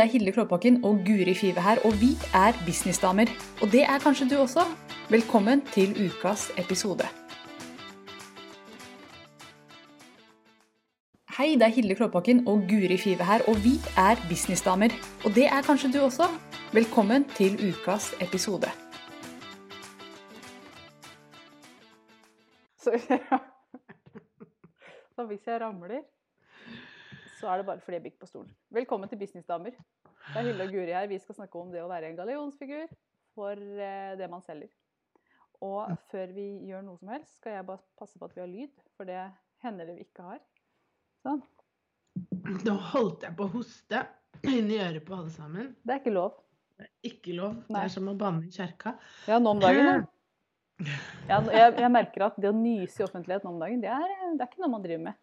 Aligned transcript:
Det 0.00 0.06
er 0.06 0.12
Hilde 0.12 0.32
Klåbakken 0.32 0.84
og 0.84 1.00
Guri 1.06 1.34
Five 1.34 1.60
her, 1.60 1.76
og 1.84 1.92
vi 2.00 2.10
er 2.34 2.52
businessdamer. 2.66 3.28
Og 3.62 3.68
det 3.72 3.82
er 3.82 3.98
kanskje 4.00 4.28
du 4.30 4.36
også. 4.40 4.62
Velkommen 5.10 5.60
til 5.74 5.90
ukas 6.06 6.46
episode. 6.62 7.04
Hei, 11.36 11.52
det 11.52 11.62
er 11.62 11.74
Hilde 11.76 11.94
Klåbakken 11.94 12.48
og 12.48 12.64
Guri 12.70 12.96
Five 12.96 13.24
her, 13.24 13.44
og 13.48 13.60
vi 13.64 13.74
er 13.96 14.16
businessdamer. 14.30 14.88
Og 15.24 15.34
det 15.34 15.46
er 15.46 15.60
kanskje 15.68 15.92
du 15.92 15.98
også. 16.04 16.30
Velkommen 16.72 17.28
til 17.36 17.60
ukas 17.68 18.14
episode. 18.24 18.72
Så 22.76 22.90
hvis 25.28 25.46
jeg 25.46 25.60
ramler, 25.60 26.00
så 27.40 27.48
er 27.48 27.60
det 27.60 27.68
bare 27.68 27.80
fordi 27.80 27.96
jeg 27.96 28.04
bikk 28.04 28.18
på 28.20 28.28
stolen. 28.28 28.52
Velkommen 28.74 29.08
til 29.08 29.18
Businessdamer. 29.20 29.72
Det 29.72 30.36
er 30.36 30.46
Hilde 30.46 30.66
og 30.66 30.74
Guri 30.74 30.92
her. 30.92 31.08
Vi 31.08 31.18
skal 31.22 31.38
snakke 31.38 31.60
om 31.60 31.70
det 31.72 31.80
å 31.80 31.88
være 31.88 32.10
en 32.10 32.18
gallionsfigur 32.18 32.90
for 33.36 33.56
eh, 33.56 34.12
det 34.20 34.28
man 34.32 34.44
selger. 34.44 34.68
Og 35.64 35.92
før 36.12 36.34
vi 36.36 36.46
gjør 36.68 36.84
noe 36.84 37.00
som 37.00 37.12
helst, 37.12 37.38
skal 37.40 37.58
jeg 37.58 37.66
bare 37.68 37.82
passe 38.00 38.20
på 38.20 38.28
at 38.28 38.36
vi 38.36 38.42
har 38.42 38.50
lyd, 38.50 38.84
for 38.96 39.08
det 39.08 39.22
hender 39.64 39.88
det 39.88 39.96
vi 39.98 40.06
ikke 40.08 40.26
har. 40.26 40.42
Sånn. 41.24 41.42
Nå 42.66 42.76
holdt 42.92 43.26
jeg 43.26 43.36
på 43.38 43.46
å 43.46 43.52
hoste 43.54 44.04
inni 44.48 44.78
øret 44.80 45.04
på 45.06 45.16
alle 45.16 45.32
sammen. 45.32 45.74
Det 45.84 45.96
er 45.96 46.02
ikke 46.02 46.14
lov. 46.16 46.38
Det 46.76 46.88
er 46.88 47.10
ikke 47.12 47.36
lov. 47.36 47.58
Det 47.68 47.82
er 47.82 47.92
som 47.92 48.08
å 48.08 48.16
banne 48.20 48.48
i 48.48 48.54
kjerka. 48.54 48.94
Ja, 49.28 49.40
nå 49.40 49.56
om 49.56 49.64
dagen. 49.64 49.92
Ja. 49.94 50.00
Ja, 51.28 51.36
jeg, 51.52 51.74
jeg 51.76 51.90
merker 51.92 52.22
at 52.24 52.38
det 52.40 52.48
å 52.48 52.56
nyse 52.56 53.02
i 53.02 53.04
offentlighet 53.04 53.42
nå 53.44 53.50
om 53.52 53.58
dagen, 53.60 53.82
det 53.82 53.90
er, 53.92 54.14
det 54.32 54.40
er 54.40 54.48
ikke 54.48 54.62
noe 54.62 54.72
man 54.72 54.84
driver 54.86 55.02
med. 55.10 55.18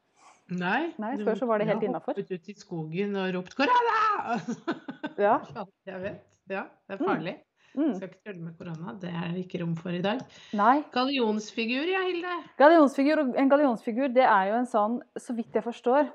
Nei, 0.47 0.93
Nei, 1.01 1.15
før 1.27 1.35
så 1.35 1.47
var 1.49 1.59
det 1.59 1.67
helt 1.67 1.83
innafor. 1.83 2.15
innenfor. 2.15 2.23
Hoppet 2.23 2.31
ut 2.31 2.49
i 2.49 2.55
skogen 2.55 3.15
og 3.19 3.33
ropt 3.35 3.55
'korona'! 3.57 4.39
Ja. 5.27 5.39
Jeg 5.87 6.01
vet. 6.01 6.23
Ja, 6.49 6.63
det 6.87 6.95
er 6.95 7.03
farlig. 7.03 7.33
Mm. 7.77 7.93
Skal 7.95 8.07
ikke 8.09 8.21
tulle 8.25 8.41
med 8.41 8.53
korona. 8.57 8.93
Det 9.01 9.09
er 9.09 9.33
det 9.33 9.43
ikke 9.45 9.59
rom 9.61 9.75
for 9.77 9.93
i 9.93 10.01
dag. 10.01 10.21
Nei. 10.57 10.83
Gallionsfigur, 10.93 11.85
ja, 11.89 12.01
Hilde. 12.07 12.35
Gallionsfigur, 12.57 13.21
en 13.37 13.49
gallionsfigur, 13.51 14.07
det 14.13 14.25
er 14.25 14.51
jo 14.51 14.55
en 14.61 14.69
sånn, 14.69 14.95
så 15.19 15.35
vidt 15.37 15.53
jeg 15.57 15.65
forstår, 15.65 16.09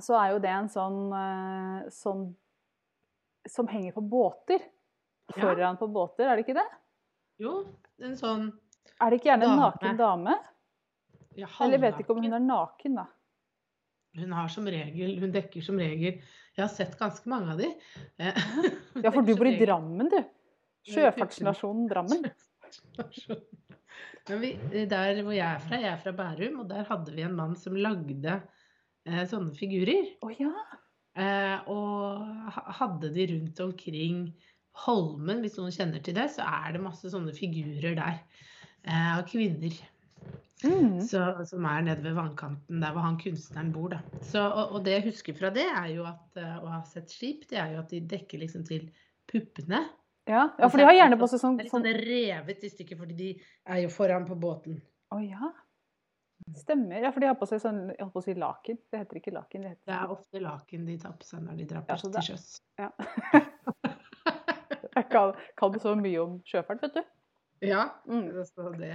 så 0.00 0.16
er 0.20 0.34
jo 0.36 0.38
det 0.44 0.52
en 0.54 0.70
sånn, 0.72 1.00
eh, 1.18 1.88
sånn 1.92 2.28
som 3.48 3.68
henger 3.68 3.92
på 3.96 4.04
båter. 4.08 4.62
Ja. 5.34 5.42
Foran 5.42 5.76
på 5.80 5.88
båter, 5.92 6.28
er 6.28 6.36
det 6.38 6.46
ikke 6.46 6.56
det? 6.56 6.68
Jo, 7.42 7.64
en 8.00 8.16
sånn 8.16 8.46
Er 9.00 9.10
det 9.10 9.20
ikke 9.20 9.28
gjerne 9.30 9.44
en 9.50 9.60
naken 9.60 9.98
dame? 9.98 10.38
Ja, 11.38 11.48
Eller 11.64 11.78
jeg 11.78 11.84
vet 11.86 12.02
ikke 12.02 12.14
om 12.16 12.22
hun 12.24 12.36
er 12.36 12.44
naken, 12.44 12.98
da. 13.00 13.06
Hun 14.18 14.32
har 14.34 14.48
som 14.50 14.66
regel 14.66 15.18
Hun 15.20 15.34
dekker 15.34 15.62
som 15.62 15.78
regel 15.78 16.16
Jeg 16.16 16.62
har 16.62 16.70
sett 16.72 16.96
ganske 16.98 17.28
mange 17.30 17.54
av 17.54 17.60
de. 17.60 17.68
Eh, 18.18 18.42
Ja, 19.04 19.12
for 19.12 19.22
du 19.26 19.34
bor 19.38 19.48
i 19.48 19.58
Drammen, 19.60 20.10
du. 20.10 20.18
Sjøfartsnasjonen 20.88 21.88
Drammen. 21.90 22.26
Men 24.28 24.42
vi, 24.42 24.50
der 24.90 25.22
hvor 25.24 25.32
jeg 25.32 25.46
er 25.46 25.62
fra, 25.62 25.78
jeg 25.80 25.88
er 25.92 26.00
fra 26.02 26.12
Bærum, 26.16 26.58
og 26.62 26.68
der 26.68 26.84
hadde 26.88 27.14
vi 27.16 27.24
en 27.24 27.36
mann 27.36 27.54
som 27.56 27.76
lagde 27.78 28.34
eh, 29.08 29.22
sånne 29.30 29.54
figurer. 29.56 30.10
Å 30.20 30.32
ja. 30.36 30.52
Eh, 31.18 31.70
og 31.72 32.58
hadde 32.78 33.10
de 33.14 33.24
rundt 33.32 33.62
omkring 33.64 34.26
Holmen, 34.84 35.40
hvis 35.42 35.56
noen 35.58 35.72
kjenner 35.74 36.02
til 36.04 36.14
det, 36.18 36.28
så 36.36 36.44
er 36.46 36.76
det 36.76 36.84
masse 36.84 37.08
sånne 37.10 37.32
figurer 37.34 37.96
der. 37.98 38.20
Eh, 38.84 39.08
av 39.16 39.24
kvinner 39.30 39.74
Mm. 40.64 41.00
så, 41.06 41.44
som 41.46 41.64
er 41.70 41.82
nede 41.86 42.02
ved 42.02 42.16
vannkanten, 42.18 42.80
der 42.82 42.90
hvor 42.96 43.04
han 43.04 43.18
kunstneren 43.20 43.68
bor. 43.72 43.92
Da. 43.92 44.00
Så, 44.26 44.40
og, 44.42 44.72
og 44.74 44.84
det 44.84 44.96
jeg 44.96 45.04
husker 45.12 45.36
fra 45.38 45.50
det, 45.54 45.66
er 45.70 45.86
jo 45.94 46.02
at, 46.08 46.40
å 46.62 46.66
ha 46.72 46.80
sett 46.88 47.10
skip, 47.14 47.44
det 47.50 47.60
er 47.62 47.76
jo 47.76 47.78
at 47.84 47.92
de 47.94 48.00
dekker 48.10 48.40
liksom 48.42 48.64
til 48.66 48.88
puppene. 49.30 49.84
Ja. 50.28 50.48
ja, 50.58 50.66
for 50.68 50.76
de 50.76 50.84
har 50.84 50.92
gjerne 50.98 51.16
på 51.16 51.28
seg 51.30 51.40
sånn 51.40 51.54
Det 51.56 51.62
er 51.62 51.68
litt 51.68 51.72
sånn 51.72 51.86
sånn- 51.86 52.02
revet 52.10 52.64
i 52.66 52.68
stykker, 52.74 52.98
fordi 53.00 53.14
de 53.16 53.28
er 53.70 53.78
jo 53.84 53.88
foran 53.94 54.26
på 54.28 54.34
båten. 54.36 54.80
Å 55.14 55.20
ja. 55.24 55.52
Stemmer. 56.58 57.00
Ja, 57.02 57.10
for 57.14 57.20
de 57.22 57.26
har 57.30 57.38
på 57.38 57.46
seg 57.48 57.60
sånn 57.62 57.78
jeg 57.92 57.98
holdt 58.02 58.12
på 58.14 58.20
å 58.20 58.26
si 58.26 58.34
laken. 58.38 58.78
Det 58.92 59.00
heter 59.00 59.18
ikke 59.22 59.32
laken. 59.34 59.62
Det 59.64 59.72
Det 59.88 59.94
er 59.94 60.12
ofte 60.12 60.40
laken 60.42 60.84
de 60.86 60.98
tar 61.00 61.14
på 61.18 61.24
seg 61.26 61.42
når 61.46 61.56
de 61.62 61.64
drar 61.70 61.80
Ja, 61.82 61.94
på 61.94 61.96
så 62.02 62.10
til 62.12 62.28
sjøs. 62.28 62.60
Ja. 62.78 62.90
Jeg 64.98 65.06
kan, 65.12 65.32
kan 65.56 65.76
så 65.78 65.92
mye 65.98 66.18
om 66.22 66.38
sjøfart, 66.48 66.80
vet 66.82 66.96
du. 66.98 67.02
Ja, 67.68 67.84
Mm. 68.06 68.28
så 68.46 68.70
det 68.78 68.92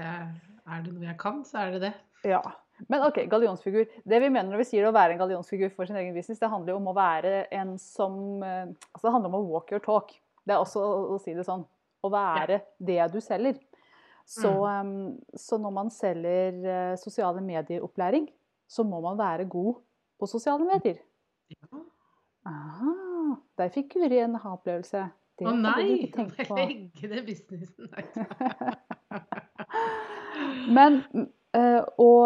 er 0.68 0.84
det 0.86 0.94
noe 0.96 1.06
jeg 1.10 1.18
kan, 1.22 1.42
så 1.48 1.58
er 1.66 1.72
det 1.76 1.82
det. 1.88 1.94
Ja. 2.30 2.42
Men 2.90 3.04
OK, 3.06 3.20
gallionsfigur. 3.30 3.86
Det 4.08 4.20
vi 4.24 4.30
mener 4.34 4.50
når 4.50 4.64
vi 4.64 4.68
sier 4.72 4.88
å 4.90 4.94
være 4.96 5.14
en 5.14 5.20
gallionsfigur 5.22 5.70
for 5.76 5.86
sin 5.88 5.96
egen 6.00 6.16
business, 6.16 6.40
det 6.42 6.50
handler 6.50 6.74
jo 6.74 6.80
om 6.82 6.90
å 6.90 6.96
være 6.98 7.34
en 7.54 7.76
som 7.80 8.16
eh, 8.44 8.66
Altså 8.94 9.06
det 9.08 9.14
handler 9.14 9.30
om 9.30 9.38
å 9.40 9.44
walk 9.54 9.72
your 9.76 9.84
talk. 9.84 10.14
Det 10.44 10.56
er 10.56 10.60
også 10.64 10.82
å, 11.14 11.20
si 11.24 11.36
det 11.38 11.46
sånn. 11.48 11.64
Å 12.04 12.10
være 12.12 12.62
det 12.84 13.00
du 13.14 13.20
selger. 13.24 13.60
Så, 14.26 14.50
Mm. 14.84 15.20
så 15.36 15.58
når 15.60 15.72
man 15.76 15.90
selger 15.92 16.58
eh, 16.64 16.96
sosiale 17.00 17.42
medier-opplæring, 17.44 18.30
så 18.68 18.84
må 18.88 19.02
man 19.04 19.18
være 19.20 19.46
god 19.52 19.82
på 20.20 20.28
sosiale 20.32 20.64
medier. 20.68 20.98
Ja. 21.52 21.84
Aha, 22.48 22.94
der 23.60 23.70
fikk 23.72 23.94
Guri 23.96 24.20
en 24.24 24.36
ha-opplevelse. 24.40 25.06
Det 25.40 25.48
Å 25.48 25.54
nei! 25.56 25.74
du 25.76 25.84
nei! 25.84 25.98
ikke 26.08 26.16
tenkt 26.18 26.44
på. 26.50 26.58
Legge 26.60 27.12
det 27.12 27.24
businessen. 27.28 27.92
Nei. 27.92 28.04
Men, 30.74 31.02
eh, 31.56 31.82
og, 31.98 32.24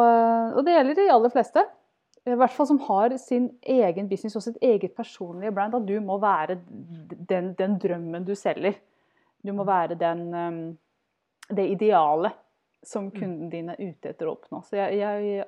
og 0.56 0.62
det 0.66 0.76
gjelder 0.76 1.00
de 1.00 1.10
aller 1.14 1.34
fleste. 1.34 1.64
I 2.28 2.36
hvert 2.36 2.52
fall 2.52 2.68
som 2.68 2.80
har 2.90 3.16
sin 3.24 3.48
egen 3.64 4.10
business 4.12 4.36
og 4.36 4.44
sitt 4.44 4.58
eget 4.62 4.96
personlige 4.98 5.54
brand. 5.56 5.78
At 5.78 5.88
du 5.88 5.96
må 6.04 6.18
være 6.20 6.60
den, 6.68 7.54
den 7.56 7.78
drømmen 7.80 8.28
du 8.28 8.34
selger. 8.36 8.76
Du 9.46 9.54
må 9.56 9.64
være 9.68 9.96
den, 9.96 10.28
eh, 10.34 11.56
det 11.56 11.70
idealet 11.78 12.36
som 12.84 13.10
kunden 13.12 13.50
din 13.52 13.70
er 13.74 13.80
ute 13.82 14.12
etter 14.12 14.28
å 14.28 14.36
oppnå. 14.38 14.62
Så 14.68 14.78
jeg, 14.80 15.00
jeg 15.00 15.44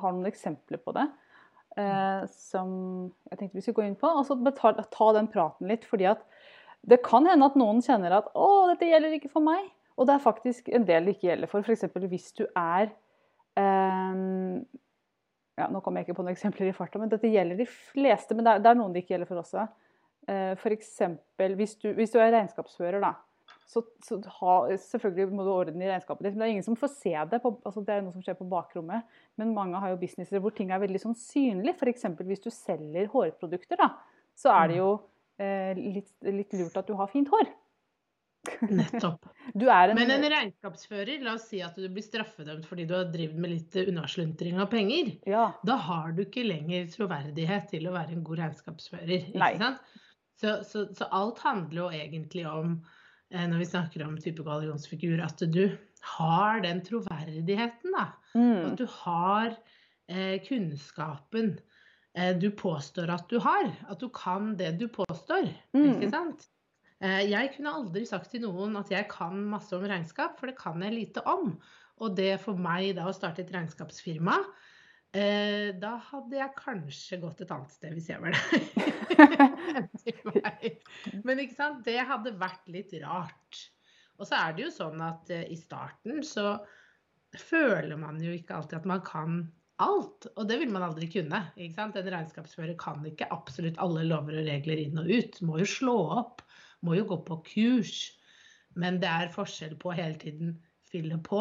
har 0.00 0.12
noen 0.14 0.30
eksempler 0.30 0.80
på 0.82 0.94
det. 0.96 1.06
eh, 1.76 2.22
som 2.32 2.70
jeg 3.30 3.38
tenkte 3.38 3.58
vi 3.58 3.64
skulle 3.64 3.80
gå 3.80 3.86
inn 3.90 3.98
på. 4.00 4.10
Og 4.10 4.26
så 4.28 4.36
ta, 4.56 4.72
ta 4.92 5.08
den 5.16 5.28
praten 5.32 5.68
litt. 5.70 5.84
fordi 5.84 6.08
at 6.10 6.24
det 6.86 7.02
kan 7.04 7.26
hende 7.26 7.48
at 7.50 7.58
noen 7.58 7.82
kjenner 7.82 8.14
at 8.20 8.30
'å, 8.34 8.68
dette 8.70 8.88
gjelder 8.88 9.16
ikke 9.18 9.32
for 9.32 9.42
meg'. 9.42 9.70
Og 9.96 10.06
det 10.08 10.14
er 10.16 10.24
faktisk 10.24 10.68
en 10.76 10.84
del 10.88 11.06
det 11.08 11.16
ikke 11.16 11.30
gjelder 11.30 11.48
for. 11.50 11.64
F.eks. 11.64 11.86
hvis 12.12 12.30
du 12.36 12.44
er 12.52 12.90
eh, 13.56 14.18
ja, 15.56 15.68
Nå 15.72 15.80
kommer 15.80 16.02
jeg 16.02 16.08
ikke 16.10 16.18
på 16.18 16.24
noen 16.26 16.34
eksempler 16.36 16.68
i 16.68 16.74
farta, 16.76 17.00
men 17.00 17.08
dette 17.12 17.30
gjelder 17.32 17.56
de 17.62 17.68
fleste. 17.70 18.36
Men 18.36 18.44
det 18.44 18.52
er, 18.56 18.64
det 18.64 18.72
er 18.72 18.80
noen 18.80 18.92
det 18.92 19.04
ikke 19.04 19.14
gjelder 19.16 19.30
for 19.30 19.40
også. 19.40 19.64
Eh, 20.28 20.52
F.eks. 20.58 20.90
Hvis, 21.56 21.76
du- 21.80 21.94
hvis 21.96 22.12
du 22.12 22.18
er 22.20 22.34
regnskapsfører, 22.34 23.00
da. 23.04 23.14
Så, 23.66 23.80
så 24.04 24.20
ha, 24.38 24.52
selvfølgelig 24.78 25.34
må 25.34 25.42
du 25.42 25.50
ordne 25.50 25.82
i 25.82 25.88
regnskapet 25.90 26.22
ditt, 26.28 26.36
men 26.36 26.44
det 26.44 26.46
er 26.46 26.52
ingen 26.54 26.66
som 26.68 26.76
får 26.78 26.90
se 26.92 27.14
det. 27.32 27.40
På, 27.42 27.56
altså 27.66 27.82
det 27.82 27.96
er 27.96 28.04
noe 28.04 28.14
som 28.14 28.22
skjer 28.22 28.36
på 28.38 28.46
bakrommet. 28.52 29.08
Men 29.40 29.54
mange 29.56 29.80
har 29.82 29.90
jo 29.90 29.98
businesser 30.04 30.42
hvor 30.44 30.54
ting 30.54 30.70
er 30.74 30.82
veldig 30.84 31.00
sånn 31.02 31.16
synlig. 31.18 31.74
F.eks. 31.80 32.04
hvis 32.20 32.44
du 32.44 32.50
selger 32.54 33.08
hårprodukter, 33.10 33.80
da, 33.80 33.88
så 34.38 34.52
er 34.54 34.70
det 34.70 34.78
jo 34.78 34.90
eh, 35.42 35.72
litt, 35.80 36.12
litt 36.22 36.54
lurt 36.60 36.76
at 36.78 36.86
du 36.86 36.94
har 37.00 37.10
fint 37.10 37.32
hår. 37.32 37.48
Nettopp. 38.70 39.26
Du 39.54 39.66
en, 39.70 39.94
Men 39.94 40.10
en 40.10 40.26
regnskapsfører, 40.30 41.20
la 41.24 41.36
oss 41.36 41.48
si 41.50 41.60
at 41.64 41.76
du 41.78 41.86
blir 41.92 42.04
straffedømt 42.04 42.66
fordi 42.68 42.86
du 42.88 42.94
har 42.96 43.08
drevet 43.12 43.38
med 43.40 43.52
litt 43.54 43.76
unnasluntrring 43.86 44.60
av 44.62 44.70
penger. 44.72 45.12
ja, 45.28 45.46
Da 45.66 45.76
har 45.86 46.12
du 46.16 46.24
ikke 46.24 46.46
lenger 46.46 46.88
troverdighet 46.92 47.70
til 47.72 47.88
å 47.88 47.94
være 47.94 48.16
en 48.16 48.24
god 48.26 48.42
regnskapsfører. 48.44 49.30
Så, 50.36 50.58
så, 50.68 50.86
så 50.92 51.08
alt 51.16 51.38
handler 51.44 51.78
jo 51.80 51.86
egentlig 51.96 52.44
om, 52.48 52.74
eh, 53.32 53.46
når 53.48 53.62
vi 53.62 53.68
snakker 53.70 54.04
om 54.04 54.18
type 54.20 54.44
gallionsfigur, 54.44 55.22
at 55.24 55.40
du 55.52 55.64
har 56.16 56.60
den 56.64 56.82
troverdigheten. 56.84 57.94
da. 57.96 58.10
mm, 58.34 58.66
At 58.72 58.76
du 58.82 58.84
har 58.98 59.54
eh, 60.08 60.36
kunnskapen 60.44 61.56
eh, 62.16 62.34
du 62.36 62.50
påstår 62.50 63.10
at 63.14 63.30
du 63.32 63.40
har. 63.40 63.72
At 63.88 64.02
du 64.04 64.10
kan 64.12 64.54
det 64.60 64.74
du 64.80 64.88
påstår. 64.92 65.48
Mm. 65.76 65.88
Ikke 65.94 66.12
sant? 66.12 66.46
Eh, 67.04 67.26
jeg 67.28 67.52
kunne 67.56 67.74
aldri 67.76 68.06
sagt 68.08 68.30
til 68.32 68.46
noen 68.46 68.78
at 68.80 68.90
jeg 68.92 69.08
kan 69.10 69.36
masse 69.50 69.74
om 69.76 69.84
regnskap, 69.84 70.38
for 70.38 70.50
det 70.50 70.56
kan 70.60 70.80
jeg 70.84 70.94
lite 70.94 71.24
om. 71.28 71.52
Og 72.00 72.16
det 72.16 72.36
for 72.42 72.60
meg 72.60 72.94
da 72.96 73.08
å 73.08 73.14
starte 73.16 73.44
et 73.44 73.52
regnskapsfirma, 73.52 74.36
eh, 75.16 75.72
da 75.80 75.96
hadde 76.10 76.38
jeg 76.38 76.56
kanskje 76.58 77.20
gått 77.22 77.42
et 77.44 77.52
annet 77.52 77.72
sted 77.72 77.96
hvis 77.96 78.10
jeg 78.12 78.20
var 78.24 78.36
der. 78.36 78.40
Men 81.26 81.40
ikke 81.44 81.56
sant, 81.56 81.84
det 81.88 82.00
hadde 82.08 82.36
vært 82.40 82.68
litt 82.72 82.92
rart. 83.04 83.62
Og 84.16 84.28
så 84.28 84.38
er 84.40 84.56
det 84.56 84.66
jo 84.66 84.72
sånn 84.72 85.00
at 85.04 85.32
eh, 85.32 85.46
i 85.52 85.60
starten 85.60 86.22
så 86.24 86.56
føler 87.36 87.98
man 88.00 88.20
jo 88.22 88.32
ikke 88.32 88.56
alltid 88.56 88.80
at 88.80 88.88
man 88.88 89.04
kan 89.04 89.40
alt. 89.84 90.28
Og 90.36 90.46
det 90.48 90.56
vil 90.62 90.72
man 90.72 90.86
aldri 90.86 91.08
kunne. 91.12 91.42
ikke 91.56 91.76
sant? 91.76 91.98
En 92.00 92.12
regnskapsfører 92.14 92.76
kan 92.80 93.04
ikke 93.08 93.28
absolutt 93.34 93.80
alle 93.82 94.06
lover 94.08 94.40
og 94.40 94.48
regler 94.48 94.80
inn 94.86 95.00
og 95.00 95.10
ut. 95.10 95.40
Må 95.44 95.60
jo 95.60 95.68
slå 95.68 95.96
opp. 96.22 96.45
Må 96.84 96.96
jo 96.98 97.06
gå 97.08 97.20
på 97.26 97.40
kurs. 97.46 97.96
Men 98.76 99.00
det 99.00 99.08
er 99.08 99.32
forskjell 99.32 99.76
på 99.80 99.90
å 99.92 99.96
hele 99.96 100.18
tiden 100.20 100.56
fylle 100.86 101.16
på 101.24 101.40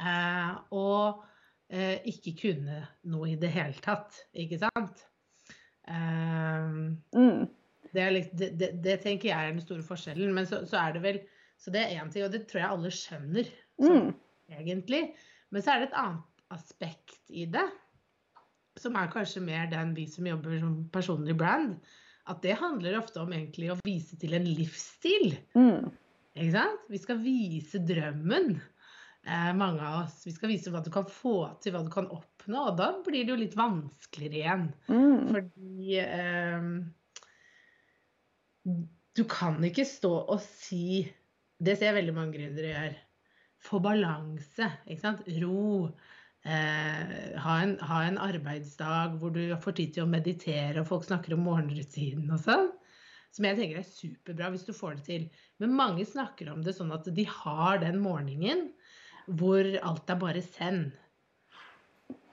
eh, 0.00 0.52
og 0.74 1.24
eh, 1.68 1.98
ikke 2.10 2.34
kunne 2.44 2.78
noe 3.10 3.32
i 3.32 3.38
det 3.40 3.50
hele 3.54 3.76
tatt. 3.84 4.20
Ikke 4.38 4.60
sant? 4.62 5.02
Eh, 5.90 6.70
mm. 7.18 7.44
Det, 7.94 8.04
litt, 8.10 8.30
det, 8.38 8.52
det, 8.58 8.70
det 8.84 8.98
tenker 9.02 9.30
jeg 9.30 9.38
er 9.38 9.52
den 9.52 9.64
store 9.64 9.86
forskjellen. 9.86 10.34
Men 10.36 10.48
så, 10.50 10.62
så 10.68 10.80
er 10.82 10.96
det 10.96 11.04
vel 11.04 11.22
Så 11.58 11.70
det 11.70 11.84
er 11.84 12.00
én 12.02 12.10
ting, 12.12 12.24
og 12.26 12.32
det 12.34 12.44
tror 12.50 12.60
jeg 12.60 12.74
alle 12.74 12.90
skjønner 12.92 13.46
sånn, 13.78 14.08
egentlig. 14.52 15.04
Men 15.54 15.62
så 15.62 15.70
er 15.70 15.80
det 15.80 15.86
et 15.86 16.00
annet 16.00 16.42
aspekt 16.52 17.30
i 17.30 17.46
det, 17.48 17.62
som 18.82 18.98
er 18.98 19.12
kanskje 19.12 19.40
mer 19.40 19.70
den 19.70 19.94
vi 19.96 20.04
som 20.10 20.26
jobber 20.26 20.58
som 20.60 20.74
personlig 20.92 21.36
brand. 21.38 21.78
At 22.30 22.40
det 22.44 22.56
handler 22.56 22.98
ofte 23.00 23.20
om 23.20 23.32
egentlig 23.36 23.70
å 23.72 23.80
vise 23.84 24.16
til 24.20 24.36
en 24.36 24.46
livsstil. 24.48 25.34
Mm. 25.56 25.90
Ikke 26.34 26.54
sant? 26.54 26.86
Vi 26.90 27.00
skal 27.02 27.20
vise 27.22 27.82
drømmen. 27.84 28.54
Eh, 29.24 29.50
mange 29.56 29.80
av 29.84 30.04
oss. 30.04 30.22
Vi 30.26 30.32
skal 30.36 30.50
vise 30.52 30.72
hva 30.72 30.82
du 30.84 30.90
kan 30.92 31.06
få 31.08 31.36
til, 31.62 31.72
hva 31.74 31.84
du 31.84 31.90
kan 31.92 32.08
oppnå. 32.12 32.66
Og 32.70 32.76
da 32.80 32.90
blir 33.04 33.24
det 33.24 33.32
jo 33.34 33.40
litt 33.40 33.56
vanskeligere 33.56 34.40
igjen. 34.40 34.66
Mm. 34.88 35.20
Fordi 35.30 36.00
eh, 36.02 36.68
du 39.14 39.24
kan 39.30 39.60
ikke 39.64 39.84
stå 39.88 40.12
og 40.24 40.40
si 40.42 41.04
Det 41.64 41.76
ser 41.78 41.92
jeg 41.92 42.00
veldig 42.00 42.14
mange 42.16 42.34
gründere 42.34 42.72
gjør. 42.72 42.96
Få 43.64 43.78
balanse. 43.84 44.66
Ikke 44.90 45.04
sant? 45.04 45.28
Ro. 45.40 45.86
Eh, 46.44 47.36
ha, 47.40 47.52
en, 47.62 47.78
ha, 47.80 48.02
en, 48.04 48.18
arbeidsdag 48.20 49.14
hvor 49.20 49.32
du 49.32 49.42
får 49.64 49.76
tid 49.78 49.94
til 49.96 50.04
å 50.04 50.10
meditere, 50.10 50.82
og 50.82 50.88
folk 50.90 51.06
snakker 51.06 51.36
om 51.36 51.46
morgenrutinen 51.46 52.34
og 52.34 52.42
sånn. 52.44 52.68
Som 53.34 53.48
jeg 53.48 53.58
tenker 53.58 53.80
er 53.80 53.86
superbra 53.88 54.50
hvis 54.52 54.66
du 54.66 54.74
får 54.76 54.98
det 54.98 55.06
til. 55.08 55.24
Men 55.62 55.78
mange 55.78 56.04
snakker 56.06 56.52
om 56.52 56.60
det 56.62 56.76
sånn 56.76 56.92
at 56.94 57.08
de 57.16 57.24
har 57.26 57.80
den 57.82 57.98
morgenen 58.02 58.68
hvor 59.24 59.66
alt 59.80 60.12
er 60.12 60.20
bare 60.20 60.42
send. 60.44 60.92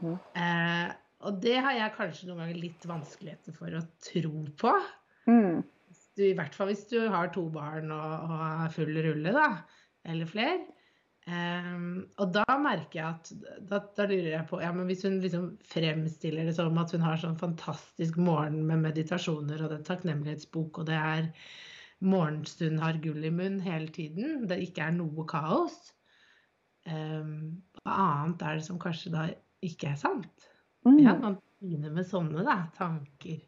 Eh, 0.04 0.92
og 1.22 1.38
det 1.42 1.56
har 1.64 1.78
jeg 1.78 1.96
kanskje 1.96 2.28
noen 2.28 2.44
ganger 2.44 2.60
litt 2.60 2.86
vanskeligheter 2.90 3.56
for 3.56 3.78
å 3.78 3.84
tro 4.04 4.44
på. 4.60 4.76
Mm. 5.30 5.62
Du, 6.18 6.24
I 6.28 6.36
hvert 6.38 6.56
fall 6.58 6.72
hvis 6.74 6.84
du 6.92 7.00
har 7.14 7.32
to 7.34 7.46
barn 7.54 7.94
og, 7.96 8.28
og 8.28 8.76
full 8.76 8.92
rulle, 9.08 9.34
da. 9.34 9.48
Eller 10.12 10.30
flere. 10.30 10.60
Um, 11.32 12.10
og 12.20 12.34
da 12.36 12.44
merker 12.60 12.98
jeg 12.98 13.06
at 13.08 13.30
da, 13.70 13.78
da, 13.96 14.04
lurer 14.10 14.34
jeg 14.34 14.48
på 14.50 14.58
ja, 14.60 14.72
men 14.76 14.90
Hvis 14.90 15.06
hun 15.06 15.20
liksom 15.24 15.46
fremstiller 15.64 16.50
det 16.50 16.56
som 16.58 16.80
at 16.82 16.92
hun 16.92 17.06
har 17.06 17.22
sånn 17.22 17.38
fantastisk 17.40 18.18
morgen 18.20 18.66
med 18.68 18.82
meditasjoner 18.84 19.62
og 19.64 19.78
er 19.78 19.86
takknemlighetsbok, 19.88 20.82
og 20.82 20.90
det 20.90 20.98
er 20.98 21.30
morgenstund 22.04 22.82
har 22.82 23.00
gull 23.04 23.24
i 23.24 23.32
munn 23.32 23.62
hele 23.64 23.88
tiden, 23.94 24.44
det 24.50 24.60
ikke 24.66 24.90
er 24.90 24.98
noe 24.98 25.24
kaos 25.30 25.78
um, 26.90 27.62
Hva 27.80 27.96
annet 28.10 28.44
er 28.50 28.60
det 28.60 28.68
som 28.68 28.82
kanskje 28.82 29.14
da 29.14 29.30
ikke 29.64 29.94
er 29.94 30.02
sant? 30.02 30.50
Mm. 30.84 31.00
Ja, 31.06 31.16
man 31.16 31.40
begynner 31.62 31.94
med 31.96 32.10
sånne 32.10 32.44
da, 32.44 32.58
tanker. 32.76 33.40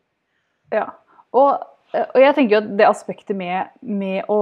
Ja. 0.71 0.87
Og 1.35 1.57
og 1.93 2.17
jeg 2.17 2.33
tenker 2.33 2.55
jo 2.55 2.61
at 2.63 2.69
det 2.79 2.85
aspektet 2.87 3.37
med, 3.37 3.73
med, 3.85 4.25
å 4.31 4.39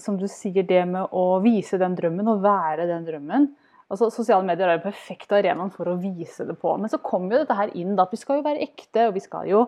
Som 0.00 0.20
du 0.20 0.26
sier, 0.30 0.62
det 0.66 0.84
med 0.86 1.10
å 1.16 1.40
vise 1.42 1.80
den 1.80 1.96
drømmen 1.98 2.30
og 2.30 2.44
være 2.44 2.86
den 2.90 3.06
drømmen. 3.08 3.48
altså 3.90 4.10
Sosiale 4.14 4.46
medier 4.46 4.68
er 4.68 4.78
den 4.78 4.86
perfekte 4.86 5.40
arenaen 5.40 5.72
for 5.74 5.90
å 5.90 5.98
vise 5.98 6.46
det 6.46 6.54
på. 6.60 6.76
Men 6.78 6.92
så 6.92 7.02
kommer 7.02 7.34
jo 7.34 7.42
dette 7.42 7.58
her 7.58 7.74
inn 7.74 7.96
da, 7.96 8.06
at 8.06 8.14
vi 8.14 8.20
skal 8.20 8.38
jo 8.38 8.46
være 8.46 8.62
ekte, 8.68 9.08
og 9.08 9.16
vi 9.16 9.22
skal 9.24 9.50
jo, 9.50 9.64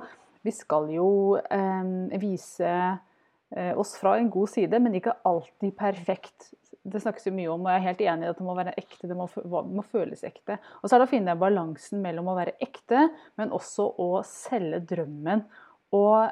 vi 0.46 0.54
skal 0.54 0.90
jo 0.94 1.08
eh, 1.42 2.18
vise 2.22 2.70
eh, 2.70 3.72
oss 3.78 3.96
fra 3.98 4.16
en 4.20 4.30
god 4.30 4.52
side, 4.52 4.82
men 4.82 4.94
ikke 4.98 5.16
alltid 5.26 5.74
perfekt. 5.78 6.52
Det 6.82 7.02
snakkes 7.02 7.26
jo 7.26 7.34
mye 7.34 7.50
om, 7.50 7.66
og 7.66 7.72
jeg 7.72 7.80
er 7.80 7.88
helt 7.88 8.04
enig 8.12 8.28
i 8.28 8.30
at 8.30 8.38
det 8.38 8.46
må 8.46 8.54
være 8.58 8.76
ekte, 8.78 9.10
det 9.10 9.18
må, 9.18 9.26
må 9.74 9.82
føles 9.90 10.22
ekte. 10.26 10.60
Og 10.80 10.86
så 10.86 10.94
er 10.94 11.02
det 11.02 11.10
å 11.10 11.14
finne 11.16 11.34
balansen 11.38 12.02
mellom 12.02 12.30
å 12.30 12.38
være 12.38 12.54
ekte, 12.62 13.08
men 13.38 13.54
også 13.54 13.90
å 14.02 14.08
selge 14.26 14.82
drømmen. 14.94 15.44
Og 15.98 16.30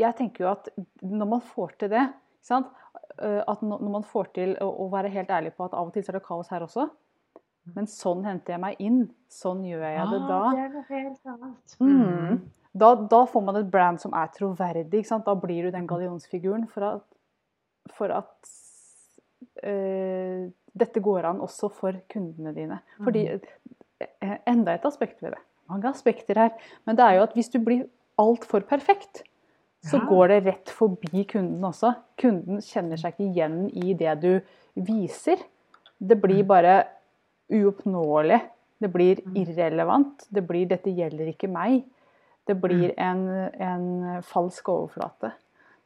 jeg 0.00 0.16
tenker 0.18 0.46
jo 0.46 0.50
at 0.52 0.70
når 1.02 1.28
man 1.36 1.44
får 1.44 1.76
til 1.80 1.92
det 1.92 2.06
øh, 2.50 3.42
At 3.48 3.62
når 3.62 3.90
man 3.90 4.06
får 4.06 4.32
til 4.34 4.56
å 4.64 4.88
være 4.92 5.12
helt 5.12 5.30
ærlig 5.30 5.54
på 5.56 5.66
at 5.68 5.76
av 5.76 5.90
og 5.90 5.94
til 5.94 6.04
så 6.04 6.12
er 6.12 6.18
det 6.18 6.26
kaos 6.26 6.50
her 6.52 6.64
også. 6.66 6.88
Men 7.76 7.86
sånn 7.90 8.24
henter 8.24 8.56
jeg 8.56 8.62
meg 8.62 8.80
inn. 8.82 9.02
Sånn 9.30 9.62
gjør 9.66 9.84
jeg 9.84 10.06
det 10.10 10.20
da. 10.30 10.40
det 10.56 10.64
er 10.64 10.88
helt 10.88 11.32
annet. 11.34 11.76
Mm. 11.82 12.40
Da, 12.70 12.94
da, 13.10 13.20
får 13.26 13.44
man 13.44 13.58
et 13.60 13.70
brand 13.70 14.00
som 14.02 14.14
er 14.16 14.30
troverdig. 14.34 15.04
Da 15.10 15.34
blir 15.38 15.66
du 15.66 15.74
den 15.74 15.88
gallionsfiguren 15.90 16.66
for 16.70 16.86
at, 16.86 17.06
for 17.96 18.14
at 18.14 18.52
øh, 19.66 20.48
dette 20.80 21.02
går 21.04 21.28
an 21.30 21.42
også 21.44 21.70
for 21.74 21.98
kundene 22.12 22.54
dine. 22.56 22.80
Fordi 23.02 23.26
øh, 23.36 24.36
Enda 24.48 24.74
et 24.74 24.86
aspekt 24.88 25.22
ved 25.22 25.34
det. 25.34 25.42
Mange 25.70 25.90
aspekter 25.90 26.38
her. 26.38 26.54
Men 26.86 26.96
det 26.98 27.04
er 27.04 27.18
jo 27.18 27.26
at 27.26 27.34
hvis 27.36 27.52
du 27.52 27.60
blir 27.62 27.84
altfor 28.20 28.64
perfekt, 28.68 29.24
så 29.86 29.96
ja. 29.96 30.06
går 30.08 30.28
det 30.28 30.40
rett 30.44 30.72
forbi 30.76 31.24
kunden 31.28 31.64
også. 31.64 31.94
Kunden 32.20 32.60
kjenner 32.64 33.00
seg 33.00 33.14
ikke 33.14 33.30
igjen 33.30 33.60
i 33.72 33.94
det 33.96 34.16
du 34.20 34.32
viser. 34.76 35.40
Det 35.96 36.18
blir 36.20 36.42
mm. 36.42 36.48
bare 36.48 36.74
uoppnåelig. 37.50 38.40
Det 38.80 38.90
blir 38.92 39.22
mm. 39.24 39.38
irrelevant. 39.40 40.26
Det 40.28 40.44
blir 40.46 40.68
'dette 40.68 40.92
gjelder 40.92 41.32
ikke 41.32 41.48
meg'. 41.52 41.82
Det 42.48 42.56
blir 42.60 42.92
mm. 42.92 43.00
en, 43.08 43.24
en 43.60 44.22
falsk 44.24 44.68
overflate. 44.68 45.32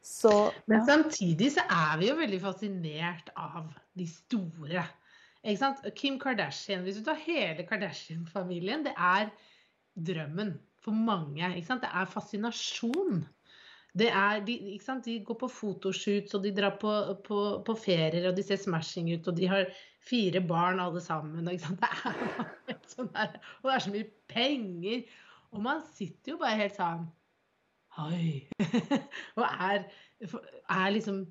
Så, 0.05 0.51
Men 0.69 0.85
samtidig 0.85 1.51
så 1.55 1.63
er 1.65 1.97
vi 1.97 2.11
jo 2.11 2.15
veldig 2.19 2.41
fascinert 2.41 3.31
av 3.35 3.71
de 3.97 4.05
store. 4.07 4.83
Kim 5.95 6.19
Kardashian, 6.19 6.83
hvis 6.85 6.99
du 6.99 7.03
tar 7.05 7.17
hele 7.21 7.65
Kardashian-familien, 7.65 8.85
det 8.85 8.93
er 8.97 9.31
drømmen 9.95 10.55
for 10.81 10.91
mange. 10.93 11.49
Det 11.55 11.89
er 11.89 12.05
fascinasjon. 12.05 13.25
Det 13.95 14.09
er, 14.11 14.41
de, 14.43 14.55
de, 15.05 15.13
går 15.23 15.37
på 15.39 15.47
fotoshoots 15.47 16.35
og 16.35 16.43
de 16.43 16.51
drar 16.55 16.73
på, 16.81 16.91
på, 17.23 17.41
på, 17.63 17.75
ferier 17.79 18.27
og 18.27 18.35
de 18.35 18.43
ser 18.43 18.59
smashing 18.59 19.13
ut. 19.13 19.29
Og 19.31 19.37
de 19.37 19.47
har 19.47 19.69
fire 20.03 20.41
barn 20.43 20.81
alle 20.83 21.01
sammen. 21.03 21.47
Det 22.65 22.75
er 22.75 22.81
sånn 22.89 23.11
der, 23.13 23.37
og 23.61 23.69
det 23.69 23.75
er 23.75 23.83
så 23.85 23.93
mye 23.93 24.09
penger. 24.31 25.05
Og 25.55 25.63
man 25.63 25.79
sitter 25.95 26.33
jo 26.33 26.41
bare 26.41 26.59
helt 26.59 26.75
sånn 26.77 27.05
Oi. 28.03 28.43
og 29.39 29.45
er, 29.45 29.85
er, 30.19 30.89
liksom 30.91 31.21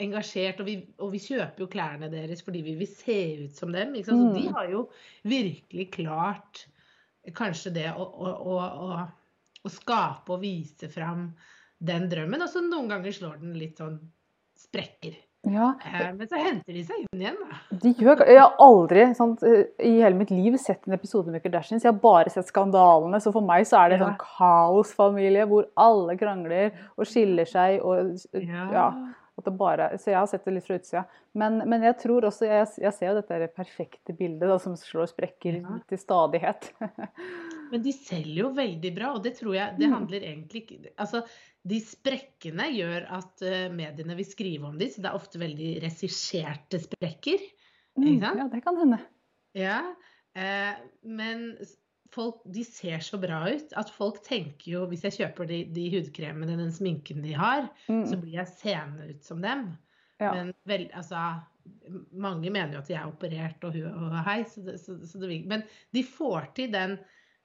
engasjert. 0.00 0.62
Og 0.62 0.68
vi, 0.70 0.78
og 1.02 1.12
vi, 1.12 1.20
kjøper 1.20 1.64
jo 1.64 1.68
klærne 1.72 2.08
deres 2.12 2.40
fordi 2.46 2.62
vi 2.64 2.78
vil 2.80 2.88
se 2.88 3.18
ut 3.44 3.60
som 3.60 3.74
dem. 3.74 3.92
Så 4.00 4.16
de 4.16 4.46
mm. 4.46 4.54
har 4.56 4.72
jo 4.72 4.86
virkelig 5.28 5.90
klart 5.98 6.64
kanskje 7.36 7.74
det 7.76 7.88
å, 7.92 8.06
å, 8.08 8.32
å, 8.56 9.00
å 9.60 9.72
skape 9.72 10.32
og 10.32 10.40
vise 10.46 10.88
fram 10.88 11.28
den 11.78 12.08
drømmen. 12.10 12.44
Og 12.44 12.52
så 12.52 12.62
noen 12.64 12.90
ganger 12.90 13.14
slår 13.14 13.40
den 13.42 13.56
litt 13.58 13.80
sånn 13.80 13.98
sprekker. 14.58 15.16
Ja. 15.48 15.68
Eh, 15.86 16.08
men 16.16 16.28
så 16.28 16.40
henter 16.42 16.74
de 16.74 16.82
seg 16.84 17.04
inn 17.04 17.22
igjen, 17.22 17.36
da. 17.38 17.60
De 17.84 17.92
gjør, 17.94 18.24
jeg 18.26 18.40
har 18.42 18.56
aldri 18.62 19.04
sant, 19.16 19.44
i 19.46 19.92
hele 20.00 20.18
mitt 20.18 20.32
liv 20.34 20.58
sett 20.60 20.88
en 20.88 20.96
episode 20.96 21.30
med 21.32 21.44
Kardashians. 21.44 21.86
Jeg 21.86 21.92
har 21.92 22.00
bare 22.02 22.32
sett 22.34 22.50
skandalene. 22.50 23.20
Så 23.22 23.32
for 23.34 23.46
meg 23.46 23.68
så 23.70 23.78
er 23.80 23.92
det 23.92 24.00
en 24.00 24.08
sånn 24.08 24.18
kaosfamilie 24.24 25.46
hvor 25.48 25.70
alle 25.78 26.18
krangler 26.20 26.74
og 26.96 27.08
skiller 27.08 27.48
seg. 27.48 27.78
og 27.80 28.18
ja. 28.42 28.66
ja 28.74 28.90
bare, 29.46 29.92
så 29.98 30.10
jeg 30.10 30.18
har 30.18 30.26
sett 30.26 30.44
det 30.44 30.56
litt 30.56 30.66
fra 30.66 30.78
utsida. 30.78 31.04
Men, 31.38 31.60
men 31.70 31.84
jeg 31.86 31.96
tror 32.02 32.26
også, 32.28 32.46
jeg, 32.48 32.66
jeg, 32.82 32.92
ser 32.96 33.12
jo 33.12 33.20
dette 33.20 33.50
perfekte 33.54 34.14
bildet 34.16 34.48
da, 34.50 34.58
som 34.62 34.74
slår 34.78 35.10
sprekker 35.12 35.60
ja. 35.60 35.78
til 35.88 36.00
stadighet. 36.00 36.72
men 37.72 37.84
de 37.84 37.92
selger 37.94 38.42
jo 38.42 38.50
veldig 38.56 38.92
bra, 38.96 39.12
og 39.16 39.22
det 39.24 39.34
tror 39.38 39.56
jeg 39.56 39.78
det 39.78 39.88
mm. 39.88 39.94
handler 39.96 40.26
egentlig 40.30 40.62
ikke 40.64 40.92
altså, 40.96 41.22
de 41.68 41.80
sprekkene 41.84 42.68
gjør 42.72 43.08
at 43.18 43.44
uh, 43.44 43.66
mediene 43.74 44.16
vil 44.18 44.28
skrive 44.28 44.70
om 44.70 44.78
dem, 44.80 44.90
så 44.92 45.04
det 45.04 45.10
er 45.10 45.18
ofte 45.18 45.40
veldig 45.42 45.72
regisserte 45.84 46.80
sprekker. 46.82 47.42
Mm, 47.98 48.22
ja, 48.22 48.46
det 48.52 48.62
kan 48.64 48.78
hende. 48.78 49.00
Ja, 49.58 49.80
eh, 50.38 50.74
men 51.02 51.50
folk 52.14 52.42
de 52.44 52.64
ser 52.64 53.02
så 53.04 53.18
bra 53.20 53.40
ut 53.50 53.74
at 53.76 53.90
folk 53.92 54.20
tenker 54.26 54.70
jo 54.70 54.84
Hvis 54.88 55.04
jeg 55.06 55.16
kjøper 55.18 55.48
de, 55.50 55.62
de 55.74 55.88
hudkremene, 55.96 56.56
den 56.60 56.72
sminken 56.74 57.24
de 57.24 57.34
har, 57.36 57.68
mm. 57.88 58.04
så 58.08 58.18
blir 58.20 58.38
jeg 58.38 58.54
seende 58.54 59.10
ut 59.10 59.26
som 59.26 59.42
dem. 59.44 59.70
Ja. 60.22 60.32
Men 60.34 60.52
vel, 60.68 60.88
altså 60.96 61.40
Mange 62.16 62.50
mener 62.50 62.78
jo 62.78 62.80
at 62.80 62.88
de 62.88 62.96
er 62.96 63.10
operert 63.10 63.64
og, 63.68 63.76
og 63.76 64.14
hei, 64.26 64.40
så 64.48 64.64
det, 64.64 64.78
så, 64.80 64.96
så 65.04 65.20
det, 65.20 65.42
men 65.50 65.66
de 65.94 66.02
får 66.06 66.52
til 66.56 66.72
den 66.72 66.96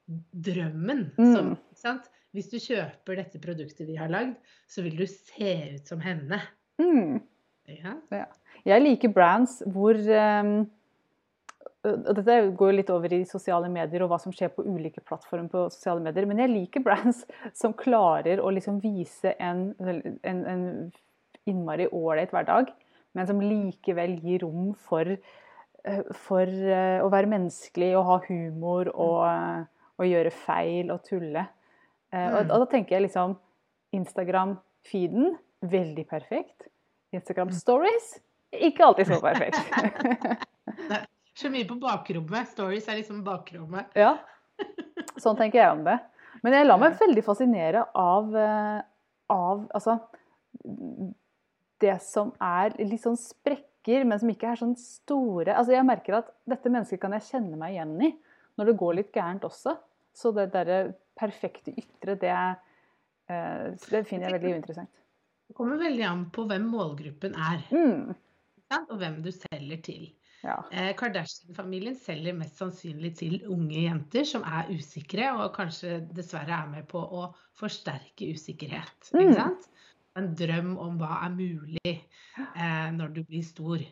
drømmen 0.07 1.07
mm. 1.17 1.33
som 1.35 1.55
sant? 1.77 2.09
Hvis 2.33 2.49
du 2.49 2.57
kjøper 2.57 3.19
dette 3.19 3.39
produktet 3.41 3.85
vi 3.85 3.97
har 3.99 4.09
lagd, 4.09 4.33
så 4.65 4.81
vil 4.81 4.95
du 4.97 5.05
se 5.05 5.53
ut 5.75 5.89
som 5.89 5.99
henne. 6.01 6.39
Mm. 6.81 7.19
Ja. 7.69 7.93
Ja. 8.11 8.25
Jeg 8.67 8.83
liker 8.83 9.11
brands 9.13 9.59
hvor 9.71 9.95
um, 9.95 10.55
Dette 11.83 12.37
går 12.57 12.77
litt 12.77 12.89
over 12.91 13.11
i 13.11 13.25
sosiale 13.27 13.67
medier 13.71 14.03
og 14.03 14.13
hva 14.13 14.17
som 14.23 14.33
skjer 14.33 14.53
på 14.55 14.63
ulike 14.63 15.03
plattformer 15.03 15.49
på 15.51 15.65
sosiale 15.71 16.01
medier. 16.03 16.25
Men 16.29 16.41
jeg 16.41 16.51
liker 16.53 16.83
brands 16.83 17.21
som 17.61 17.75
klarer 17.77 18.41
å 18.41 18.51
liksom 18.55 18.79
vise 18.83 19.35
en, 19.37 19.69
en, 19.83 20.43
en 20.55 20.65
innmari 21.49 21.89
ålreit 21.91 22.33
hverdag, 22.33 22.71
men 23.13 23.29
som 23.29 23.43
likevel 23.43 24.15
gir 24.23 24.45
rom 24.45 24.71
for, 24.87 25.11
for 26.23 26.49
å 27.03 27.11
være 27.13 27.29
menneskelig 27.35 27.91
og 27.99 28.07
ha 28.07 28.17
humor 28.29 28.89
og, 28.95 29.67
og 29.99 30.09
gjøre 30.09 30.33
feil 30.33 30.91
og 30.93 31.03
tulle. 31.07 31.47
Mm. 32.13 32.19
og, 32.19 32.43
mm. 32.45 32.51
og, 32.51 32.59
da 32.61 32.69
tenker 32.69 32.97
jeg 32.97 33.07
liksom 33.07 33.35
Instagram-feeden 33.97 35.33
veldig 35.69 36.05
perfekt. 36.09 36.69
Instagram 37.13 37.53
Stories 37.53 38.15
ikke 38.53 38.85
alltid 38.85 39.07
så 39.07 39.19
perfekt. 39.21 39.57
så 41.39 41.49
mye 41.49 41.65
på 41.69 41.77
bakrommet. 41.81 42.49
Stories 42.51 42.87
er 42.89 42.99
liksom 42.99 43.23
bakrommet. 43.25 43.93
Ja. 43.97 44.17
Sånn 45.17 45.37
tenker 45.39 45.61
jeg 45.61 45.73
om 45.73 45.83
det. 45.87 45.97
Men 46.43 46.57
jeg 46.57 46.67
lar 46.67 46.81
meg 46.81 46.99
veldig 46.99 47.23
fascinere 47.25 47.85
av, 47.97 48.33
eh, 48.35 48.79
av 49.33 49.63
altså, 49.73 49.97
det 51.81 51.95
som 52.05 52.33
er 52.43 52.75
litt 52.81 53.03
sånn 53.05 53.17
sprekker, 53.19 54.05
men 54.07 54.19
som 54.21 54.31
ikke 54.31 54.51
er 54.53 54.59
sånn 54.59 54.77
store 54.79 55.57
altså 55.59 55.73
Jeg 55.75 55.83
merker 55.83 56.15
at 56.21 56.29
dette 56.47 56.69
mennesket 56.71 57.01
kan 57.01 57.11
jeg 57.17 57.25
kjenne 57.25 57.57
meg 57.59 57.73
igjen 57.73 57.97
i 57.99 58.11
når 58.59 58.69
det 58.69 58.79
går 58.79 58.97
litt 58.99 59.13
gærent 59.15 59.45
også. 59.47 59.75
Så 60.13 60.31
det 60.35 60.51
derre 60.53 60.81
perfekte 61.17 61.73
ytre, 61.73 62.17
det, 62.21 62.33
eh, 63.29 63.69
det 63.73 64.03
finner 64.09 64.29
jeg 64.29 64.37
veldig 64.37 64.57
uinteressant. 64.57 64.99
Det 65.49 65.55
kommer 65.57 65.81
veldig 65.81 66.05
an 66.07 66.27
på 66.33 66.45
hvem 66.49 66.67
målgruppen 66.71 67.35
er. 67.37 67.63
Mm. 67.73 68.13
Og 68.87 68.95
hvem 68.97 69.19
du 69.25 69.29
selger 69.33 69.81
til. 69.85 70.05
Ja. 70.43 70.57
Eh, 70.71 70.91
Kardashian-familien 70.99 71.95
selger 71.95 72.35
mest 72.35 72.59
sannsynlig 72.59 73.13
til 73.19 73.37
unge 73.51 73.85
jenter 73.85 74.25
som 74.27 74.43
er 74.43 74.71
usikre, 74.73 75.29
og 75.37 75.53
kanskje 75.55 76.01
dessverre 76.15 76.57
er 76.57 76.71
med 76.71 76.87
på 76.91 76.99
å 76.99 77.29
forsterke 77.59 78.27
usikkerhet. 78.35 79.11
Mm. 79.15 79.37
En 80.19 80.31
drøm 80.37 80.73
om 80.81 80.97
hva 80.99 81.21
er 81.23 81.37
mulig 81.37 81.93
eh, 81.93 82.89
når 82.97 83.15
du 83.15 83.21
blir 83.23 83.45
stor. 83.45 83.85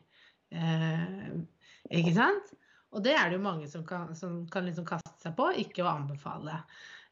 Eh, 0.52 1.32
ikke 1.92 2.16
sant? 2.20 2.52
Og 2.92 3.04
det 3.06 3.14
er 3.16 3.30
det 3.30 3.38
jo 3.40 3.44
mange 3.46 3.68
som 3.72 3.84
kan, 3.88 4.12
som 4.18 4.42
kan 4.52 4.66
liksom 4.68 4.88
kaste 4.88 5.14
seg 5.24 5.36
på, 5.38 5.48
ikke 5.64 5.86
å 5.86 5.92
anbefale. 5.94 6.60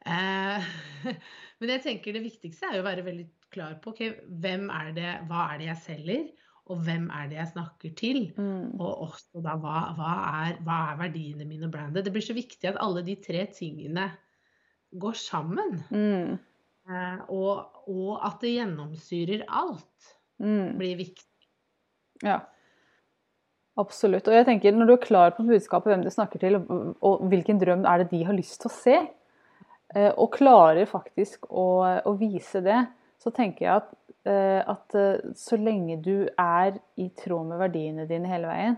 Eh, 0.07 0.67
men 1.59 1.74
jeg 1.75 1.83
tenker 1.86 2.15
det 2.15 2.25
viktigste 2.25 2.69
er 2.69 2.79
jo 2.79 2.83
å 2.83 2.89
være 2.89 3.05
veldig 3.07 3.27
klar 3.53 3.79
på 3.81 3.93
okay, 3.93 4.13
hvem 4.41 4.67
er 4.74 4.91
det, 4.95 5.13
hva 5.29 5.50
er 5.53 5.62
det 5.62 5.69
jeg 5.71 5.83
selger, 5.86 6.27
og 6.69 6.83
hvem 6.86 7.07
er 7.15 7.29
det 7.31 7.39
jeg 7.39 7.51
snakker 7.55 7.93
til? 7.98 8.19
Mm. 8.38 8.75
Og 8.77 9.07
også 9.07 9.41
da 9.45 9.55
hva, 9.57 9.88
hva, 9.98 10.12
er, 10.43 10.59
hva, 10.65 10.77
er, 10.91 11.00
verdiene 11.00 11.48
mine 11.50 11.65
og 11.65 11.74
brandet? 11.74 12.05
Det 12.05 12.13
blir 12.13 12.25
så 12.25 12.36
viktig 12.38 12.69
at 12.69 12.77
alle 12.83 13.01
de 13.07 13.15
tre 13.24 13.48
tingene 13.55 14.05
går 15.01 15.17
sammen. 15.17 15.79
Mm. 15.89 16.38
Eh, 16.89 17.24
og, 17.33 17.81
og, 17.89 18.13
at 18.25 18.38
det 18.43 18.53
gjennomsyrer 18.53 19.48
alt, 19.48 20.13
mm. 20.41 20.77
blir 20.77 21.01
viktig. 21.01 21.50
Ja. 22.25 22.38
Absolutt. 23.79 24.27
Og 24.27 24.36
jeg 24.36 24.48
tenker, 24.48 24.75
når 24.75 24.89
du 24.89 24.93
er 24.95 25.03
klar 25.03 25.33
på 25.36 25.45
budskapet, 25.48 25.93
hvem 25.93 26.03
du 26.03 26.12
snakker 26.12 26.41
til, 26.41 26.59
og, 26.59 27.24
hvilken 27.31 27.62
drøm 27.62 27.86
er 27.88 28.03
det 28.03 28.09
de 28.12 28.25
har 28.27 28.36
lyst 28.36 28.59
til 28.63 28.71
å 28.71 28.75
se, 28.75 28.98
eh, 29.95 30.12
og 30.12 30.33
klarer 30.36 30.89
faktisk 30.89 31.48
å, 31.48 31.69
å 32.03 32.15
vise 32.19 32.63
det, 32.65 32.81
så 33.19 33.31
tenker 33.36 33.65
jeg 33.65 33.77
at, 33.77 33.95
eh, 34.27 34.59
at 34.63 35.00
eh, 35.00 35.31
så 35.38 35.59
lenge 35.59 36.00
du 36.03 36.27
er 36.33 36.79
i 37.00 37.09
tråd 37.19 37.51
med 37.51 37.63
verdiene 37.63 38.07
dine 38.09 38.31
hele 38.31 38.51
veien, 38.51 38.77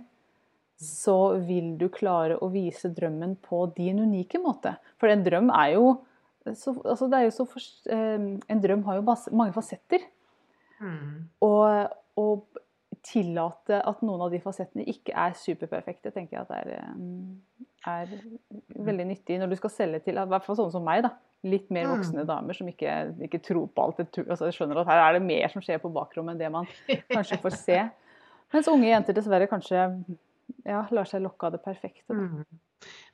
så 0.81 1.38
vil 1.46 1.75
du 1.77 1.88
klare 1.93 2.39
å 2.41 2.50
vise 2.53 2.89
drømmen 2.89 3.36
på 3.46 3.67
din 3.77 4.01
unike 4.01 4.41
måte. 4.41 4.75
For 5.01 5.13
en 5.13 5.22
drøm 5.25 5.51
er 5.53 5.75
jo 5.75 5.91
så, 6.58 6.74
altså 6.74 7.05
det 7.05 7.20
er 7.20 7.27
jo 7.27 7.34
så 7.36 7.43
En 7.93 8.62
drøm 8.63 8.81
har 8.88 8.98
jo 8.98 9.03
mange 9.05 9.53
fasetter. 9.53 10.08
Mm. 10.81 11.27
Og, 11.46 11.91
og 12.17 12.62
tillate 13.05 13.79
at 13.81 14.01
noen 14.05 14.22
av 14.27 14.34
de 14.34 14.39
fasettene 14.43 14.86
ikke 14.89 15.13
er 15.17 15.34
superperfekte, 15.38 16.12
tenker 16.13 16.38
jeg 16.38 16.46
at 16.46 16.51
det 16.51 16.77
er, 16.77 16.98
er, 17.89 18.15
veldig 18.86 19.08
nyttig 19.10 19.39
når 19.41 19.51
du 19.51 19.58
skal 19.58 19.74
selge 19.74 20.03
til 20.05 20.20
i 20.22 20.25
hvert 20.29 20.46
fall 20.46 20.60
sånne 20.60 20.75
som 20.75 20.86
meg. 20.86 21.03
da, 21.08 21.15
Litt 21.50 21.72
mer 21.74 21.89
voksne 21.89 22.25
damer 22.29 22.53
som 22.53 22.70
ikke, 22.70 22.98
ikke 23.25 23.41
tror 23.41 23.65
på 23.74 23.86
alt 23.88 24.01
det 24.03 24.25
altså 24.27 24.51
skjønner 24.53 24.84
at 24.84 24.91
her 24.91 25.03
er 25.08 25.17
det 25.17 25.24
mer 25.25 25.50
som 25.50 25.63
skjer 25.65 25.81
på 25.81 25.89
bakrommet 25.93 26.36
enn 26.36 26.43
det 26.43 26.51
man 26.53 26.70
kanskje 27.15 27.39
får 27.41 27.58
se. 27.58 27.79
Mens 28.53 28.70
unge 28.70 28.91
jenter 28.91 29.17
dessverre 29.17 29.50
kanskje 29.50 29.88
ja, 30.67 30.84
lar 30.91 31.10
seg 31.10 31.24
lokke 31.25 31.48
av 31.48 31.55
det 31.55 31.63
perfekte. 31.65 32.13
Da. 32.13 32.43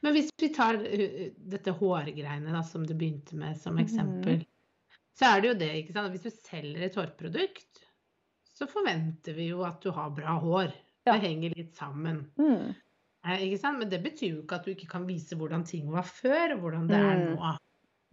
Men 0.04 0.16
hvis 0.16 0.32
vi 0.42 0.52
tar 0.56 0.80
dette 0.82 1.74
hårgreiene 1.80 2.52
da, 2.52 2.64
som 2.68 2.84
du 2.88 2.94
begynte 2.96 3.40
med 3.40 3.56
som 3.62 3.80
eksempel, 3.80 4.42
mm. 4.42 4.98
så 5.18 5.32
er 5.32 5.44
det 5.44 5.52
jo 5.52 5.58
det, 5.64 5.74
ikke 5.82 5.96
sant. 5.96 6.12
Hvis 6.16 6.28
du 6.28 6.48
selger 6.50 6.88
et 6.88 7.00
hårprodukt, 7.00 7.86
så 8.58 8.68
forventer 8.70 9.38
vi 9.38 9.52
jo 9.52 9.64
at 9.68 9.80
du 9.84 9.92
har 9.94 10.12
bra 10.16 10.38
hår. 10.42 10.74
Ja. 11.06 11.14
Det 11.14 11.22
henger 11.24 11.56
litt 11.56 11.78
sammen. 11.78 12.26
Mm. 12.40 12.74
Eh, 13.28 13.46
ikke 13.48 13.62
sant? 13.62 13.82
Men 13.82 13.92
det 13.92 14.02
betyr 14.04 14.34
jo 14.34 14.42
ikke 14.44 14.60
at 14.60 14.68
du 14.68 14.74
ikke 14.74 14.90
kan 14.92 15.08
vise 15.08 15.38
hvordan 15.38 15.66
ting 15.68 15.88
var 15.94 16.08
før, 16.08 16.56
og 16.56 16.66
hvordan 16.66 16.90
det 16.90 17.00
er 17.00 17.24
nå. 17.24 17.54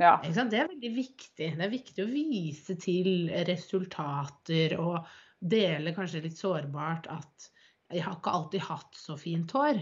Ja. 0.02 0.14
Det 0.26 0.58
er 0.58 0.70
veldig 0.70 0.92
viktig. 0.94 1.50
Det 1.54 1.66
er 1.66 1.72
viktig 1.72 2.04
å 2.04 2.10
vise 2.10 2.76
til 2.82 3.30
resultater 3.48 4.74
og 4.82 5.04
dele 5.44 5.92
kanskje 5.94 6.24
litt 6.24 6.38
sårbart 6.40 7.06
at 7.12 7.50
jeg 7.92 8.02
har 8.02 8.16
ikke 8.16 8.32
alltid 8.32 8.64
hatt 8.64 8.96
så 8.98 9.16
fint 9.20 9.52
hår. 9.54 9.78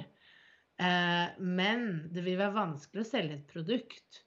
Eh, 0.83 1.38
men 1.38 1.87
det 2.12 2.25
vil 2.26 2.40
være 2.40 2.57
vanskelig 2.57 3.04
å 3.04 3.09
selge 3.09 3.38
et 3.38 3.49
produkt 3.50 4.23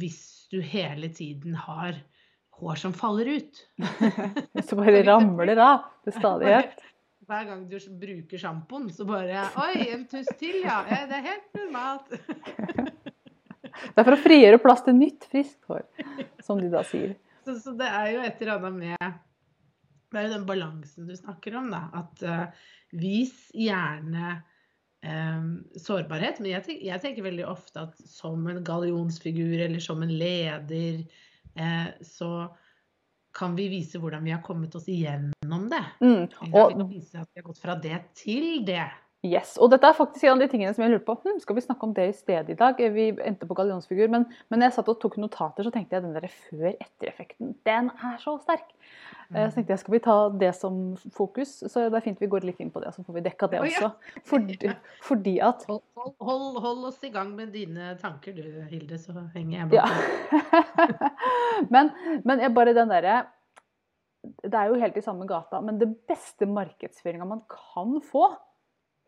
hvis 0.00 0.48
du 0.52 0.60
hele 0.64 1.10
tiden 1.12 1.56
har 1.60 1.98
hår 2.58 2.80
som 2.80 2.94
faller 2.96 3.30
ut. 3.36 3.62
så 4.68 4.78
bare 4.78 5.04
ramler 5.06 5.60
av 5.62 5.86
til 6.04 6.16
stadighet. 6.18 6.76
Hver 7.28 7.46
gang 7.48 7.62
du 7.70 7.78
bruker 8.00 8.40
sjampoen, 8.40 8.90
så 8.92 9.06
bare 9.08 9.46
Oi, 9.62 9.86
en 9.94 10.04
tuss 10.10 10.28
til, 10.40 10.60
ja. 10.66 10.82
Det 10.84 11.18
er 11.20 11.28
helt 11.30 11.56
normalt. 11.56 12.12
Det 13.74 13.98
er 13.98 14.06
for 14.06 14.14
å 14.14 14.22
frigjøre 14.22 14.60
plass 14.62 14.84
til 14.86 14.94
nytt, 14.94 15.24
friskt 15.32 15.64
hår, 15.66 15.82
som 16.44 16.60
de 16.60 16.68
da 16.70 16.84
sier. 16.86 17.16
Så, 17.44 17.56
så, 17.58 17.72
det 17.76 17.88
er 17.88 18.10
jo 18.14 18.20
et 18.24 18.38
eller 18.40 18.54
annet 18.54 18.76
med 18.78 19.16
Det 20.12 20.20
er 20.20 20.28
jo 20.28 20.34
den 20.36 20.46
balansen 20.48 21.08
du 21.08 21.14
snakker 21.18 21.56
om, 21.58 21.72
da. 21.72 21.82
At 21.98 22.22
uh, 22.22 22.68
vis 22.94 23.34
gjerne 23.50 24.36
um, 25.04 25.50
sårbarhet. 25.80 26.40
Men 26.40 26.54
jeg, 26.54 26.66
tenker, 26.68 26.86
jeg, 26.88 27.02
tenker 27.02 27.26
veldig 27.26 27.46
ofte 27.50 27.86
at 27.88 28.00
som 28.08 28.46
en 28.50 28.62
gallionsfigur 28.64 29.66
eller 29.66 29.82
som 29.82 30.04
en 30.06 30.14
leder, 30.14 31.02
så 32.02 32.56
kan 33.34 33.56
vi 33.56 33.68
vise 33.68 33.98
hvordan 33.98 34.24
vi 34.24 34.30
har 34.30 34.42
kommet 34.42 34.74
oss 34.74 34.88
igjennom 34.88 35.68
det. 35.70 35.84
Mm. 36.00 36.28
Og 36.54 36.84
vise 36.90 37.18
at 37.18 37.30
vi 37.32 37.42
har 37.42 37.46
gått 37.48 37.62
fra 37.62 37.74
det 37.74 37.98
til 38.18 38.62
det. 38.66 38.86
Yes, 39.24 39.54
og 39.56 39.70
dette 39.72 39.88
er 39.88 39.96
faktisk 39.96 40.26
en 40.26 40.34
av 40.34 40.42
de 40.42 40.50
tingene 40.52 40.74
som 40.76 40.82
jeg 40.84 40.92
lurte 40.92 41.06
på. 41.06 41.14
Hm, 41.24 41.38
skal 41.40 41.56
vi 41.56 41.62
snakke 41.64 41.86
om 41.86 41.94
det 41.96 42.04
i 42.10 42.16
stedet 42.16 42.50
i 42.52 42.56
dag? 42.60 42.80
Vi 42.92 43.06
endte 43.24 43.48
på 43.48 43.56
gallionsfigur, 43.56 44.10
men, 44.12 44.26
men 44.52 44.64
jeg 44.66 44.74
satt 44.76 44.90
og 44.92 44.98
tok 45.00 45.16
notater, 45.22 45.64
så 45.64 45.72
tenkte 45.72 45.96
jeg 45.96 46.04
den 46.04 46.12
der 46.12 46.26
før-etter-effekten, 46.28 47.54
den 47.64 47.88
er 47.94 48.18
så 48.20 48.36
sterk. 48.42 48.68
Mm. 49.30 49.38
Så 49.38 49.56
tenkte 49.56 49.72
jeg, 49.72 49.80
skal 49.80 49.96
vi 49.96 50.02
ta 50.04 50.18
det 50.44 50.52
som 50.58 50.78
fokus? 51.16 51.56
Så 51.62 51.86
det 51.88 51.96
er 51.96 52.04
fint 52.04 52.20
vi 52.20 52.28
går 52.36 52.44
litt 52.44 52.60
inn 52.60 52.74
på 52.74 52.84
det, 52.84 52.92
så 52.92 53.06
får 53.06 53.16
vi 53.16 53.24
dekka 53.24 53.48
det 53.54 53.64
også. 53.64 53.92
Fordi, 54.28 54.58
fordi 55.08 55.36
at 55.48 55.64
hold, 55.72 55.82
hold, 56.20 56.62
hold, 56.68 56.86
oss 56.92 57.00
i 57.08 57.14
gang 57.14 57.32
med 57.32 57.56
dine 57.56 57.94
tanker 58.04 58.36
du, 58.36 58.44
Hilde, 58.68 59.00
så 59.00 59.16
henger 59.32 59.62
jeg 59.62 59.72
bak. 59.72 59.80
Ja. 59.80 60.90
men, 61.74 61.94
men 62.28 62.44
jeg 62.44 62.52
bare 62.52 62.76
den 62.76 62.92
derre 62.92 63.22
Det 64.44 64.56
er 64.56 64.68
jo 64.68 64.80
helt 64.80 64.96
i 65.00 65.04
samme 65.04 65.24
gata, 65.28 65.64
men 65.64 65.80
det 65.80 65.94
beste 66.08 66.44
markedsføringa 66.44 67.24
man 67.28 67.46
kan 67.48 68.02
få 68.04 68.34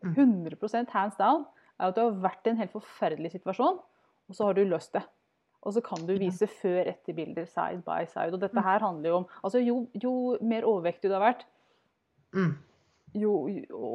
100 0.05 0.57
mm. 0.61 0.89
hands 0.93 1.17
down 1.17 1.45
er 1.77 1.89
at 1.89 1.97
du 1.97 2.03
har 2.03 2.17
vært 2.23 2.47
i 2.47 2.53
en 2.53 2.61
helt 2.61 2.73
forferdelig 2.73 3.35
situasjon, 3.35 3.79
og 4.27 4.35
så 4.35 4.49
har 4.49 4.57
du 4.57 4.65
løst 4.67 4.93
det. 4.97 5.03
Og 5.65 5.73
så 5.75 5.83
kan 5.83 6.05
du 6.07 6.13
vise 6.19 6.47
før-etter-bilder 6.61 7.47
side 7.49 7.81
by 7.85 8.05
side. 8.07 8.31
Og 8.35 8.41
dette 8.41 8.55
mm. 8.55 8.63
her 8.67 8.85
handler 8.85 9.09
jo 9.09 9.19
om 9.23 9.27
altså 9.41 9.61
Jo, 9.63 9.81
jo 9.97 10.13
mer 10.45 10.67
overvektig 10.69 11.09
du 11.09 11.17
har 11.17 11.25
vært, 11.25 11.43
mm. 12.37 12.53
jo, 13.17 13.33
jo, 13.49 13.87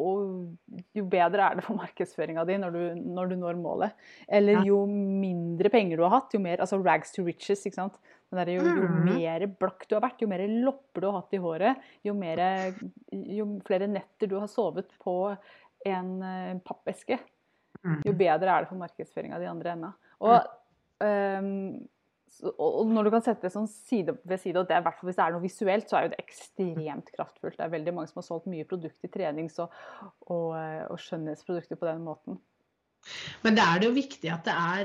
jo, 0.99 1.05
bedre 1.13 1.47
er 1.47 1.59
det 1.59 1.65
for 1.65 1.79
markedsføringa 1.79 2.45
di 2.49 2.59
når, 2.61 2.81
når, 2.99 3.31
du 3.31 3.37
når 3.41 3.61
målet. 3.63 3.95
Eller 4.29 4.67
jo 4.69 4.83
mindre 4.91 5.73
penger 5.73 6.01
du 6.01 6.05
har 6.09 6.17
hatt, 6.19 6.35
jo 6.35 6.43
mer 6.43 6.65
altså 6.65 6.81
rags 6.83 7.15
to 7.15 7.25
riches. 7.29 7.65
ikke 7.65 7.79
sant? 7.79 8.03
Der, 8.33 8.49
jo, 8.49 8.65
jo, 8.65 8.87
mer 9.05 9.43
blakk 9.61 9.85
du 9.89 9.97
har 9.97 10.07
vært, 10.07 10.23
jo 10.25 10.29
mer 10.31 10.41
lopper 10.49 11.05
du 11.05 11.09
har 11.11 11.19
hatt 11.19 11.35
i 11.37 11.41
håret, 11.41 11.89
jo, 12.01 12.15
mer, 12.17 12.41
jo 13.13 13.45
flere 13.69 13.89
netter 13.93 14.31
du 14.31 14.39
har 14.41 14.49
sovet 14.49 14.89
på 15.05 15.17
en 15.89 16.13
eh, 16.27 16.59
pappeske, 16.65 17.19
jo 17.83 18.13
mm. 18.13 18.19
bedre 18.19 18.53
er 18.53 18.65
det 18.65 18.71
for 18.71 18.79
markedsføringa 18.79 19.41
de 19.43 19.49
andre 19.51 19.73
enda. 19.75 19.91
Og, 20.23 20.47
um, 21.03 21.49
og, 22.53 22.93
når 22.93 23.09
du 23.09 23.13
kan 23.13 23.25
sette 23.27 23.49
det 23.49 23.53
sånn 23.55 23.67
side 23.71 24.15
ved 24.23 24.41
side, 24.41 24.61
og 24.61 24.71
det 24.71 24.77
er, 24.79 24.87
hvis 25.03 25.19
det 25.19 25.25
er 25.25 25.35
noe 25.35 25.43
visuelt, 25.43 25.91
så 25.91 25.99
er 25.99 26.07
jo 26.07 26.13
det 26.15 26.23
ekstremt 26.23 27.11
kraftfullt. 27.17 27.59
Det 27.59 27.67
er 27.67 27.75
veldig 27.75 27.95
mange 27.97 28.13
som 28.13 28.23
har 28.23 28.29
solgt 28.29 28.49
mye 28.53 28.69
produkt 28.69 29.05
i 29.05 29.11
trenings- 29.13 29.59
og, 29.63 29.75
og, 30.29 30.55
og 30.55 31.03
skjønnhetsprodukter 31.03 31.81
på 31.81 31.91
den 31.91 32.07
måten. 32.07 32.39
Men 33.43 33.59
det 33.59 33.67
er 33.67 33.83
det 33.83 33.89
jo 33.91 33.97
viktig 33.97 34.31
at 34.31 34.47
det 34.47 34.55
er 34.55 34.85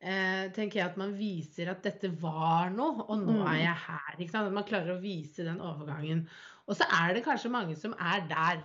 eh, 0.00 0.44
tenker 0.54 0.80
jeg 0.80 0.90
at 0.90 0.98
man 1.00 1.14
viser 1.16 1.72
at 1.72 1.82
dette 1.84 2.10
var 2.20 2.70
noe, 2.74 3.06
og 3.06 3.22
nå 3.22 3.38
er 3.40 3.56
mm. 3.56 3.62
jeg 3.62 3.82
her. 3.86 4.18
At 4.42 4.52
man 4.52 4.68
klarer 4.68 4.96
å 4.96 5.02
vise 5.02 5.46
den 5.46 5.62
overgangen. 5.64 6.26
Og 6.66 6.78
så 6.78 6.88
er 7.00 7.16
det 7.16 7.24
kanskje 7.26 7.52
mange 7.52 7.76
som 7.78 7.94
er 7.96 8.26
der 8.28 8.64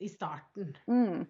i 0.00 0.08
starten. 0.12 0.74
Mm. 0.90 1.26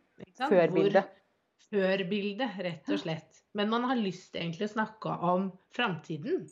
Før 1.70 2.02
bildet. 2.08 2.54
Rett 2.62 2.88
og 2.92 3.00
slett. 3.02 3.42
Men 3.56 3.70
man 3.72 3.84
har 3.88 3.98
lyst 3.98 4.36
egentlig 4.38 4.68
å 4.68 4.74
snakke 4.76 5.16
om 5.26 5.48
framtiden. 5.74 6.44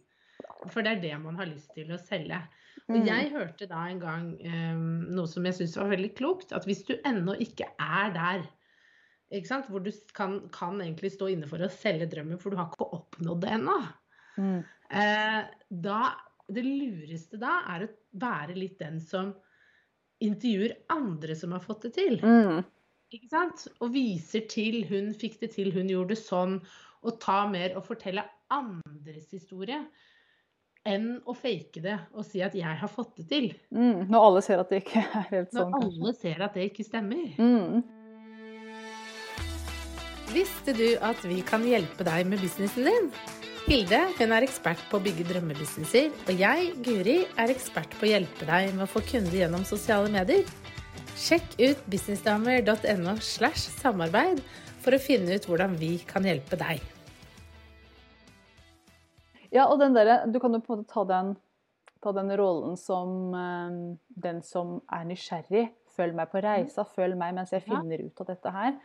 For 0.72 0.82
det 0.82 0.96
er 0.96 1.02
det 1.02 1.14
man 1.22 1.36
har 1.38 1.46
lyst 1.50 1.74
til 1.76 1.92
å 1.94 1.98
selge. 2.00 2.40
Og 2.88 2.96
Mm. 2.98 3.06
jeg 3.06 3.30
hørte 3.32 3.66
da 3.70 3.84
en 3.88 4.00
gang 4.00 4.24
um, 4.44 5.06
noe 5.14 5.26
som 5.30 5.44
jeg 5.46 5.54
syns 5.54 5.76
var 5.78 5.88
veldig 5.94 6.10
klokt, 6.18 6.52
at 6.52 6.66
hvis 6.66 6.82
du 6.84 6.96
ennå 7.06 7.36
ikke 7.40 7.68
er 7.80 8.10
der 8.12 8.42
ikke 9.32 9.46
sant? 9.48 9.66
hvor 9.70 9.80
du 9.80 9.90
kan, 10.12 10.48
kan 10.52 10.80
egentlig 10.82 11.12
stå 11.14 11.30
inne 11.32 11.46
for 11.48 11.58
å 11.64 11.70
selge 11.72 12.10
drømmen, 12.12 12.38
for 12.42 12.50
du 12.50 12.56
har 12.56 12.68
ikke 12.68 12.90
oppnådd 12.98 13.40
det 13.40 13.50
ennå, 13.56 13.78
Mm. 14.36 14.64
eh, 14.90 15.44
da 15.70 16.14
Det 16.52 16.60
lureste 16.64 17.38
da 17.40 17.62
er 17.72 17.86
å 17.86 17.88
være 18.20 18.54
litt 18.58 18.78
den 18.78 19.00
som 19.00 19.30
intervjuer 20.24 20.74
andre 20.92 21.36
som 21.38 21.52
har 21.54 21.62
fått 21.64 21.88
det 21.88 21.92
til. 21.98 22.18
Mm. 22.24 22.64
Ikke 23.14 23.30
sant? 23.30 23.66
Og 23.84 23.92
viser 23.94 24.46
til 24.50 24.82
hun 24.88 25.12
fikk 25.16 25.38
det 25.44 25.52
til, 25.54 25.70
hun 25.74 25.90
gjorde 25.92 26.14
det 26.14 26.22
sånn. 26.22 26.58
Og 27.04 27.20
ta 27.22 27.44
mer 27.50 27.76
og 27.78 27.86
fortelle 27.86 28.24
andres 28.54 29.30
historie 29.34 29.82
enn 30.84 31.14
å 31.24 31.32
fake 31.36 31.80
det 31.80 31.96
og 32.12 32.26
si 32.28 32.42
at 32.44 32.52
'jeg 32.54 32.76
har 32.76 32.88
fått 32.88 33.16
det 33.16 33.28
til'. 33.28 33.54
Mm. 33.72 34.08
Når 34.10 34.20
alle 34.20 34.42
ser 34.42 34.58
at 34.60 34.68
det 34.68 34.84
ikke 34.84 35.00
er 35.00 35.26
helt 35.30 35.52
sånn, 35.52 35.70
Når 35.70 35.84
alle 35.84 36.14
ser 36.14 36.42
at 36.42 36.54
det 36.54 36.70
ikke 36.70 36.84
stemmer. 36.84 37.24
Mm. 37.38 37.84
Visste 40.34 40.72
du 40.76 40.96
at 41.00 41.24
vi 41.24 41.40
kan 41.40 41.62
hjelpe 41.62 42.04
deg 42.04 42.26
med 42.26 42.38
businessen 42.38 42.84
din? 42.84 43.43
Hilde 43.64 43.96
hun 44.18 44.32
er 44.36 44.44
ekspert 44.44 44.80
på 44.90 44.98
å 44.98 45.00
bygge 45.00 45.24
drømmebusinesser, 45.24 46.10
og 46.28 46.36
jeg, 46.36 46.64
Guri, 46.84 47.14
er 47.40 47.48
ekspert 47.48 47.94
på 47.96 48.04
å 48.04 48.10
hjelpe 48.10 48.44
deg 48.44 48.74
med 48.74 48.84
å 48.84 48.90
få 48.92 49.00
kunder 49.08 49.38
gjennom 49.38 49.62
sosiale 49.64 50.10
medier. 50.12 50.42
Sjekk 51.16 51.54
ut 51.62 51.86
businessdamer.no 51.88 53.14
slash 53.24 53.70
samarbeid 53.78 54.42
for 54.84 54.92
å 54.92 55.00
finne 55.00 55.38
ut 55.38 55.48
hvordan 55.48 55.78
vi 55.80 55.94
kan 56.04 56.28
hjelpe 56.28 56.58
deg. 56.60 56.82
Ja, 59.48 59.64
og 59.70 59.78
den 59.80 59.96
derre 59.96 60.18
Du 60.28 60.36
kan 60.42 60.52
jo 60.52 60.60
på 60.60 60.74
en 60.74 60.82
måte 60.82 60.92
ta 60.92 61.06
den, 61.08 61.32
ta 62.04 62.12
den 62.12 62.36
rollen 62.36 62.76
som 62.76 63.32
eh, 63.32 63.80
den 64.28 64.44
som 64.44 64.76
er 64.92 65.08
nysgjerrig. 65.08 65.70
Følg 65.96 66.20
meg 66.20 66.28
på 66.28 66.44
reisa, 66.44 66.84
følg 66.84 67.16
meg 67.16 67.32
mens 67.40 67.56
jeg 67.56 67.64
finner 67.64 68.04
ut 68.04 68.20
av 68.26 68.28
dette 68.28 68.54
her. 68.60 68.76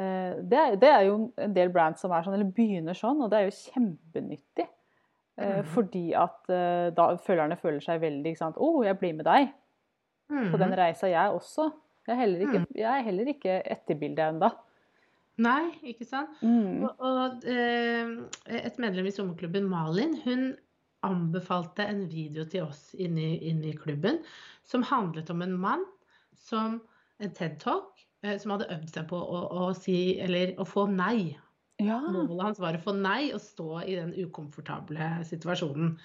Eh, 0.00 0.38
det, 0.40 0.58
er, 0.58 0.76
det 0.80 0.88
er 0.88 1.02
jo 1.08 1.16
en 1.36 1.54
del 1.56 1.72
brands 1.74 2.00
som 2.00 2.12
er 2.12 2.24
sånn, 2.24 2.34
eller 2.38 2.52
begynner 2.56 2.96
sånn, 2.96 3.20
og 3.22 3.30
det 3.32 3.40
er 3.40 3.48
jo 3.50 3.58
kjempenyttig. 3.72 4.68
Eh, 5.36 5.62
Mhm. 5.62 5.64
Fordi 5.72 6.12
at 6.12 6.50
eh, 6.52 6.90
da 6.92 7.16
følgerne 7.16 7.56
føler 7.56 7.80
seg 7.80 8.00
veldig 8.02 8.32
ikke 8.32 8.38
sant? 8.38 8.56
'Å, 8.56 8.66
oh, 8.68 8.82
jeg 8.84 8.98
blir 9.00 9.14
med 9.16 9.24
deg 9.24 9.48
på 10.52 10.58
den 10.60 10.74
reisa, 10.76 11.08
jeg 11.08 11.32
også'. 11.32 11.72
Jeg 12.06 12.12
er 12.14 12.20
heller 12.20 12.40
ikke, 12.40 12.66
jeg 12.74 12.98
er 12.98 13.02
heller 13.06 13.26
ikke 13.30 13.62
etterbildet 13.70 14.18
ennå. 14.28 14.50
Nei, 15.38 15.72
ikke 15.82 16.04
sant? 16.04 16.28
Mm. 16.42 16.82
Og, 16.84 17.00
og 17.00 17.44
eh, 17.48 18.12
et 18.46 18.78
medlem 18.78 19.06
i 19.06 19.10
sommerklubben, 19.10 19.68
Malin, 19.68 20.16
hun 20.24 20.56
anbefalte 21.02 21.86
en 21.88 22.04
video 22.10 22.44
til 22.44 22.62
oss 22.62 22.94
inne 22.98 23.38
i, 23.40 23.72
klubben 23.72 24.18
som 24.64 24.82
handlet 24.82 25.30
om 25.30 25.42
en 25.42 25.56
mann 25.58 25.84
som 26.34 26.80
en 27.18 27.30
TED-talk 27.30 27.91
som 28.22 28.54
hadde 28.54 28.70
øvd 28.70 28.92
seg 28.94 29.08
på 29.10 29.18
å, 29.18 29.40
å 29.62 29.70
si, 29.76 30.18
eller 30.22 30.54
å 30.62 30.66
få 30.68 30.86
nei. 30.90 31.32
Ja. 31.82 31.98
Målet 32.04 32.44
hans 32.46 32.60
var 32.62 32.76
å 32.78 32.82
få 32.82 32.94
nei 32.94 33.32
og 33.34 33.40
stå 33.42 33.80
i 33.82 33.96
den 33.98 34.12
ukomfortable 34.22 35.08
situasjonen. 35.26 35.96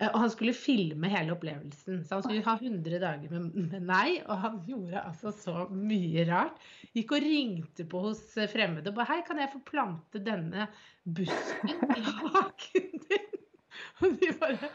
Eh, 0.00 0.08
Og 0.10 0.16
han 0.24 0.32
skulle 0.32 0.54
filme 0.56 1.10
hele 1.10 1.34
opplevelsen. 1.36 2.00
Så 2.02 2.16
han 2.16 2.24
skulle 2.24 2.44
ha 2.46 2.56
100 2.58 2.98
dager 3.02 3.34
med, 3.34 3.54
med 3.70 3.86
nei. 3.86 4.08
Og 4.24 4.40
han 4.42 4.58
gjorde 4.66 5.04
altså 5.04 5.32
så 5.36 5.66
mye 5.70 6.26
rart. 6.30 6.58
Gikk 6.96 7.14
og 7.14 7.26
ringte 7.26 7.86
på 7.90 8.02
hos 8.08 8.24
eh, 8.40 8.50
fremmede 8.50 8.90
og 8.90 8.98
bare 8.98 9.12
Hei, 9.12 9.20
kan 9.28 9.42
jeg 9.42 9.52
få 9.54 9.62
plante 9.68 10.22
denne 10.24 10.68
busken 11.04 11.70
i 11.94 12.02
hagen 12.08 13.04
din? 13.06 13.30
Og 14.02 14.18
de 14.20 14.28
bare 14.38 14.68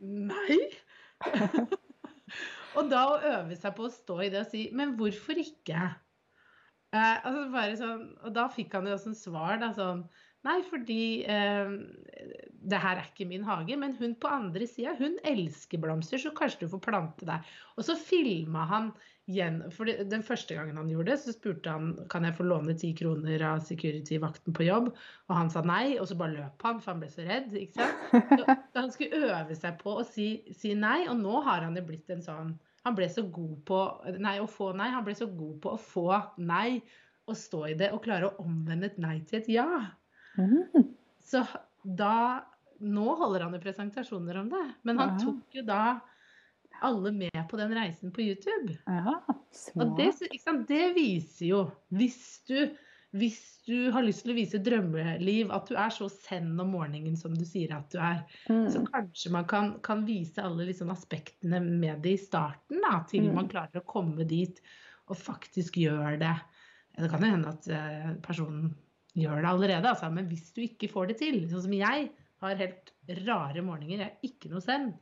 Nei? 0.00 0.56
og 2.76 2.88
da 2.90 3.02
å 3.08 3.20
øve 3.20 3.56
seg 3.56 3.72
på 3.76 3.86
å 3.86 3.92
stå 3.92 4.16
i 4.24 4.28
det 4.32 4.42
og 4.42 4.50
si 4.50 4.66
Men 4.76 4.92
hvorfor 4.98 5.38
ikke? 5.40 5.86
Eh, 6.96 7.26
altså 7.28 7.80
sånn, 7.82 8.06
og 8.24 8.36
da 8.36 8.46
fikk 8.52 8.76
han 8.78 8.88
jo 8.88 8.96
også 8.96 9.12
en 9.12 9.18
svar, 9.18 9.58
da, 9.62 9.72
sånn 9.76 10.06
Nei, 10.46 10.60
fordi 10.62 11.24
eh, 11.26 11.72
det 12.70 12.78
her 12.78 13.00
er 13.00 13.08
ikke 13.08 13.26
min 13.26 13.42
hage. 13.46 13.74
Men 13.80 13.96
hun 13.98 14.14
på 14.22 14.30
andre 14.30 14.68
sida, 14.70 14.92
hun 14.98 15.16
elsker 15.26 15.80
blomster, 15.82 16.20
så 16.22 16.30
kanskje 16.36 16.66
du 16.66 16.72
får 16.74 16.82
plante 16.84 17.26
deg. 17.26 17.48
Og 17.74 17.86
så 17.88 17.96
filma 17.98 18.66
han 18.70 18.92
igjen. 19.26 19.58
For 19.74 19.90
den 19.90 20.22
første 20.26 20.54
gangen 20.54 20.78
han 20.78 20.90
gjorde 20.92 21.10
det, 21.12 21.18
så 21.24 21.34
spurte 21.34 21.72
han 21.72 21.96
kan 22.12 22.28
jeg 22.28 22.36
få 22.38 22.46
låne 22.46 22.76
ti 22.78 22.92
kroner 22.94 23.42
av 23.48 23.64
security-vakten 23.66 24.54
på 24.54 24.68
jobb. 24.68 24.92
Og 25.26 25.34
han 25.34 25.50
sa 25.50 25.64
nei, 25.66 25.96
og 25.98 26.06
så 26.10 26.18
bare 26.20 26.36
løp 26.36 26.68
han, 26.68 26.78
for 26.84 26.94
han 26.94 27.02
ble 27.02 27.10
så 27.10 27.26
redd. 27.26 27.50
ikke 27.50 27.80
sant? 27.80 28.06
Så, 28.36 28.44
så 28.46 28.84
han 28.84 28.94
skulle 28.94 29.32
øve 29.32 29.58
seg 29.58 29.80
på 29.82 29.98
å 29.98 30.06
si, 30.06 30.28
si 30.54 30.76
nei, 30.78 31.08
og 31.10 31.18
nå 31.24 31.42
har 31.48 31.66
han 31.66 31.74
jo 31.78 31.82
blitt 31.88 32.10
en 32.14 32.22
sånn 32.22 32.54
Han 32.86 32.94
ble 32.96 33.08
så 33.10 33.24
god 33.34 33.56
på 33.66 33.78
nei, 34.22 34.36
å 34.40 34.46
få 34.50 34.70
nei. 34.78 34.88
Han 34.94 35.04
ble 35.06 35.14
så 35.18 35.26
god 35.26 35.56
på 35.64 35.74
å 35.74 35.80
få 35.80 36.08
nei 36.38 36.80
og 37.26 37.34
stå 37.38 37.64
i 37.72 37.76
det 37.78 37.88
og 37.92 38.04
klare 38.04 38.28
å 38.30 38.44
omvende 38.44 38.86
et 38.92 38.98
nei 39.02 39.16
til 39.26 39.40
et 39.40 39.48
ja. 39.56 39.66
Mm. 40.38 40.92
Så 41.26 41.42
da 41.82 42.44
Nå 42.76 43.06
holder 43.16 43.46
han 43.46 43.54
jo 43.56 43.58
presentasjoner 43.62 44.36
om 44.36 44.50
det, 44.52 44.64
men 44.84 44.98
han 45.00 45.14
Ja. 45.14 45.22
tok 45.24 45.54
jo 45.56 45.62
da 45.64 45.78
alle 46.84 47.08
med 47.16 47.38
på 47.48 47.56
den 47.56 47.72
reisen 47.72 48.10
på 48.12 48.20
YouTube. 48.20 48.74
Ja, 48.84 49.14
Og 49.80 49.94
det, 49.96 50.10
det 50.68 50.82
viser 50.94 51.46
jo, 51.46 51.60
hvis 51.88 52.42
du, 52.44 52.68
hvis 53.18 53.40
du 53.66 53.90
har 53.90 54.04
lyst 54.06 54.22
til 54.24 54.32
å 54.32 54.36
vise 54.36 54.60
drømmeliv, 54.62 55.50
at 55.54 55.68
du 55.70 55.74
er 55.74 55.92
så 55.94 56.06
send 56.12 56.60
om 56.62 56.70
morgenen 56.76 57.16
som 57.18 57.34
du 57.34 57.44
sier 57.48 57.72
at 57.74 57.88
du 57.90 57.98
er, 57.98 58.20
så 58.46 58.80
Mm. 58.80 58.86
kanskje 58.92 59.32
man 59.34 59.46
kan, 59.50 59.72
kan 59.82 60.04
vise 60.06 60.38
alle 60.42 60.66
liksom 60.68 60.90
aspektene 60.94 61.60
med 61.60 62.02
det 62.02 62.12
i 62.14 62.22
starten, 62.22 62.80
da, 62.80 63.00
til 63.08 63.26
Mm. 63.28 63.34
man 63.34 63.48
klarer 63.48 63.80
å 63.80 63.84
komme 63.86 64.26
dit 64.26 64.60
og 65.08 65.16
faktisk 65.16 65.74
gjør 65.82 66.18
det. 66.18 66.36
Det 66.96 67.10
kan 67.10 67.20
jo 67.20 67.30
hende 67.30 67.48
at 67.48 67.68
eh, 67.68 68.14
personen 68.22 68.74
gjør 69.16 69.42
det 69.42 69.50
allerede, 69.50 69.88
altså, 69.88 70.12
men 70.12 70.28
hvis 70.28 70.52
du 70.54 70.62
ikke 70.62 70.88
får 70.92 71.08
det 71.08 71.18
til, 71.18 71.42
sånn 71.50 71.62
som 71.62 71.72
jeg 71.72 72.10
har 72.42 72.54
helt 72.56 72.92
rare 73.26 73.62
morgener, 73.62 73.98
jeg 73.98 74.12
er 74.12 74.30
ikke 74.30 74.50
noe 74.52 74.60
send. 74.60 74.94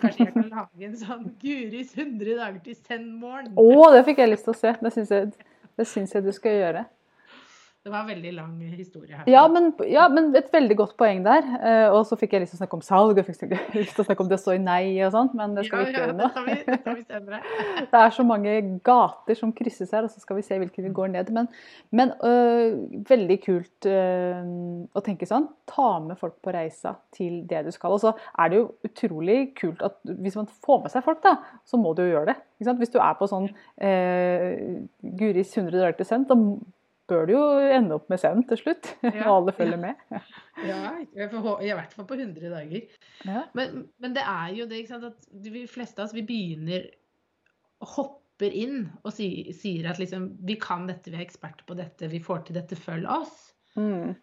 Kanskje 0.00 0.26
jeg 0.26 0.34
kan 0.34 0.50
lage 0.50 0.84
en 0.86 0.96
sånn 0.96 1.24
Guris 1.40 1.94
100 1.96 2.36
dager 2.38 2.60
til 2.64 2.76
send-morgen. 2.76 3.54
Å, 3.58 3.92
det 3.94 4.04
fikk 4.06 4.18
jeg 4.22 4.30
lyst 4.30 4.46
til 4.46 4.54
å 4.54 4.58
se. 4.58 4.72
Det 4.82 4.92
syns 4.94 5.10
jeg, 5.10 6.14
jeg 6.14 6.24
du 6.24 6.32
skal 6.32 6.60
gjøre. 6.60 6.84
Det 7.86 7.92
var 7.92 8.00
en 8.02 8.08
veldig 8.08 8.30
lang 8.34 8.54
historie 8.74 9.14
her. 9.14 9.28
Ja 9.30 9.44
men, 9.46 9.68
ja, 9.86 10.08
men 10.10 10.32
et 10.34 10.48
veldig 10.50 10.74
godt 10.80 10.94
poeng 10.98 11.20
der. 11.22 11.44
Eh, 11.54 11.92
og 11.94 12.00
så 12.08 12.16
fikk 12.18 12.32
jeg 12.34 12.42
lyst 12.42 12.56
til 12.56 12.58
å 12.58 12.62
snakke 12.64 12.74
om 12.80 12.82
salg, 12.82 13.20
og 13.20 13.28
fikk 13.28 13.52
lyst 13.76 13.92
til 13.94 14.02
å 14.02 14.06
snakke 14.08 14.24
om 14.24 14.30
det 14.32 14.40
står 14.42 14.56
i 14.56 14.62
nei 14.64 14.80
og 15.06 15.12
sånt, 15.14 15.36
men 15.38 15.54
det 15.54 15.68
skal 15.68 15.84
vi 15.84 15.92
ikke 15.92 16.00
ja, 16.00 16.08
gjøre 16.08 16.16
det 16.18 16.30
tar 16.34 16.48
vi, 16.48 16.56
det 16.66 16.80
tar 16.82 16.96
vi. 16.98 17.38
Det 17.92 18.00
er 18.00 18.16
så 18.16 18.26
mange 18.26 18.56
gater 18.90 19.38
som 19.38 19.54
krysses 19.54 19.94
her, 19.94 20.02
og 20.02 20.10
så 20.10 20.18
skal 20.18 20.40
vi 20.40 20.42
se 20.48 20.58
hvilke 20.58 20.82
vi 20.82 20.90
går 20.98 21.14
ned. 21.14 21.30
Men, 21.36 21.46
men 21.94 22.10
øh, 22.26 22.74
veldig 23.06 23.40
kult 23.46 23.88
øh, 23.92 24.44
å 24.90 25.06
tenke 25.06 25.30
sånn. 25.30 25.46
Ta 25.70 25.88
med 26.02 26.18
folk 26.18 26.40
på 26.42 26.58
reisa 26.58 26.96
til 27.14 27.44
det 27.46 27.68
du 27.68 27.72
skal. 27.74 27.94
Og 27.94 28.02
så 28.02 28.16
er 28.34 28.50
det 28.50 28.64
jo 28.64 28.68
utrolig 28.88 29.52
kult 29.62 29.86
at 29.86 30.00
hvis 30.10 30.40
man 30.40 30.50
får 30.50 30.88
med 30.88 30.96
seg 30.96 31.06
folk, 31.06 31.22
da, 31.22 31.38
så 31.62 31.78
må 31.78 31.94
du 31.94 32.02
jo 32.02 32.16
gjøre 32.16 32.34
det. 32.34 32.40
Hvis 32.66 32.90
du 32.90 32.98
er 32.98 33.14
på 33.14 33.30
sånn 33.30 33.46
Guris 33.78 35.52
100 35.54 35.76
dager 35.76 36.00
til 36.00 36.08
sendt, 36.08 36.32
da 36.32 36.56
bør 37.08 37.26
du 37.28 37.32
jo 37.36 37.42
ende 37.70 37.94
opp 37.96 38.08
med 38.10 38.18
send 38.22 38.46
til 38.50 38.58
slutt. 38.64 38.92
Ja. 39.06 39.28
Alle 39.30 39.52
følger 39.54 39.78
med. 39.78 39.94
Ja, 40.66 40.92
i 41.02 41.14
hvert 41.16 41.94
fall 41.94 42.06
på 42.08 42.18
100 42.18 42.50
dager. 42.50 42.86
Ja. 43.28 43.44
Men, 43.54 43.86
men 44.02 44.14
det 44.16 44.24
er 44.26 44.54
jo 44.58 44.66
det, 44.66 44.82
ikke 44.82 44.94
sant, 44.96 45.04
at 45.12 45.26
de 45.46 45.66
fleste 45.70 46.02
av 46.02 46.08
oss 46.08 46.16
vi 46.16 46.24
begynner 46.26 46.88
hopper 47.86 48.52
inn 48.56 48.86
og 49.04 49.12
si, 49.16 49.28
sier 49.56 49.90
at 49.90 50.00
liksom 50.00 50.30
vi 50.48 50.56
kan 50.60 50.86
dette, 50.88 51.12
vi 51.12 51.18
er 51.20 51.24
eksperter 51.26 51.66
på 51.68 51.76
dette, 51.78 52.08
vi 52.12 52.20
får 52.24 52.46
til 52.48 52.58
dette, 52.58 52.78
følg 52.80 53.06
oss. 53.08 53.50
Mm. 53.76 54.14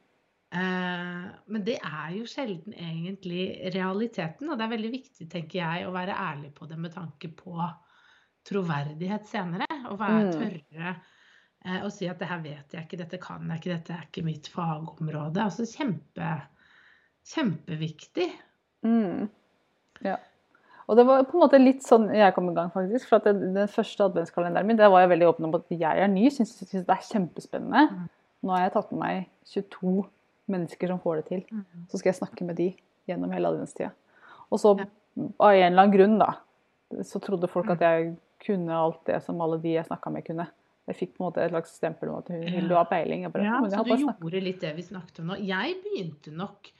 Eh, 0.53 1.23
men 1.53 1.63
det 1.65 1.79
er 1.79 2.11
jo 2.17 2.27
sjelden 2.29 2.75
egentlig 2.77 3.71
realiteten, 3.73 4.49
og 4.51 4.57
det 4.59 4.67
er 4.67 4.73
veldig 4.75 4.91
viktig, 4.93 5.29
tenker 5.31 5.61
jeg, 5.63 5.87
å 5.87 5.93
være 5.95 6.17
ærlig 6.17 6.51
på 6.57 6.67
det 6.69 6.77
med 6.81 6.93
tanke 6.93 7.31
på 7.39 7.55
troverdighet 8.49 9.25
senere. 9.29 9.67
Og 9.89 9.99
være 10.01 10.23
Mm. 10.27 10.33
tørre 10.41 10.95
eh, 11.65 11.79
å 11.85 11.91
si 11.93 12.09
at 12.09 12.19
det 12.21 12.29
her 12.29 12.41
vet 12.43 12.75
jeg 12.75 12.85
ikke, 12.85 12.99
dette 13.03 13.19
kan 13.21 13.47
jeg 13.49 13.61
ikke, 13.61 13.71
dette 13.73 13.95
er 13.95 14.05
ikke 14.07 14.25
mitt 14.25 14.49
fagområde. 14.51 15.43
Altså 15.43 15.67
kjempe, 15.69 16.35
kjempeviktig. 17.33 18.29
Mm. 18.87 19.27
Ja. 20.05 20.19
Og 20.91 20.99
det 20.99 21.05
var 21.07 21.23
på 21.27 21.37
en 21.37 21.43
måte 21.45 21.61
litt 21.61 21.85
sånn 21.85 22.09
jeg 22.11 22.33
kom 22.35 22.49
i 22.51 22.55
gang, 22.57 22.71
faktisk. 22.73 23.07
For 23.09 23.21
at 23.21 23.29
den, 23.29 23.55
første 23.71 24.09
adventskalenderen 24.09 24.67
min, 24.67 24.79
der 24.79 24.91
var 24.91 25.05
jeg 25.05 25.13
veldig 25.13 25.29
åpen 25.31 25.47
om 25.47 25.55
at 25.57 25.71
jeg 25.71 26.03
er 26.03 26.11
ny. 26.11 26.27
Syns, 26.33 26.57
det 26.59 26.83
er 26.83 27.07
kjempespennende. 27.07 27.85
Mm. 27.91 28.09
Nå 28.43 28.55
har 28.55 28.65
jeg 28.65 28.73
tatt 28.75 28.91
med 28.91 29.03
meg 29.03 29.29
22 29.53 30.03
mennesker 30.51 30.91
som 30.91 30.99
får 31.03 31.21
det 31.21 31.27
til. 31.29 31.45
Så 31.87 31.99
skal 31.99 32.11
jeg 32.11 32.19
snakke 32.19 32.47
med 32.47 32.59
de 32.59 32.73
gjennom 33.07 33.31
hele 33.35 33.53
adventstida. 33.53 33.93
Og 34.51 34.59
så, 34.61 34.73
av 34.75 35.53
en 35.53 35.63
eller 35.63 35.71
annen 35.71 35.95
grunn, 35.95 36.17
da, 36.19 36.33
så 37.07 37.21
trodde 37.23 37.49
folk 37.51 37.71
at 37.73 37.83
jeg 37.83 38.11
kunne 38.43 38.75
alt 38.75 38.99
det 39.07 39.21
som 39.23 39.39
alle 39.41 39.59
de 39.63 39.77
jeg 39.77 39.87
snakka 39.87 40.11
med, 40.13 40.25
kunne. 40.27 40.49
Jeg 40.87 40.97
fikk 40.99 41.13
på 41.15 41.23
en 41.23 41.27
måte 41.29 41.43
et 41.45 41.51
slags 41.53 41.75
stempel 41.79 42.09
om 42.11 42.17
at 42.19 42.27
hun 42.33 42.41
vil 42.43 42.67
du 42.67 42.75
ha 42.75 42.83
peiling. 42.89 43.23
Bare, 43.31 43.43
Ja, 43.47 43.59
så 43.71 43.83
du 43.87 43.93
gjorde 44.03 44.41
litt 44.43 44.59
det 44.61 44.73
vi 44.75 44.83
snakket 44.83 45.21
om 45.23 45.29
nå. 45.31 45.37
Jeg 45.39 45.77
begynte 45.85 46.33
nok 46.35 46.71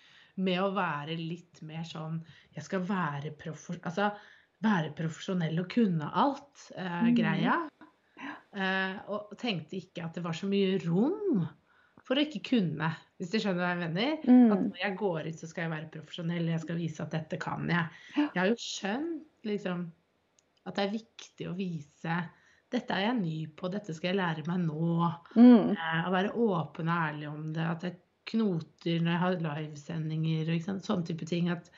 med 0.43 0.59
å 0.59 0.71
være 0.75 1.15
litt 1.19 1.61
mer 1.61 1.83
sånn 1.87 2.17
Jeg 2.55 2.63
skal 2.65 2.83
være, 2.89 3.31
profes 3.39 3.79
altså, 3.85 4.09
være 4.63 4.91
profesjonell 4.97 5.59
og 5.63 5.69
kunne 5.71 6.09
alt-greia. 6.23 7.55
Eh, 8.53 8.97
og 9.09 9.31
tenkte 9.41 9.79
ikke 9.79 10.03
at 10.05 10.13
det 10.19 10.23
var 10.25 10.35
så 10.37 10.45
mye 10.51 10.75
rom 10.83 11.45
for 12.03 12.19
å 12.19 12.23
ikke 12.25 12.41
kunne, 12.51 12.89
hvis 13.17 13.31
du 13.31 13.39
skjønner 13.39 13.63
hva 13.63 13.69
jeg 13.71 13.79
mener. 13.81 14.13
At 14.19 14.27
Mm. 14.27 14.69
når 14.69 14.79
jeg 14.83 14.97
går 14.99 15.27
ut, 15.29 15.39
så 15.39 15.47
skal 15.47 15.63
jeg 15.63 15.71
være 15.71 15.91
profesjonell, 15.95 16.49
jeg 16.51 16.59
skal 16.59 16.75
vise 16.75 16.99
at 17.03 17.11
dette 17.15 17.39
kan 17.39 17.69
jeg. 17.69 17.87
Jeg 18.17 18.35
har 18.35 18.47
jo 18.51 18.55
skjønt 18.59 19.47
liksom, 19.47 19.91
at 20.67 20.75
det 20.75 20.83
er 20.83 20.91
viktig 20.99 21.47
å 21.49 21.55
vise 21.55 22.17
dette 22.73 22.95
er 22.97 23.03
jeg 23.05 23.17
ny 23.21 23.35
på, 23.59 23.69
dette 23.71 23.93
skal 23.95 24.09
jeg 24.11 24.17
lære 24.19 24.43
meg 24.49 24.63
nå. 24.65 25.09
Mm. 25.37 25.71
Eh, 25.77 25.99
Å 26.07 26.11
være 26.13 26.33
åpen 26.33 26.89
og 26.89 27.03
ærlig 27.07 27.27
om 27.29 27.43
det. 27.55 27.67
At 27.75 27.83
jeg 27.87 27.95
knoter 28.33 29.01
når 29.03 29.11
jeg 29.13 29.21
har 29.23 29.35
livesendinger 29.45 30.53
og 30.55 30.79
sånne 30.87 31.05
type 31.09 31.27
ting. 31.29 31.49
At 31.53 31.69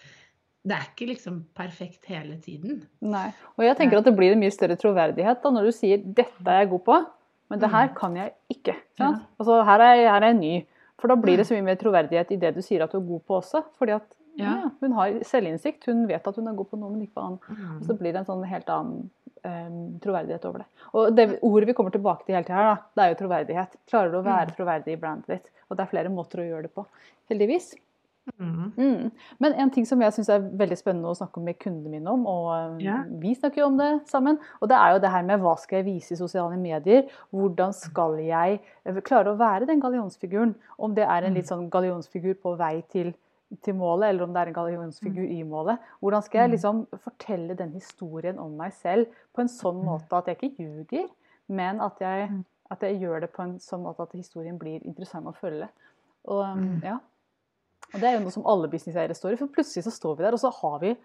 det 0.66 0.74
er 0.78 0.88
ikke 0.90 1.08
liksom 1.12 1.42
perfekt 1.58 2.06
hele 2.10 2.38
tiden. 2.42 2.80
Nei. 3.06 3.28
Og 3.58 3.66
jeg 3.68 3.78
tenker 3.78 4.00
at 4.00 4.08
det 4.08 4.16
blir 4.18 4.34
en 4.34 4.40
mye 4.42 4.54
større 4.54 4.78
troverdighet 4.82 5.44
da, 5.44 5.52
når 5.54 5.68
du 5.70 5.72
sier 5.78 5.98
'dette 6.02 6.48
er 6.48 6.64
jeg 6.64 6.70
god 6.72 6.84
på', 6.86 7.06
men 7.50 7.60
det 7.60 7.70
her 7.70 7.88
Mm. 7.90 7.96
kan 7.96 8.16
jeg 8.16 8.32
ikke. 8.50 8.76
Ja. 9.00 9.12
Altså, 9.40 9.64
her, 9.64 9.80
er, 9.80 9.96
her 10.10 10.22
er 10.24 10.34
jeg 10.34 10.40
ny. 10.40 10.66
For 10.98 11.08
da 11.08 11.16
blir 11.16 11.38
det 11.38 11.46
Mm. 11.46 11.50
så 11.50 11.54
mye 11.56 11.64
mer 11.70 11.76
troverdighet 11.76 12.32
i 12.32 12.36
det 12.38 12.56
du 12.56 12.62
sier 12.62 12.82
at 12.84 12.92
du 12.92 12.98
er 12.98 13.06
god 13.08 13.20
på 13.28 13.36
også. 13.42 13.64
Fordi 13.78 13.92
at 13.92 14.02
ja. 14.38 14.44
Ja. 14.46 14.70
hun 14.82 14.92
har 14.94 15.12
selvinnsikt, 15.24 15.86
hun 15.86 16.08
vet 16.08 16.26
at 16.28 16.36
hun 16.36 16.48
er 16.48 16.54
god 16.56 16.66
på 16.70 16.78
noe, 16.80 16.90
men 16.90 17.02
ikke 17.06 17.14
på 17.14 17.26
annet. 17.26 17.40
Mm. 17.50 17.78
Og 17.78 17.84
så 17.86 17.94
blir 17.98 18.12
det 18.14 18.16
en 18.16 18.26
sånn 18.26 18.46
helt 18.48 18.66
annen 18.70 19.10
eh, 19.46 19.70
troverdighet 20.04 20.46
over 20.50 20.64
det. 20.64 20.68
Og 20.94 21.16
det 21.16 21.28
ordet 21.46 21.70
vi 21.70 21.78
kommer 21.78 21.94
tilbake 21.96 22.26
til 22.26 22.36
hele 22.36 22.46
tida 22.48 22.60
her, 22.60 22.70
da, 22.74 22.76
det 22.96 23.06
er 23.06 23.14
jo 23.14 23.22
troverdighet. 23.24 23.80
Klarer 23.92 24.12
du 24.12 24.20
å 24.20 24.26
være 24.26 24.52
Mm. 24.52 24.56
troverdig 24.60 24.94
i 24.98 25.02
brandet 25.02 25.28
ditt? 25.38 25.52
Og 25.70 25.78
det 25.78 25.86
er 25.86 25.94
flere 25.94 26.10
måter 26.14 26.42
å 26.44 26.50
gjøre 26.50 26.68
det 26.68 26.74
på, 26.76 26.86
heldigvis. 27.32 27.74
Mm. 28.40 28.72
Mm. 28.76 29.12
Men 29.38 29.54
en 29.54 29.70
ting 29.70 29.86
som 29.86 30.02
jeg 30.02 30.14
syns 30.16 30.30
er 30.34 30.40
veldig 30.58 30.78
spennende 30.80 31.12
å 31.12 31.18
snakke 31.18 31.38
med 31.46 31.60
kundene 31.62 31.92
mine 31.94 32.10
om, 32.10 32.24
og 32.26 32.82
yeah. 32.82 33.04
vi 33.22 33.36
snakker 33.38 33.62
jo 33.62 33.68
om 33.68 33.78
det 33.78 33.90
sammen, 34.10 34.40
og 34.60 34.72
det 34.72 34.80
er 34.80 34.96
jo 34.96 35.02
det 35.04 35.12
her 35.14 35.22
med 35.28 35.44
hva 35.44 35.54
skal 35.62 35.78
jeg 35.84 35.86
vise 35.92 36.16
i 36.16 36.18
sosiale 36.18 36.58
medier? 36.58 37.06
Hvordan 37.30 37.72
skal 37.78 38.18
jeg 38.18 38.58
eh, 38.84 38.98
klare 39.06 39.30
å 39.30 39.38
være 39.38 39.68
den 39.70 39.80
gallionsfiguren? 39.84 40.56
Om 40.80 40.96
det 40.98 41.06
er 41.06 41.22
en 41.28 41.34
Mm. 41.34 41.38
litt 41.38 41.52
sånn 41.52 41.70
gallionsfigur 41.70 42.34
på 42.42 42.58
vei 42.58 42.82
til, 42.90 43.14
til 43.62 43.76
målet, 43.76 44.10
eller 44.10 44.24
om 44.24 44.34
det 44.34 44.42
er 44.42 44.48
en 44.48 44.54
gallionsfigur 44.54 45.30
i 45.32 45.44
målet. 45.44 45.80
Hvordan 46.02 46.24
skal 46.24 46.40
jeg 46.42 46.50
Mm. 46.50 46.54
liksom 46.56 46.88
fortelle 47.00 47.56
den 47.58 47.72
historien 47.72 48.40
om 48.40 48.58
meg 48.58 48.74
selv 48.74 49.08
på 49.34 49.42
en 49.42 49.48
sånn 49.48 49.82
Mm. 49.82 49.86
måte 49.86 50.14
at 50.18 50.26
jeg 50.26 50.38
ikke 50.38 50.58
ljuger, 50.64 51.10
men 51.50 51.80
at 51.82 52.00
jeg, 52.00 52.30
Mm. 52.30 52.46
at 52.72 52.80
jeg 52.82 53.00
gjør 53.02 53.22
det 53.22 53.34
på 53.34 53.44
en 53.44 53.60
sånn 53.60 53.84
måte 53.84 54.02
at 54.02 54.12
historien 54.12 54.58
blir 54.58 54.82
interessant 54.86 55.26
å 55.26 55.34
følge. 55.36 55.70
Og, 56.26 56.58
Mm. 56.58 56.82
ja. 56.84 57.00
Og 57.94 58.00
det 58.02 58.04
er 58.04 58.14
jo 58.18 58.20
noe 58.24 58.32
som 58.32 58.46
alle 58.46 58.68
businesseiere 58.68 59.14
står 59.16 59.34
i, 59.34 59.36
for 59.38 59.48
plutselig 59.48 59.84
så 59.84 59.92
står 59.92 60.18
vi 60.18 60.24
der, 60.24 60.34
og 60.34 60.40
så 60.40 60.52
har 60.54 60.80
vi 60.80 60.98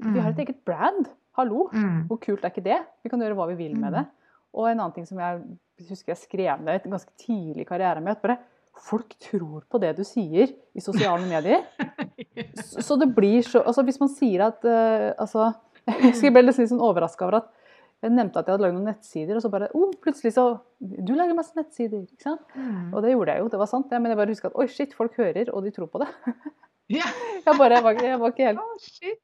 Vi 0.00 0.18
har 0.18 0.30
et 0.30 0.38
eget 0.38 0.64
brand. 0.64 1.08
Hallo! 1.36 1.68
Mm. 1.72 2.08
Hvor 2.08 2.18
kult 2.20 2.42
er 2.44 2.50
ikke 2.50 2.64
det? 2.64 2.84
Vi 3.04 3.08
kan 3.10 3.20
gjøre 3.20 3.36
hva 3.36 3.46
vi 3.46 3.54
vil 3.54 3.76
med 3.76 3.92
Mm. 3.92 3.98
det. 3.98 4.06
Og 4.54 4.66
en 4.66 4.80
annen 4.80 4.92
ting 4.92 5.06
som 5.06 5.18
jeg 5.18 5.40
husker 5.88 6.06
jeg 6.06 6.16
skrev 6.16 6.60
ned 6.60 6.82
ganske 6.82 7.10
tidlig 7.16 7.60
i 7.60 7.64
karrieren 7.64 8.02
min, 8.02 8.08
at 8.08 8.20
bare 8.22 8.38
folk 8.84 9.14
tror 9.22 9.64
på 9.70 9.80
det 9.82 9.94
du 9.98 10.04
sier 10.06 10.50
i 10.74 10.82
sosiale 10.82 11.26
medier. 11.28 11.64
Så 12.86 12.96
det 13.00 13.10
blir 13.16 13.42
så 13.42 13.62
altså 13.66 13.82
Hvis 13.86 13.98
man 14.00 14.10
sier 14.12 14.44
at 14.46 14.64
uh, 14.64 15.10
altså, 15.18 15.50
Jeg 16.14 16.32
ble 16.34 16.44
litt 16.44 16.58
sånn 16.58 16.82
overraska 16.84 17.26
over 17.26 17.40
at 17.42 17.54
jeg 17.98 18.14
nevnte 18.14 18.38
at 18.38 18.46
jeg 18.46 18.54
hadde 18.54 18.62
lagd 18.62 18.76
noen 18.76 18.86
nettsider, 18.92 19.34
og 19.34 19.42
så 19.42 19.48
bare 19.50 19.68
oh, 19.74 19.90
plutselig 19.98 20.30
så 20.36 20.44
Du 20.78 21.16
lager 21.18 21.34
masse 21.34 21.56
nettsider, 21.58 22.04
ikke 22.06 22.28
sant? 22.28 22.44
Mm. 22.54 22.92
Og 22.94 23.02
det 23.02 23.10
gjorde 23.10 23.34
jeg 23.34 23.42
jo, 23.42 23.48
det 23.50 23.58
var 23.58 23.70
sant, 23.72 23.90
men 23.90 24.12
jeg 24.12 24.20
bare 24.20 24.30
husker 24.30 24.52
at 24.52 24.60
oi, 24.62 24.66
shit, 24.70 24.94
folk 24.94 25.18
hører, 25.18 25.50
og 25.50 25.66
de 25.66 25.72
tror 25.74 25.90
på 25.90 26.04
det. 26.04 26.10
Yeah. 26.88 27.08
Jeg 27.44 27.52
bare, 27.58 27.74
jeg 27.76 27.84
var, 27.84 27.98
jeg 28.00 28.20
var 28.20 28.30
ikke 28.32 28.46
helt 28.46 28.60
oh, 28.62 28.76
shit! 28.80 29.20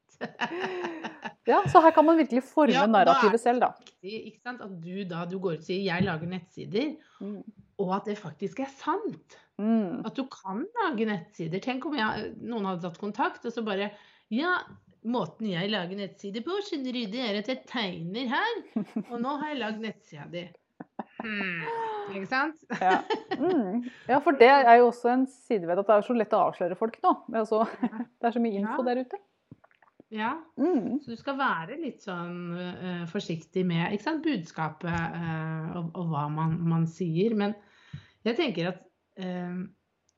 Ja, 1.48 1.62
så 1.72 1.80
her 1.80 1.94
kan 1.96 2.04
man 2.04 2.18
virkelig 2.18 2.42
forme 2.44 2.74
Ja, 2.76 2.82
narrativet 2.84 3.40
selv, 3.40 3.62
da. 3.62 3.70
viktig, 3.80 4.18
ikke 4.28 4.40
sant? 4.44 4.60
At 4.60 4.74
du 4.84 5.04
da 5.08 5.22
du 5.28 5.38
går 5.40 5.56
ut 5.56 5.62
og 5.62 5.64
sier 5.64 5.80
'jeg 5.80 6.04
lager 6.04 6.28
nettsider', 6.28 6.96
Mm. 7.24 7.40
Og 7.82 7.92
at 7.96 8.08
det 8.10 8.16
faktisk 8.20 8.60
er 8.64 8.70
sant. 8.78 9.36
Mm. 9.60 10.02
At 10.06 10.16
du 10.18 10.24
kan 10.30 10.64
lage 10.80 11.06
nettsider. 11.08 11.62
Tenk 11.62 11.86
om 11.86 11.94
jeg, 11.98 12.32
noen 12.42 12.66
hadde 12.68 12.82
tatt 12.88 12.98
kontakt, 13.02 13.44
og 13.46 13.54
så 13.54 13.62
bare 13.66 13.90
Ja, 14.34 14.56
måten 15.04 15.46
jeg 15.50 15.68
lager 15.70 15.98
nettsider 15.98 16.42
på, 16.46 16.56
skjønner 16.64 16.96
du, 16.96 17.02
det 17.12 17.20
er 17.22 17.38
at 17.42 17.50
jeg 17.52 17.62
tegner 17.68 18.30
her, 18.32 18.54
og 19.10 19.18
nå 19.20 19.34
har 19.42 19.52
jeg 19.52 19.60
lagd 19.60 19.82
nettsida 19.84 20.24
di. 20.32 20.46
Mm. 21.24 21.60
Ikke 22.14 22.28
sant? 22.30 22.64
Ja. 22.80 22.96
Mm. 23.38 23.84
ja, 24.08 24.18
for 24.24 24.36
det 24.40 24.48
er 24.50 24.78
jo 24.80 24.88
også 24.90 25.12
en 25.12 25.26
side 25.30 25.68
ved 25.68 25.78
at 25.80 25.86
det 25.88 25.94
er 25.96 26.06
så 26.08 26.16
lett 26.16 26.34
å 26.36 26.42
avsløre 26.48 26.76
folk 26.78 26.98
nå. 27.04 27.12
Det 27.30 27.40
er 27.42 27.46
så, 27.48 27.62
det 27.84 28.28
er 28.28 28.34
så 28.34 28.42
mye 28.42 28.58
info 28.60 28.80
Ja. 28.82 28.88
der 28.90 29.04
ute. 29.04 29.20
Ja. 30.14 30.34
Mm. 30.60 31.00
Så 31.02 31.14
du 31.14 31.18
skal 31.18 31.38
være 31.40 31.78
litt 31.80 32.04
sånn 32.04 32.54
uh, 32.54 33.04
forsiktig 33.10 33.64
med 33.66 33.96
sant, 34.02 34.22
budskapet 34.24 34.92
uh, 34.94 35.74
og, 35.80 35.90
og 35.98 36.12
hva 36.12 36.28
man, 36.30 36.54
man 36.62 36.86
sier. 36.90 37.34
Men 37.38 37.56
jeg 38.26 38.38
tenker 38.38 38.70
at 38.70 38.84
uh, 39.20 39.64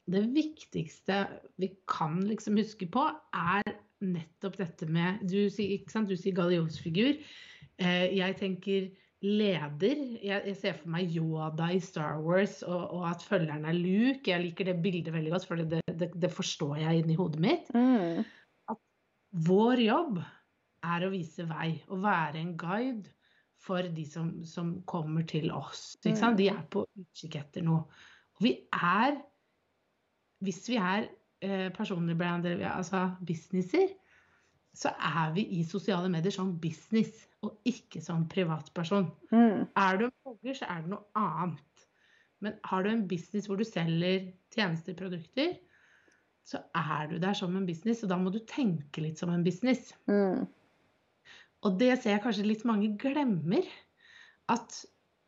det 0.06 0.22
viktigste 0.36 1.24
vi 1.62 1.72
kan 1.90 2.20
liksom 2.28 2.60
huske 2.60 2.90
på, 2.92 3.08
er 3.32 3.72
nettopp 4.04 4.60
dette 4.60 4.86
med 4.92 5.24
Du 5.24 5.48
sier, 5.50 5.80
sant, 5.90 6.12
du 6.12 6.20
sier 6.20 6.36
gallionsfigur. 6.36 7.16
Jeg 7.76 8.36
tenker 8.38 8.86
leder. 9.24 9.98
Jeg, 10.22 10.42
jeg 10.46 10.56
ser 10.60 10.76
for 10.78 10.92
meg 10.92 11.12
Yoda 11.16 11.70
i 11.74 11.80
Star 11.82 12.20
Wars, 12.22 12.60
og, 12.62 12.82
og 12.94 13.06
at 13.08 13.24
følgeren 13.24 13.66
er 13.68 13.76
Luke. 13.76 14.30
Jeg 14.30 14.44
liker 14.44 14.68
det 14.68 14.76
bildet 14.84 15.14
veldig 15.16 15.32
godt, 15.34 15.48
for 15.48 15.60
det, 15.60 15.80
det, 15.88 16.10
det 16.14 16.32
forstår 16.32 16.76
jeg 16.84 17.02
inni 17.02 17.16
hodet 17.18 17.42
mitt. 17.42 17.72
Mm. 17.74 18.22
Vår 19.36 19.82
jobb 19.84 20.18
er 20.86 21.04
å 21.04 21.12
vise 21.12 21.44
vei 21.48 21.74
og 21.90 22.00
være 22.04 22.40
en 22.40 22.54
guide 22.58 23.12
for 23.66 23.86
de 23.92 24.04
som, 24.08 24.30
som 24.46 24.76
kommer 24.88 25.26
til 25.28 25.50
oss. 25.54 25.96
Sant? 26.04 26.38
De 26.38 26.48
er 26.52 26.62
på 26.70 26.84
utkikk 26.86 27.38
etter 27.40 27.64
noe. 27.66 27.84
Og 28.36 28.46
vi 28.46 28.56
er 28.72 29.22
Hvis 30.44 30.66
vi 30.68 30.76
er 30.76 31.06
eh, 31.40 31.70
personlige 31.72 32.18
brand, 32.20 32.44
eller 32.44 32.58
vi 32.60 32.66
er, 32.66 32.74
altså 32.76 33.06
businesser, 33.24 33.94
så 34.76 34.90
er 35.00 35.30
vi 35.32 35.46
i 35.56 35.62
sosiale 35.64 36.10
medier 36.12 36.34
som 36.34 36.50
business, 36.60 37.24
og 37.40 37.56
ikke 37.64 38.02
som 38.04 38.26
privatperson. 38.28 39.08
Mm. 39.30 39.64
Er 39.72 39.96
du 39.96 40.04
en 40.04 40.12
blogger, 40.20 40.58
så 40.58 40.68
er 40.68 40.82
det 40.84 40.92
noe 40.92 41.08
annet. 41.16 41.86
Men 42.44 42.58
har 42.68 42.84
du 42.84 42.90
en 42.90 43.06
business 43.08 43.48
hvor 43.48 43.56
du 43.56 43.64
selger 43.64 44.28
tjenester, 44.52 44.92
produkter, 44.98 45.56
så 46.46 46.60
er 46.78 47.08
du 47.10 47.16
der 47.18 47.34
som 47.34 47.56
en 47.58 47.66
business, 47.66 48.04
og 48.04 48.12
da 48.12 48.18
må 48.20 48.30
du 48.30 48.38
tenke 48.46 49.02
litt 49.02 49.18
som 49.18 49.32
en 49.34 49.44
business. 49.46 49.90
Mm. 50.06 50.44
Og 51.66 51.80
det 51.80 51.96
ser 51.98 52.14
jeg 52.14 52.22
kanskje 52.22 52.46
litt 52.46 52.62
mange 52.68 52.92
glemmer. 53.00 53.66
At 54.52 54.78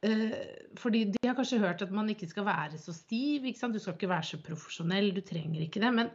eh, 0.06 0.36
Fordi 0.78 1.08
de 1.10 1.26
har 1.26 1.34
kanskje 1.34 1.58
hørt 1.62 1.82
at 1.82 1.94
man 1.94 2.10
ikke 2.12 2.28
skal 2.30 2.46
være 2.46 2.78
så 2.78 2.94
stiv, 2.94 3.48
du 3.48 3.80
skal 3.80 3.96
ikke 3.96 4.12
være 4.12 4.30
så 4.30 4.42
profesjonell, 4.46 5.10
du 5.16 5.22
trenger 5.26 5.64
ikke 5.64 5.82
det. 5.82 5.90
Men 5.96 6.12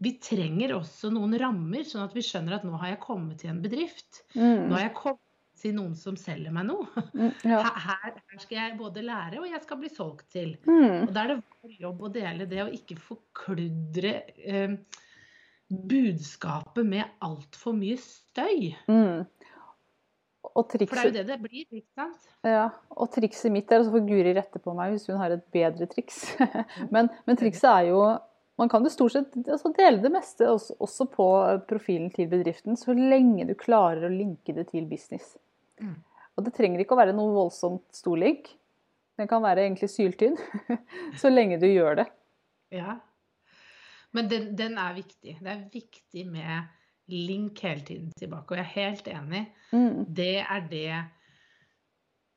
vi 0.00 0.14
trenger 0.22 0.76
også 0.78 1.10
noen 1.12 1.36
rammer, 1.42 1.84
sånn 1.84 2.06
at 2.06 2.16
vi 2.16 2.24
skjønner 2.24 2.56
at 2.56 2.64
nå 2.64 2.78
har 2.80 2.94
jeg 2.94 3.04
kommet 3.04 3.42
til 3.42 3.52
en 3.52 3.60
bedrift. 3.64 4.22
Mm. 4.32 4.68
Nå 4.70 4.78
har 4.78 4.86
jeg 4.86 4.96
kommet 4.96 5.27
til 5.58 5.74
noen 5.76 5.96
som 5.98 6.16
selger 6.18 6.54
meg 6.54 6.68
noe. 6.70 6.86
Mm. 7.12 7.32
Ja. 7.52 7.62
Her, 7.64 8.14
her 8.16 8.42
skal 8.42 8.58
jeg 8.60 8.78
både 8.78 9.04
lære, 9.04 9.40
og 9.42 9.48
jeg 9.50 9.60
skal 9.64 9.80
bli 9.80 9.90
solgt 9.92 10.30
til. 10.34 10.54
Mm. 10.68 11.08
Og 11.08 11.12
da 11.14 11.24
er 11.24 11.34
det 11.34 11.40
vår 11.42 11.76
jobb 11.84 12.06
å 12.06 12.12
dele 12.14 12.48
det, 12.50 12.62
og 12.64 12.74
ikke 12.76 12.98
forkludre 13.02 14.14
eh, 14.38 14.76
budskapet 15.68 16.86
med 16.86 17.18
altfor 17.24 17.76
mye 17.76 17.98
støy. 18.00 18.72
Mm. 18.88 19.26
Og 20.54 20.70
For 20.70 20.80
det 20.80 20.88
er 20.90 21.08
jo 21.08 21.14
det 21.14 21.26
det 21.28 21.36
blir, 21.42 21.66
ikke 21.70 21.98
sant? 21.98 22.30
ja, 22.46 22.68
og 22.94 23.10
trikset 23.14 23.52
mitt 23.52 23.70
er, 23.70 23.82
og 23.82 23.88
så 23.88 23.94
får 23.94 24.06
Guri 24.08 24.32
rette 24.36 24.62
på 24.62 24.74
meg 24.76 24.94
hvis 24.94 25.06
hun 25.10 25.20
har 25.20 25.34
et 25.34 25.44
bedre 25.54 25.88
triks. 25.90 26.22
men, 26.94 27.10
men 27.28 27.38
trikset 27.38 27.68
er 27.70 27.92
jo 27.92 28.00
Man 28.58 28.66
kan 28.66 28.82
jo 28.82 28.90
stort 28.90 29.14
sett 29.14 29.36
altså 29.46 29.70
dele 29.70 30.00
det 30.02 30.10
meste 30.10 30.48
også, 30.50 30.74
også 30.82 31.04
på 31.12 31.26
profilen 31.70 32.08
til 32.10 32.26
bedriften, 32.26 32.74
så 32.74 32.90
lenge 32.90 33.44
du 33.46 33.52
klarer 33.54 34.08
å 34.08 34.10
linke 34.10 34.50
det 34.56 34.64
til 34.72 34.88
business. 34.90 35.36
Mm. 35.80 35.96
Og 36.38 36.46
det 36.46 36.54
trenger 36.54 36.82
ikke 36.82 36.94
å 36.94 37.00
være 37.00 37.16
noe 37.16 37.34
voldsomt 37.34 37.84
stor 37.96 38.18
link. 38.20 38.52
Den 39.18 39.28
kan 39.30 39.42
være 39.42 39.64
egentlig 39.64 39.90
syltynn, 39.90 40.38
så 41.20 41.30
lenge 41.32 41.58
du 41.58 41.66
gjør 41.66 42.02
det. 42.02 42.08
Ja. 42.74 43.00
Men 44.14 44.28
den, 44.30 44.52
den 44.56 44.78
er 44.80 44.94
viktig. 44.96 45.38
Det 45.42 45.50
er 45.52 45.64
viktig 45.72 46.24
med 46.30 46.68
link 47.10 47.60
hele 47.64 47.84
tiden 47.84 48.12
tilbake. 48.18 48.54
Og 48.54 48.60
jeg 48.60 48.66
er 48.66 48.76
helt 48.76 49.08
enig. 49.10 49.44
Mm. 49.72 50.04
Det 50.14 50.34
er 50.44 50.68
det 50.70 50.98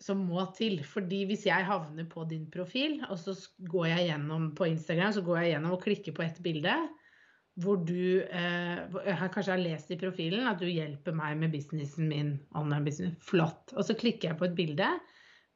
som 0.01 0.23
må 0.25 0.43
til. 0.57 0.79
Fordi 0.87 1.23
hvis 1.29 1.45
jeg 1.45 1.67
havner 1.67 2.07
på 2.09 2.25
din 2.29 2.47
profil, 2.51 2.99
og 3.09 3.19
så 3.21 3.35
går 3.69 3.91
jeg 3.91 4.09
gjennom 4.09 4.49
på 4.57 4.71
Instagram, 4.71 5.13
så 5.13 5.23
går 5.25 5.43
jeg 5.43 5.53
gjennom 5.53 5.77
og 5.77 5.83
klikker 5.85 6.17
på 6.17 6.25
et 6.25 6.41
bilde 6.43 6.75
hvor 7.61 7.79
du 7.85 8.21
eh, 8.23 9.23
kanskje 9.33 9.53
har 9.53 9.61
lest 9.61 9.91
i 9.93 9.97
profilen 9.99 10.47
at 10.49 10.61
du 10.61 10.67
hjelper 10.69 11.15
meg 11.15 11.37
med 11.41 11.53
businessen 11.53 12.09
min. 12.11 12.35
Online 12.57 12.85
business. 12.87 13.17
Flott. 13.25 13.73
Og 13.75 13.85
så 13.87 13.95
klikker 13.97 14.31
jeg 14.31 14.39
på 14.39 14.47
et 14.49 14.57
bilde 14.57 14.87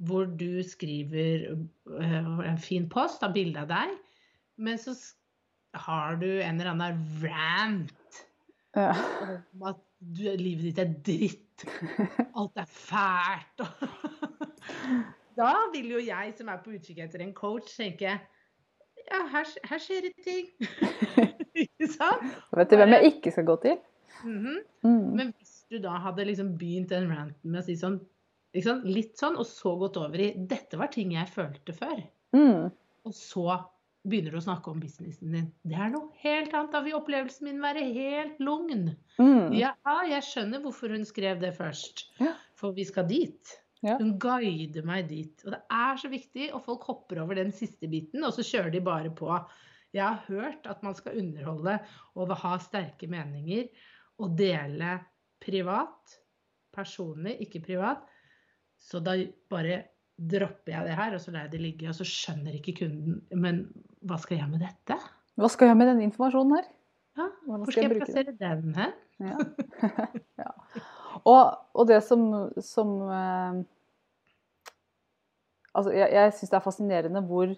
hvor 0.05 0.27
du 0.27 0.59
skriver 0.67 1.45
eh, 1.55 2.31
en 2.49 2.59
fin 2.59 2.87
post 2.91 3.23
av 3.23 3.35
bilde 3.35 3.61
av 3.63 3.69
deg. 3.71 3.93
Men 4.59 4.79
så 4.81 4.95
har 5.85 6.17
du 6.19 6.27
en 6.29 6.59
eller 6.59 6.73
annen 6.73 7.03
rant 7.23 8.21
Ja. 8.75 8.89
om 9.55 9.61
at 9.69 9.79
du, 9.99 10.25
livet 10.35 10.65
ditt 10.67 10.79
er 10.83 10.89
dritt, 11.07 11.63
alt 12.35 12.57
er 12.59 12.67
fælt 12.67 13.63
Da 15.39 15.53
vil 15.71 15.93
jo 15.93 16.01
jeg 16.03 16.33
som 16.35 16.51
er 16.51 16.59
på 16.63 16.73
utkikk 16.75 16.99
etter 17.05 17.23
en 17.23 17.31
coach, 17.35 17.71
tenke 17.79 18.17
ja, 19.11 19.21
her, 19.31 19.51
her 19.69 19.81
skjer 19.81 20.07
det 20.07 20.13
ting. 20.25 20.49
Ikke 21.65 21.87
sant? 21.91 22.25
Vet 22.57 22.71
du 22.71 22.79
hvem 22.79 22.95
jeg 22.97 23.13
ikke 23.13 23.31
skal 23.31 23.45
gå 23.47 23.55
til? 23.63 23.77
Mhm. 24.25 24.57
Mm. 24.83 25.05
Men 25.17 25.31
hvis 25.37 25.53
du 25.71 25.77
da 25.83 25.99
hadde 26.03 26.25
liksom 26.27 26.55
begynt 26.59 26.91
den 26.91 27.07
ranten 27.11 27.51
med 27.51 27.61
å 27.61 27.65
si 27.67 27.77
sånn 27.79 27.99
sant? 28.63 28.85
Litt 28.87 29.19
sånn, 29.19 29.37
og 29.39 29.47
så 29.47 29.75
gått 29.79 29.97
over 29.99 30.21
i 30.23 30.33
Dette 30.35 30.79
var 30.79 30.91
ting 30.93 31.11
jeg 31.15 31.31
følte 31.31 31.75
før. 31.75 31.99
Mm. 32.35 32.69
Og 33.05 33.15
så 33.15 33.59
begynner 34.05 34.35
du 34.35 34.39
å 34.39 34.45
snakke 34.45 34.71
om 34.71 34.79
businessen 34.79 35.33
din. 35.33 35.47
Det 35.65 35.77
er 35.81 35.91
noe 35.93 36.11
helt 36.21 36.53
annet. 36.53 36.71
Da 36.75 36.81
vil 36.85 36.97
opplevelsen 36.97 37.49
min 37.49 37.61
være 37.63 37.83
helt 37.95 38.39
lugn. 38.43 38.91
Mm. 39.19 39.55
Ja, 39.57 39.73
jeg 40.07 40.23
skjønner 40.27 40.63
hvorfor 40.63 40.93
hun 40.93 41.05
skrev 41.07 41.41
det 41.41 41.55
først. 41.57 42.07
Ja. 42.21 42.35
For 42.59 42.75
vi 42.77 42.85
skal 42.87 43.07
dit. 43.09 43.55
Ja. 43.85 43.99
Hun 43.99 44.15
guider 44.21 44.85
meg 44.87 45.09
dit. 45.11 45.43
Og 45.45 45.53
det 45.53 45.61
er 45.77 46.01
så 46.01 46.09
viktig, 46.09 46.49
og 46.57 46.63
folk 46.65 46.87
hopper 46.89 47.21
over 47.21 47.37
den 47.37 47.53
siste 47.53 47.89
biten, 47.91 48.23
og 48.25 48.33
så 48.33 48.45
kjører 48.45 48.73
de 48.73 48.81
bare 48.85 49.11
på. 49.13 49.29
Jeg 49.95 50.03
har 50.03 50.23
hørt 50.27 50.65
at 50.67 50.81
man 50.83 50.95
skal 50.97 51.19
underholde 51.21 51.77
og 52.17 52.33
ha 52.41 52.55
sterke 52.59 53.07
meninger 53.11 53.69
og 54.23 54.33
dele 54.39 54.97
privat. 55.43 56.17
Personlig, 56.75 57.37
ikke 57.45 57.61
privat. 57.69 58.01
Så 58.81 58.99
da 59.03 59.15
bare 59.51 59.83
dropper 60.15 60.73
jeg 60.73 60.87
det 60.89 60.97
her, 60.97 61.15
og 61.15 61.21
så 61.21 61.31
lar 61.31 61.45
jeg 61.45 61.53
det 61.53 61.61
ligge. 61.63 61.87
Og 61.91 61.95
så 61.97 62.07
skjønner 62.07 62.57
ikke 62.57 62.75
kunden 62.81 63.21
Men 63.31 63.65
hva 64.05 64.17
skal 64.21 64.41
jeg 64.41 64.49
med 64.51 64.65
dette? 64.65 64.97
Hva 65.35 65.51
skal 65.51 65.71
jeg 65.71 65.79
med 65.79 65.91
denne 65.91 66.05
informasjonen 66.07 66.57
her? 66.57 66.67
Ja, 67.15 67.29
hvor 67.47 67.63
skal 67.69 67.85
jeg 67.85 67.93
den? 67.93 68.01
plassere 68.03 68.35
den 68.39 68.75
hen? 68.75 68.93
Ja. 69.23 69.37
ja. 70.43 70.51
Og, 71.23 71.43
og 71.73 71.87
det 71.87 72.01
som, 72.03 72.25
som 72.63 72.91
eh, 73.07 73.61
Altså, 75.75 75.91
jeg, 75.95 76.09
jeg 76.15 76.33
syns 76.39 76.51
det 76.53 76.57
er 76.59 76.63
fascinerende 76.65 77.21
hvor, 77.27 77.51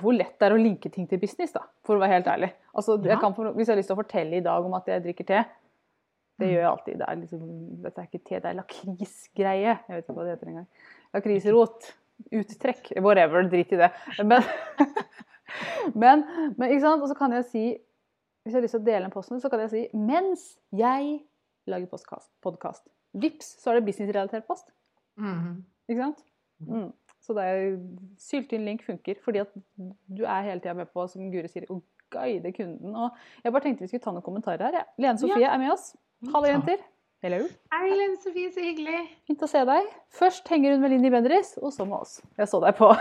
hvor 0.00 0.12
lett 0.16 0.34
det 0.40 0.46
er 0.48 0.54
å 0.56 0.60
linke 0.60 0.90
ting 0.92 1.06
til 1.10 1.20
business, 1.22 1.52
da, 1.56 1.62
for 1.86 1.96
å 1.96 2.02
være 2.02 2.18
helt 2.18 2.26
ærlig. 2.32 2.50
Altså, 2.76 2.98
jeg 3.06 3.18
kan, 3.22 3.32
hvis 3.56 3.66
jeg 3.68 3.72
har 3.74 3.80
lyst 3.80 3.88
til 3.92 3.96
å 3.96 4.02
fortelle 4.02 4.36
i 4.40 4.44
dag 4.44 4.64
om 4.68 4.74
at 4.78 4.88
jeg 4.92 5.04
drikker 5.06 5.28
te, 5.32 5.44
det 6.36 6.44
Mm. 6.46 6.52
gjør 6.52 6.60
jeg 6.60 6.68
alltid. 6.70 6.96
Det 7.00 7.06
er 7.08 7.16
liksom, 7.16 7.44
dette 7.82 8.00
er 8.02 8.08
ikke 8.10 8.24
te, 8.28 8.38
det 8.44 8.48
er 8.50 8.56
lakrisgreie. 8.58 9.70
Jeg 9.88 9.94
vet 9.96 10.02
ikke 10.04 10.16
hva 10.18 10.24
det 10.26 10.34
heter 10.34 10.50
engang. 10.50 10.66
Lakrisrot. 11.16 11.86
Uttrekk. 12.32 12.90
Whatever. 13.00 13.46
Drit 13.48 13.72
i 13.72 13.78
det. 13.80 13.88
Men, 14.20 14.44
men, 16.02 16.24
men 16.58 16.68
ikke 16.74 16.82
sant? 16.84 17.00
Og 17.04 17.08
så 17.08 17.16
kan 17.16 17.32
jeg 17.36 17.46
si 17.50 17.62
Hvis 18.44 18.52
jeg 18.52 18.58
har 18.60 18.62
lyst 18.66 18.76
til 18.76 18.82
å 18.84 18.86
dele 18.86 19.08
en 19.08 19.14
post, 19.14 19.32
så 19.42 19.48
kan 19.50 19.62
jeg 19.64 19.70
si 19.72 19.80
mens 19.96 20.42
jeg 20.76 21.16
lager 21.66 21.88
podkast. 22.44 22.84
Vips, 23.18 23.48
så 23.58 23.72
er 23.72 23.80
det 23.80 23.86
businessrelatert 23.88 24.44
post. 24.46 24.68
Mhm. 25.18 25.64
Ikke 25.90 26.02
sant? 26.04 26.20
Mm. 26.62 26.92
Så 27.26 27.34
det 27.34 27.44
er 27.50 27.62
syltynn 28.22 28.66
link 28.68 28.84
funker, 28.86 29.18
fordi 29.24 29.42
at 29.42 29.54
du 29.76 30.22
er 30.22 30.44
hele 30.46 30.60
tida 30.62 30.76
med 30.78 30.90
på, 30.94 31.06
som 31.10 31.30
Guri 31.32 31.50
sier, 31.50 31.66
å 31.72 31.80
guide 32.14 32.52
kunden. 32.54 32.92
Og 32.94 33.16
jeg 33.42 33.54
bare 33.54 33.64
tenkte 33.64 33.82
vi 33.82 33.90
skulle 33.90 34.04
ta 34.04 34.12
noen 34.14 34.26
kommentarer 34.26 34.68
her. 34.68 34.76
Ja. 34.78 34.84
Lene 35.02 35.18
Sofie 35.18 35.48
er 35.48 35.58
med 35.58 35.72
oss. 35.74 35.88
Hallo, 36.30 36.46
jenter. 36.46 36.84
Hello. 37.24 37.40
Hei, 37.74 37.88
Lene 37.90 38.20
Sofie, 38.22 38.52
så 38.54 38.62
hyggelig. 38.62 39.00
Fint 39.26 39.42
å 39.42 39.48
se 39.50 39.64
deg. 39.66 39.90
Først 40.14 40.46
henger 40.52 40.76
hun 40.76 40.84
med 40.84 40.94
Linni 40.94 41.10
Bendriss, 41.10 41.56
og 41.58 41.74
så 41.74 41.88
med 41.88 41.98
oss. 41.98 42.20
Jeg 42.38 42.52
så 42.52 42.60
deg 42.62 42.78
på, 42.78 42.92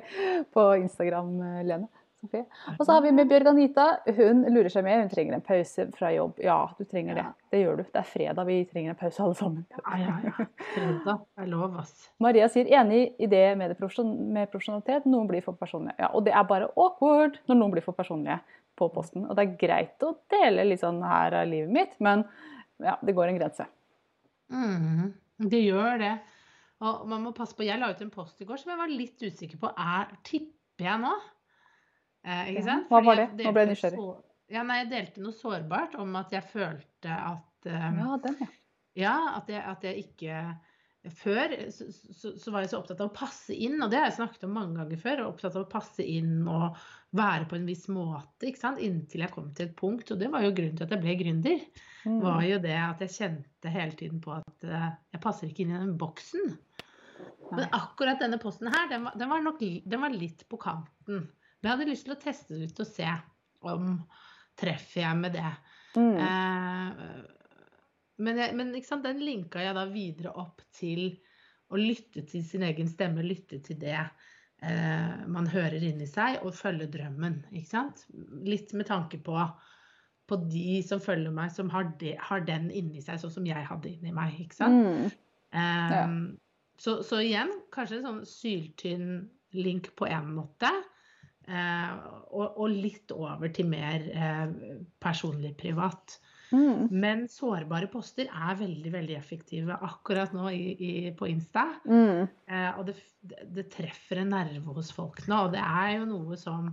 på 0.56 0.66
Instagram, 0.82 1.32
Lene. 1.64 1.88
Sofie. 2.20 2.42
Og 2.76 2.82
så 2.84 2.92
har 2.92 3.00
vi 3.04 3.10
med 3.16 3.28
Bjørg 3.30 3.48
Anita. 3.48 3.84
Hun 4.16 4.42
lurer 4.52 4.68
seg 4.72 4.84
med. 4.84 4.98
Hun 5.06 5.10
trenger 5.12 5.36
en 5.38 5.44
pause 5.44 5.86
fra 5.96 6.10
jobb. 6.12 6.36
Ja, 6.44 6.58
du 6.76 6.84
trenger 6.84 7.16
det. 7.16 7.24
Det 7.54 7.62
gjør 7.62 7.78
du. 7.80 7.82
Det 7.86 8.00
er 8.02 8.08
fredag. 8.10 8.44
Vi 8.50 8.58
trenger 8.68 8.92
en 8.92 8.98
pause 9.00 9.22
alle 9.24 9.38
sammen. 9.38 9.62
Ja, 9.78 9.94
ja, 10.02 10.16
ja. 10.28 10.46
Fredag 10.74 11.22
er 11.40 11.48
lov, 11.48 11.78
ass. 11.80 12.10
Maria 12.20 12.48
sier 12.52 12.68
enig 12.76 13.02
i 13.16 13.28
det 13.32 13.44
med, 13.56 13.72
det 13.72 13.78
profesjon 13.80 14.12
med 14.36 14.52
profesjonalitet. 14.52 15.08
Noen 15.08 15.30
blir 15.32 15.44
for 15.46 15.56
personlige. 15.56 15.96
Ja, 16.02 16.12
og 16.12 16.26
det 16.28 16.36
er 16.36 16.44
bare 16.50 16.68
awkward 16.76 17.40
når 17.48 17.60
noen 17.62 17.74
blir 17.78 17.86
for 17.88 17.96
personlige 17.96 18.36
på 18.76 18.90
posten. 18.92 19.24
Og 19.24 19.36
det 19.40 19.46
er 19.46 19.56
greit 19.64 20.04
å 20.06 20.12
dele 20.32 20.68
litt 20.68 20.84
sånn 20.84 21.00
her 21.04 21.40
av 21.40 21.48
livet 21.48 21.72
mitt, 21.72 21.96
men 22.04 22.26
ja, 22.84 22.98
det 23.04 23.16
går 23.16 23.32
en 23.32 23.40
grense. 23.40 23.64
Mm, 24.52 25.10
Det 25.50 25.64
gjør 25.64 25.98
det. 26.04 26.14
Og 26.84 27.02
man 27.08 27.24
må 27.24 27.32
passe 27.36 27.56
på. 27.56 27.64
Jeg 27.64 27.80
la 27.80 27.90
ut 27.92 28.00
en 28.04 28.12
post 28.12 28.40
i 28.40 28.46
går 28.48 28.60
som 28.60 28.72
jeg 28.72 28.80
var 28.80 28.92
litt 28.92 29.20
usikker 29.24 29.60
på. 29.60 29.72
Er, 29.76 30.08
tipper 30.24 30.84
jeg 30.86 31.00
nå? 31.02 31.12
Eh, 32.24 32.50
ikke 32.52 32.64
sant? 32.66 32.88
hva 32.90 33.00
var 33.04 33.16
det? 33.16 33.28
Nå 33.44 33.52
ble 33.56 33.62
jeg 33.66 33.72
nysgjerrig. 33.74 34.00
så- 34.00 34.24
Ja, 34.50 34.62
nei, 34.66 34.80
jeg 34.82 34.90
delte 34.90 35.22
noe 35.22 35.32
sårbart 35.32 35.94
om 36.02 36.16
at 36.16 36.32
jeg 36.34 36.42
følte 36.50 37.10
at 37.14 37.70
um, 37.70 38.00
Ja, 38.02 38.16
den, 38.24 38.36
ja. 38.40 38.46
Ja, 39.00 39.14
at 39.38 39.48
jeg, 39.48 39.62
at 39.62 39.82
jeg 39.86 40.04
ikke 40.04 40.40
Før 41.16 41.52
så, 41.72 41.86
så, 42.12 42.32
så 42.36 42.50
var 42.52 42.60
jeg 42.60 42.68
så 42.74 42.80
opptatt 42.82 43.00
av 43.00 43.08
å 43.08 43.14
passe 43.16 43.54
inn, 43.56 43.78
og 43.80 43.88
det 43.88 43.96
har 43.96 44.10
jeg 44.10 44.18
snakket 44.18 44.42
om 44.44 44.50
mange 44.52 44.76
ganger 44.76 44.98
før. 45.00 45.22
Opptatt 45.30 45.54
av 45.56 45.62
å 45.64 45.70
passe 45.70 46.04
inn 46.04 46.42
og 46.44 46.76
være 47.16 47.46
på 47.48 47.56
en 47.56 47.64
viss 47.64 47.86
måte 47.88 48.50
inntil 48.50 49.22
jeg 49.24 49.32
kom 49.32 49.46
til 49.54 49.70
et 49.70 49.76
punkt. 49.78 50.10
Og 50.12 50.18
det 50.20 50.28
var 50.30 50.42
jo 50.44 50.50
grunnen 50.52 50.76
til 50.76 50.84
at 50.84 50.90
jeg 50.92 51.00
ble 51.00 51.14
gründer. 51.22 51.64
Mm. 52.04 52.20
var 52.20 52.42
jo 52.44 52.58
det 52.60 52.76
at 52.76 53.00
jeg 53.00 53.14
kjente 53.16 53.72
hele 53.72 53.92
tiden 53.96 54.20
på 54.20 54.32
at 54.36 54.64
eh, 54.68 54.90
jeg 55.12 55.20
passer 55.24 55.48
ikke 55.48 55.64
inn 55.64 55.72
i 55.72 55.80
den 55.80 55.96
boksen. 55.96 56.52
Men 57.50 57.66
akkurat 57.72 58.20
denne 58.20 58.38
posten 58.40 58.68
her, 58.68 58.86
den 58.92 59.04
var, 59.08 59.16
den 59.16 59.32
var 59.32 59.40
nok 59.40 59.58
den 59.60 60.00
var 60.04 60.12
litt 60.12 60.44
på 60.52 60.60
kanten. 60.60 61.30
Jeg 61.60 61.70
hadde 61.72 61.88
lyst 61.90 62.06
til 62.08 62.14
å 62.16 62.20
teste 62.20 62.56
det 62.56 62.70
ut 62.70 62.82
og 62.82 62.88
se 62.88 63.10
om 63.68 63.92
treffer 64.60 65.04
jeg 65.04 65.18
med 65.20 65.36
det. 65.36 65.52
Mm. 65.96 66.16
Eh, 66.24 67.04
men 68.20 68.40
jeg, 68.40 68.56
men 68.56 68.72
den 69.04 69.22
linka 69.24 69.62
jeg 69.64 69.76
da 69.76 69.86
videre 69.88 70.34
opp 70.40 70.62
til 70.76 71.14
å 71.70 71.78
lytte 71.80 72.24
til 72.28 72.44
sin 72.44 72.64
egen 72.66 72.88
stemme, 72.90 73.24
lytte 73.24 73.60
til 73.64 73.78
det 73.80 73.96
eh, 73.96 75.26
man 75.30 75.48
hører 75.50 75.82
inni 75.86 76.08
seg, 76.10 76.40
og 76.44 76.56
følge 76.56 76.90
drømmen. 76.92 77.40
Ikke 77.52 77.70
sant? 77.70 78.04
Litt 78.44 78.74
med 78.76 78.88
tanke 78.90 79.20
på, 79.24 79.38
på 80.28 80.40
de 80.50 80.80
som 80.86 81.02
følger 81.02 81.32
meg, 81.34 81.52
som 81.54 81.70
har, 81.72 81.92
de, 82.02 82.16
har 82.18 82.44
den 82.48 82.68
inni 82.74 83.04
seg, 83.04 83.20
sånn 83.22 83.36
som 83.38 83.48
jeg 83.48 83.66
hadde 83.68 83.92
inni 83.92 84.14
meg. 84.16 84.36
Ikke 84.42 84.58
sant? 84.58 84.80
Mm. 84.80 85.10
Eh, 85.60 86.16
så, 86.80 87.00
så 87.06 87.20
igjen, 87.22 87.52
kanskje 87.74 88.00
en 88.00 88.08
sånn 88.08 88.24
syltynn 88.28 89.10
link 89.56 89.92
på 89.98 90.08
en 90.08 90.34
måte. 90.36 90.70
Eh, 91.50 91.94
og, 92.30 92.66
litt 92.70 93.10
over 93.10 93.50
til 93.54 93.66
mer 93.70 94.04
eh, 94.14 94.52
personlig 95.02 95.56
privat. 95.58 96.20
Mm. 96.50 96.86
Men 96.90 97.24
sårbare 97.30 97.88
poster 97.90 98.30
er 98.30 98.58
veldig 98.58 98.92
veldig 98.94 99.16
effektive 99.18 99.76
akkurat 99.86 100.32
nå 100.34 100.48
i, 100.54 100.62
i, 100.74 100.92
på 101.16 101.26
Insta. 101.30 101.66
Mm. 101.86 102.24
Eh, 102.50 102.70
og 102.78 102.86
det, 102.90 102.96
det 103.50 103.68
treffer 103.74 104.22
en 104.22 104.32
nerve 104.34 104.76
hos 104.78 104.92
folk 104.94 105.22
nå. 105.30 105.44
Og 105.48 105.54
det 105.56 105.62
er 105.64 105.96
jo 105.96 106.08
noe 106.10 106.38
som 106.38 106.70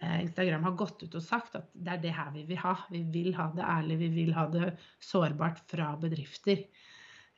eh, 0.00 0.18
Instagram 0.22 0.64
har 0.68 0.78
gått 0.80 1.04
ut 1.04 1.16
og 1.20 1.24
sagt, 1.24 1.58
at 1.60 1.68
det 1.72 1.96
er 1.96 2.04
det 2.06 2.16
her 2.16 2.32
vi 2.36 2.46
vil 2.48 2.60
ha. 2.64 2.76
Vi 2.92 3.04
vil 3.12 3.34
ha 3.36 3.50
det 3.56 3.66
ærlig, 3.66 4.00
vi 4.06 4.12
vil 4.20 4.36
ha 4.36 4.46
det 4.52 4.74
sårbart 5.10 5.64
fra 5.68 5.92
bedrifter. 6.00 6.64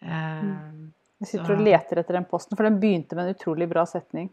Eh, 0.02 0.52
Jeg 1.22 1.28
sitter 1.36 1.52
Så- 1.52 1.58
og 1.58 1.66
leter 1.66 2.02
etter 2.02 2.18
den 2.18 2.30
posten, 2.30 2.58
for 2.58 2.66
den 2.66 2.80
begynte 2.82 3.18
med 3.18 3.28
en 3.28 3.36
utrolig 3.36 3.68
bra 3.70 3.86
setning. 3.86 4.30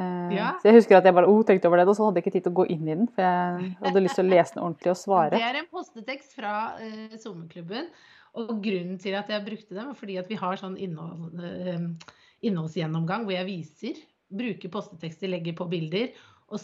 Eh, 0.00 0.32
Ja. 0.32 0.54
Så 0.62 0.70
jeg 0.70 0.78
husker 0.80 0.96
at 0.96 1.04
jeg 1.04 1.14
bare 1.14 1.28
oh, 1.28 1.42
tenkte 1.44 1.68
over 1.68 1.82
det, 1.82 1.88
og 1.88 1.96
så 1.98 2.06
hadde 2.06 2.20
jeg 2.20 2.26
ikke 2.26 2.34
tid 2.38 2.46
til 2.46 2.54
å 2.54 2.58
gå 2.62 2.66
inn 2.72 2.86
i 2.86 2.94
den. 2.94 3.08
For 3.12 3.26
jeg 3.26 3.76
hadde 3.82 4.02
lyst 4.04 4.18
til 4.18 4.24
å 4.24 4.32
lese 4.32 4.56
den 4.56 4.64
ordentlig 4.64 4.92
og 4.94 5.00
svare. 5.02 5.36
Det 5.36 5.44
er 5.50 5.60
en 5.60 5.70
postetekst 5.72 6.36
fra 6.38 6.54
uh, 6.80 7.16
SoMe-klubben. 7.20 7.92
Og 8.40 8.52
grunnen 8.64 8.96
til 9.00 9.16
at 9.18 9.28
jeg 9.28 9.44
brukte 9.44 9.76
den, 9.76 9.90
var 9.90 9.98
fordi 9.98 10.16
at 10.16 10.30
vi 10.32 10.38
har 10.40 10.56
sånn 10.60 10.78
innhold, 10.80 11.36
uh, 11.36 12.14
innholdsgjennomgang 12.40 13.26
hvor 13.26 13.36
jeg 13.36 13.48
viser, 13.50 14.00
bruker 14.32 14.72
postetekster, 14.72 15.28
legger 15.28 15.58
på 15.58 15.68
bilder 15.68 16.14
og 16.52 16.60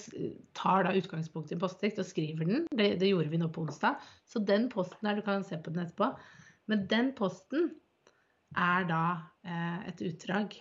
tar 0.56 0.84
da 0.84 0.94
utgangspunkt 0.96 1.52
i 1.52 1.56
en 1.56 1.60
postetekst 1.62 2.00
og 2.02 2.08
skriver 2.08 2.48
den. 2.48 2.64
Det, 2.76 2.90
det 3.00 3.08
gjorde 3.08 3.32
vi 3.32 3.40
nå 3.40 3.48
på 3.52 3.64
onsdag. 3.64 4.00
Så 4.28 4.42
den 4.44 4.68
posten 4.72 5.08
her, 5.08 5.16
du 5.16 5.24
kan 5.24 5.44
se 5.46 5.56
på 5.60 5.72
den 5.72 5.84
etterpå. 5.84 6.10
Men 6.68 6.84
den 6.90 7.12
posten 7.16 7.70
er 8.56 8.84
da 8.88 9.04
eh, 9.44 9.88
et 9.88 10.02
utdrag 10.04 10.56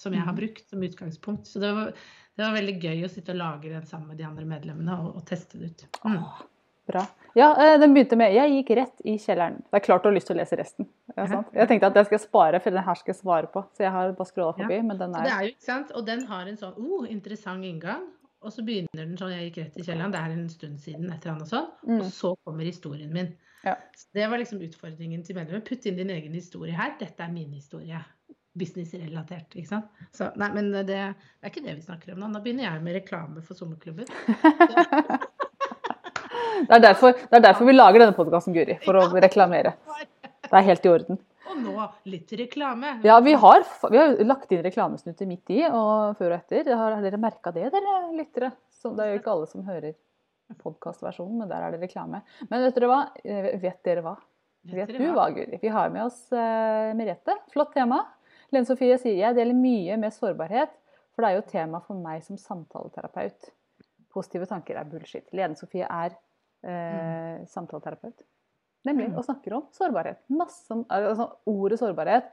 som 0.00 0.12
jeg 0.12 0.22
har 0.22 0.32
Mhm. 0.32 0.40
brukt 0.40 0.68
som 0.70 0.82
utgangspunkt. 0.82 1.46
Så 1.46 1.60
det 1.60 1.72
var, 1.74 1.92
det 2.36 2.42
var 2.44 2.52
veldig 2.56 2.80
gøy 2.82 3.04
å 3.04 3.10
sitte 3.10 3.30
og 3.32 3.36
lage 3.38 3.68
den 3.70 3.86
sammen 3.86 4.08
med 4.08 4.18
de 4.18 4.24
andre 4.24 4.44
medlemmene 4.44 4.98
og, 5.00 5.16
og 5.16 5.24
teste 5.26 5.58
det 5.58 5.70
ut. 5.70 5.86
Mm. 6.04 6.18
Åh, 6.18 6.42
bra. 6.86 7.06
Ja, 7.34 7.50
eh, 7.58 7.78
den 7.80 7.94
begynte 7.94 8.16
med 8.16 8.32
'Jeg 8.34 8.50
gikk 8.64 8.76
rett 8.76 9.00
i 9.04 9.16
kjelleren'. 9.18 9.56
Det 9.70 9.74
er 9.74 9.80
klart 9.80 10.02
du 10.02 10.08
har 10.08 10.14
lyst 10.14 10.26
til 10.26 10.36
å 10.36 10.40
lese 10.40 10.56
resten. 10.56 10.86
Ja, 11.16 11.26
sant? 11.26 11.46
Jeg 11.54 11.68
tenkte 11.68 11.86
at 11.86 11.94
jeg 11.94 12.06
skal 12.06 12.18
spare, 12.18 12.60
for 12.60 12.70
den 12.70 12.82
her 12.84 12.94
skal 12.94 13.14
jeg 13.14 13.22
svare 13.22 13.46
på. 13.52 13.64
Så 13.74 13.78
jeg 13.78 13.90
har 13.90 14.12
bare 14.12 14.26
scrolla 14.26 14.52
forbi, 14.54 14.82
men 14.82 14.98
den 14.98 15.14
Og 15.14 15.22
det 15.22 15.30
er 15.32 15.38
er 15.38 15.42
jo, 15.42 15.54
ikke 15.54 15.62
sant? 15.64 15.90
Og 15.94 16.06
den 16.06 16.26
har 16.26 16.46
en 16.46 16.56
sånn 16.56 16.74
oh, 16.76 17.06
interessant 17.10 17.64
inngang. 17.64 18.02
Og 18.42 18.52
så 18.52 18.62
begynner 18.62 18.92
den 18.94 19.16
sånn 19.16 19.32
Jeg 19.32 19.52
gikk 19.52 19.64
rett 19.64 19.76
i 19.78 19.82
kjelleren. 19.82 20.12
Det 20.12 20.20
er 20.20 20.30
en 20.32 20.48
stund 20.48 20.78
siden, 20.78 21.10
et 21.10 21.24
eller 21.24 21.36
annet 21.36 21.48
sånn. 21.48 21.66
Mm. 21.88 22.00
Og 22.00 22.06
så 22.12 22.36
kommer 22.44 22.64
historien 22.64 23.12
min. 23.12 23.36
Ja. 23.64 23.76
Så 23.96 24.06
det 24.12 24.28
var 24.28 24.36
liksom 24.38 24.60
utfordringen 24.60 25.24
til 25.24 25.34
medlemmer. 25.36 25.64
Putt 25.64 25.86
inn 25.86 25.96
din 25.96 26.10
egen 26.10 26.34
historie 26.34 26.72
her. 26.72 26.94
Dette 27.00 27.20
er 27.20 27.32
min 27.32 27.50
historie. 27.52 28.04
Businessrelatert, 28.54 29.54
ikke 29.58 29.70
sant. 29.70 30.02
Så 30.14 30.28
nei, 30.38 30.50
men 30.54 30.70
det, 30.70 30.84
det 30.90 30.98
er 31.02 31.50
ikke 31.50 31.64
det 31.64 31.74
vi 31.78 31.86
snakker 31.86 32.14
om 32.14 32.22
nå. 32.22 32.30
Nå 32.30 32.42
begynner 32.44 32.68
jeg 32.68 32.84
med 32.84 32.98
reklame 33.00 33.42
for 33.42 33.58
sommerklubben. 33.58 34.06
Det 36.64 36.76
er 36.76 36.80
derfor, 36.80 37.12
det 37.12 37.36
er 37.36 37.42
derfor 37.44 37.66
vi 37.66 37.74
lager 37.74 38.00
denne 38.00 38.16
podkasten, 38.16 38.54
Guri. 38.54 38.76
For 38.84 38.96
å 38.96 39.08
reklamere. 39.20 39.74
Det 40.44 40.54
er 40.54 40.66
helt 40.68 40.86
i 40.86 40.90
orden. 40.92 41.18
Og 41.50 41.58
nå 41.60 41.86
litt 42.10 42.32
reklame. 42.38 42.94
Ja, 43.04 43.18
vi 43.24 43.34
har, 43.38 43.64
vi 43.90 44.00
har 44.00 44.14
lagt 44.24 44.52
inn 44.54 44.62
reklamesnutter 44.64 45.28
midt 45.28 45.52
i 45.52 45.60
og 45.66 46.16
før 46.18 46.32
og 46.32 46.36
etter. 46.38 46.70
Har 46.78 46.96
dere 47.04 47.20
merka 47.20 47.52
det, 47.54 47.68
dere 47.74 47.96
lyttere? 48.14 48.52
Så 48.74 48.94
det 48.96 49.04
er 49.04 49.14
jo 49.14 49.22
ikke 49.22 49.34
alle 49.34 49.50
som 49.50 49.66
hører 49.66 49.96
podkastversjonen, 50.60 51.42
men 51.42 51.50
der 51.50 51.66
er 51.66 51.74
det 51.74 51.82
reklame. 51.84 52.22
Men 52.50 52.64
vet 52.66 52.78
dere 52.78 52.90
hva? 52.90 53.00
Eh, 53.24 53.50
vet 53.60 53.80
dere 53.86 54.04
hva? 54.04 54.14
Vet 54.64 54.94
du 54.96 55.06
hva, 55.12 55.28
Guri? 55.34 55.58
Vi 55.60 55.72
har 55.72 55.90
med 55.92 56.06
oss 56.06 56.20
uh, 56.32 56.92
Merete. 56.96 57.36
Flott 57.52 57.74
tema. 57.76 58.00
Lene 58.52 58.68
Sofie 58.68 58.98
sier 59.00 59.20
jeg 59.20 59.36
deler 59.38 59.56
mye 59.56 59.96
med 60.00 60.14
sårbarhet, 60.14 60.74
for 61.14 61.24
det 61.24 61.30
er 61.30 61.38
jo 61.38 61.48
tema 61.48 61.80
for 61.84 61.98
meg 62.00 62.24
som 62.26 62.38
samtaleterapeut. 62.40 63.50
Positive 64.14 64.46
tanker 64.50 64.78
er 64.78 64.88
bullshit. 64.90 65.26
Lene 65.34 65.58
Sofie 65.58 65.86
er 65.86 66.14
eh, 66.66 67.42
mm. 67.42 67.50
samtaleterapeut. 67.50 68.24
Nemlig. 68.84 69.10
Mm. 69.10 69.18
Og 69.18 69.26
snakker 69.26 69.56
om 69.56 69.68
sårbarhet. 69.74 70.22
Masse, 70.34 70.76
altså, 70.92 71.30
ordet 71.48 71.80
sårbarhet, 71.80 72.32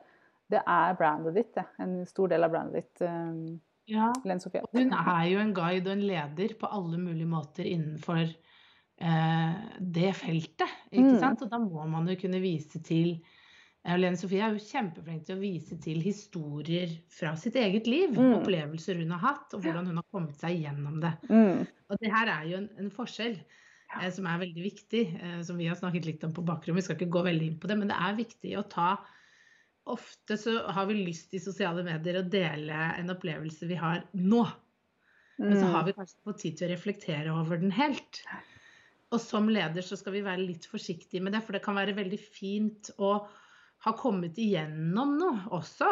det 0.52 0.62
er 0.67 0.95
brandet 1.00 1.38
ditt. 1.38 1.52
Det. 1.56 1.65
En 1.82 2.00
stor 2.10 2.32
del 2.32 2.43
av 2.43 2.54
brandet 2.54 2.82
ditt. 2.82 3.04
Um, 3.08 3.60
ja. 3.89 4.12
Lene 4.28 4.43
Sofie. 4.43 4.63
Hun 4.76 4.95
er 4.97 5.28
jo 5.32 5.41
en 5.41 5.54
guide 5.56 5.88
og 5.88 5.93
en 5.95 6.08
leder 6.10 6.56
på 6.60 6.69
alle 6.71 7.00
mulige 7.02 7.30
måter 7.30 7.67
innenfor 7.67 8.24
eh, 8.24 9.62
det 9.80 10.12
feltet. 10.19 10.80
ikke 10.91 11.15
mm. 11.15 11.21
sant? 11.24 11.45
Og 11.45 11.54
da 11.54 11.62
må 11.63 11.88
man 11.91 12.10
jo 12.12 12.17
kunne 12.19 12.43
vise 12.43 12.82
til 12.86 13.17
Lene 13.81 14.17
Sofie 14.19 14.43
er 14.45 14.53
jo 14.53 14.61
kjempeflink 14.61 15.23
til 15.25 15.39
å 15.39 15.41
vise 15.41 15.77
til 15.81 16.03
historier 16.05 16.91
fra 17.09 17.31
sitt 17.39 17.55
eget 17.57 17.87
liv. 17.89 18.13
Mm. 18.13 18.35
Opplevelser 18.37 18.99
hun 19.01 19.13
har 19.15 19.23
hatt, 19.23 19.55
og 19.55 19.63
hvordan 19.63 19.89
hun 19.89 19.97
har 19.97 20.05
kommet 20.13 20.37
seg 20.37 20.59
gjennom 20.61 20.99
det. 21.01 21.15
Mm. 21.31 21.63
Og 21.89 22.03
det 22.03 22.11
her 22.13 22.29
er 22.29 22.45
jo 22.51 22.59
en, 22.59 22.69
en 22.77 22.91
forskjell 22.93 23.39
ja. 23.39 24.03
Eh, 24.03 24.11
som 24.13 24.27
er 24.29 24.43
veldig 24.43 24.67
viktig, 24.67 25.01
eh, 25.17 25.39
som 25.47 25.57
vi 25.57 25.71
har 25.71 25.79
snakket 25.79 26.05
litt 26.11 26.27
om 26.27 26.35
på 26.35 26.45
bakrommet. 26.45 26.83
Vi 26.83 26.85
skal 26.85 26.99
ikke 26.99 27.15
gå 27.17 27.25
veldig 27.25 27.49
inn 27.49 27.57
på 27.63 27.71
det, 27.71 27.79
men 27.81 27.89
det 27.89 27.97
er 27.97 28.21
viktig 28.21 28.53
å 28.59 28.67
ta 28.69 28.93
Ofte 29.89 30.35
så 30.37 30.51
har 30.69 30.85
vi 30.85 30.99
lyst 31.07 31.31
i 31.33 31.39
sosiale 31.41 31.81
medier 31.81 32.19
å 32.19 32.27
dele 32.29 32.83
en 32.99 33.09
opplevelse 33.09 33.65
vi 33.65 33.79
har 33.79 34.03
nå. 34.13 34.43
Men 35.41 35.55
så 35.57 35.71
har 35.71 35.81
mm. 35.81 35.87
vi 35.87 35.95
kanskje 35.97 36.25
fått 36.27 36.41
tid 36.43 36.57
til 36.59 36.67
å 36.67 36.71
reflektere 36.75 37.33
over 37.33 37.57
den 37.57 37.73
helt. 37.73 38.21
Og 39.11 39.17
som 39.23 39.49
leder 39.49 39.81
så 39.81 39.97
skal 39.97 40.13
vi 40.13 40.21
være 40.25 40.45
litt 40.45 40.67
forsiktige 40.69 41.23
med 41.25 41.33
det, 41.33 41.41
for 41.41 41.57
det 41.57 41.63
kan 41.65 41.79
være 41.79 41.97
veldig 41.97 42.19
fint 42.21 42.91
å 43.01 43.15
ha 43.85 43.93
kommet 43.97 44.37
igjennom 44.41 45.15
noe 45.19 45.45
også. 45.57 45.89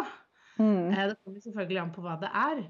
Mm. 0.59 0.91
Eh, 0.91 1.05
det 1.11 1.15
kommer 1.23 1.43
selvfølgelig 1.43 1.81
an 1.81 1.93
på 1.95 2.03
hva 2.05 2.17
det 2.21 2.29
er. 2.29 2.61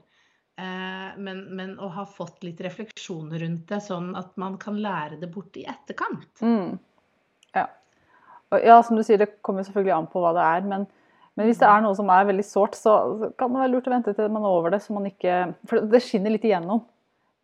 Eh, 0.60 1.10
men, 1.23 1.41
men, 1.55 1.73
å 1.79 1.89
ha 1.95 2.05
fått 2.08 2.43
litt 2.43 2.62
refleksjon 2.63 3.32
rundt 3.41 3.65
det, 3.71 3.82
sånn 3.86 4.13
at 4.19 4.32
man 4.41 4.58
kan 4.62 4.79
lære 4.82 5.19
det 5.21 5.32
bort 5.34 5.58
i 5.60 5.65
etterkant. 5.69 6.29
Mm. 6.43 6.77
Ja. 7.55 7.65
ja. 8.55 8.79
som 8.84 8.99
du 8.99 9.03
sier, 9.05 9.21
det 9.21 9.39
kommer 9.45 9.67
selvfølgelig 9.67 9.95
an 9.95 10.10
på 10.12 10.23
hva 10.23 10.34
det 10.38 10.45
er. 10.45 10.67
Men, 10.67 10.88
men 11.36 11.49
hvis 11.49 11.62
det 11.62 11.69
er 11.69 11.84
noe 11.86 11.97
som 11.97 12.12
er 12.13 12.27
veldig 12.29 12.47
sårt, 12.47 12.79
så 12.79 12.95
kan 13.39 13.53
det 13.53 13.63
være 13.63 13.73
lurt 13.75 13.89
å 13.91 13.95
vente 13.95 14.15
til 14.15 14.32
man 14.36 14.47
er 14.47 14.60
over 14.62 14.75
det. 14.75 14.84
så 14.86 14.95
man 14.95 15.08
ikke, 15.10 15.41
For 15.69 15.91
det 15.91 16.03
skinner 16.05 16.36
litt 16.36 16.47
igjennom. 16.47 16.84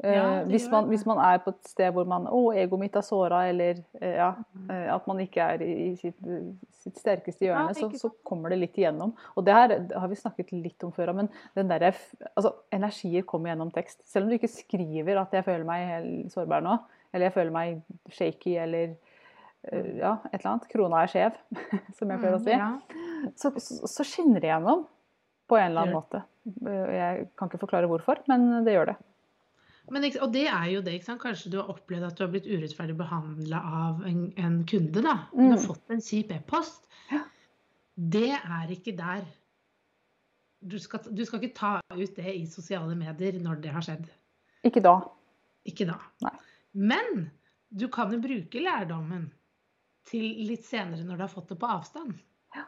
Ja, 0.04 0.42
eh, 0.42 0.48
hvis, 0.48 0.66
man, 0.72 0.90
hvis, 0.92 1.06
man, 1.08 1.22
er 1.24 1.38
på 1.40 1.54
et 1.54 1.70
sted 1.72 1.94
hvor 1.96 2.04
man 2.10 2.26
Å, 2.28 2.40
egoet 2.60 2.82
mitt 2.82 2.98
er 3.00 3.04
såra, 3.06 3.46
eller 3.48 3.78
eh, 4.02 4.18
ja, 4.18 4.34
mm. 4.36 4.66
eh, 4.68 4.90
at 4.92 5.08
man 5.08 5.22
ikke 5.24 5.46
er 5.54 5.64
i 5.64 5.94
sitt, 6.02 6.18
sitt 6.82 7.00
sterkeste 7.00 7.48
hjørne, 7.48 7.72
ja, 7.72 7.78
så, 7.80 7.88
så, 8.02 8.12
kommer 8.28 8.52
det 8.52 8.60
litt 8.60 8.80
igjennom. 8.82 9.14
Og 9.40 9.48
det 9.48 9.56
her 9.56 9.76
har 9.96 10.12
vi 10.12 10.20
snakket 10.20 10.52
litt 10.52 10.84
om 10.84 10.92
før, 10.96 11.14
men 11.16 11.32
den 11.56 11.72
der, 11.72 11.88
altså, 12.34 12.52
energier 12.76 13.24
kommer 13.30 13.54
gjennom 13.54 13.72
tekst. 13.76 14.04
Selv 14.10 14.28
om 14.28 14.34
du 14.34 14.38
ikke 14.40 14.52
skriver 14.52 15.22
at 15.24 15.32
'jeg 15.32 15.48
føler 15.48 15.64
meg 15.68 15.88
helt 15.94 16.36
sårbar 16.36 16.68
nå', 16.68 16.78
eller 17.14 17.30
'jeg 17.30 17.38
føler 17.40 17.56
meg 17.56 17.82
shaky', 18.12 18.60
eller 18.68 18.96
ja, 19.72 20.18
et 20.30 20.42
eller 20.44 20.52
annet. 20.52 20.70
Krona 20.70 21.02
er 21.02 21.10
skjev, 21.10 21.40
som 21.98 22.12
jeg 22.12 22.20
pleier 22.20 22.36
å 22.36 22.44
mm, 22.44 22.46
si. 22.46 23.32
Så, 23.40 23.50
så, 23.58 23.88
så 23.88 24.04
skinner 24.04 24.44
det 24.44 24.52
gjennom 24.52 24.86
på 25.48 25.58
en 25.58 25.72
eller 25.72 25.88
annen 25.88 25.96
måte. 25.96 26.22
Jeg 26.94 27.30
kan 27.38 27.50
ikke 27.50 27.64
forklare 27.64 27.88
hvorfor, 27.90 28.20
men 28.28 28.66
det 28.68 28.76
gjør 28.76 28.92
det. 28.92 29.02
Men, 29.94 30.06
og 30.22 30.32
det 30.34 30.48
er 30.50 30.66
jo 30.74 30.82
det. 30.82 30.96
ikke 30.98 31.08
sant? 31.12 31.22
Kanskje 31.22 31.52
du 31.54 31.60
har 31.60 31.70
opplevd 31.74 32.08
at 32.08 32.18
du 32.18 32.24
har 32.26 32.32
blitt 32.34 32.48
urettferdig 32.50 32.96
behandla 32.98 33.62
av 33.86 34.06
en, 34.10 34.28
en, 34.42 34.60
kunde. 34.70 35.04
da. 35.06 35.18
Du 35.34 35.44
har 35.44 35.60
mm. 35.60 35.66
fått 35.68 35.94
en 35.94 36.02
kjip 36.02 36.34
e-post. 36.34 36.88
Det 37.96 38.32
er 38.36 38.72
ikke 38.74 38.96
der. 38.98 39.24
Du 40.66 40.80
skal, 40.82 41.06
du 41.14 41.22
skal, 41.28 41.44
ikke 41.44 41.58
ta 41.58 41.72
ut 41.94 42.18
det 42.18 42.34
i 42.34 42.46
sosiale 42.50 42.96
medier 42.98 43.38
når 43.40 43.62
det 43.64 43.74
har 43.76 43.86
skjedd. 43.86 44.10
Ikke 44.66 44.82
da. 44.84 44.98
Ikke 45.70 45.88
da. 45.88 46.00
Nei. 46.26 46.34
Men 46.76 47.28
du 47.70 47.88
kan 47.94 48.12
jo 48.12 48.20
bruke 48.24 48.64
lærdommen 48.64 49.30
til 50.10 50.26
litt 50.50 50.66
senere 50.66 51.06
når 51.06 51.20
du 51.20 51.26
har 51.26 51.32
fått 51.32 51.54
det 51.54 51.60
på 51.62 51.70
avstand. 51.70 52.18
Ja. 52.58 52.66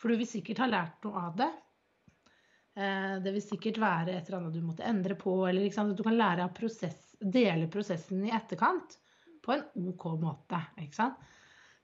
For 0.00 0.10
du 0.10 0.20
vil 0.20 0.28
sikkert 0.28 0.64
ha 0.64 0.70
lært 0.70 1.06
noe 1.06 1.28
av 1.28 1.36
det. 1.38 1.52
Eh, 2.76 3.16
det 3.24 3.32
vil 3.32 3.44
sikkert 3.44 3.80
være 3.80 4.18
et 4.18 4.28
eller 4.28 4.42
annet 4.42 4.56
du 4.58 4.64
måtte 4.64 4.84
endre 4.84 5.16
på, 5.16 5.38
eller 5.48 5.64
du 5.96 6.02
kan 6.04 6.18
lære 6.18 6.44
av 6.44 6.52
prosess, 6.56 7.14
dele 7.20 7.70
prosessen 7.72 8.26
i 8.26 8.34
etterkant 8.36 8.98
på 9.44 9.54
en 9.54 9.88
OK 9.92 10.10
måte. 10.20 10.60
ikke 10.82 10.98
sant? 10.98 11.22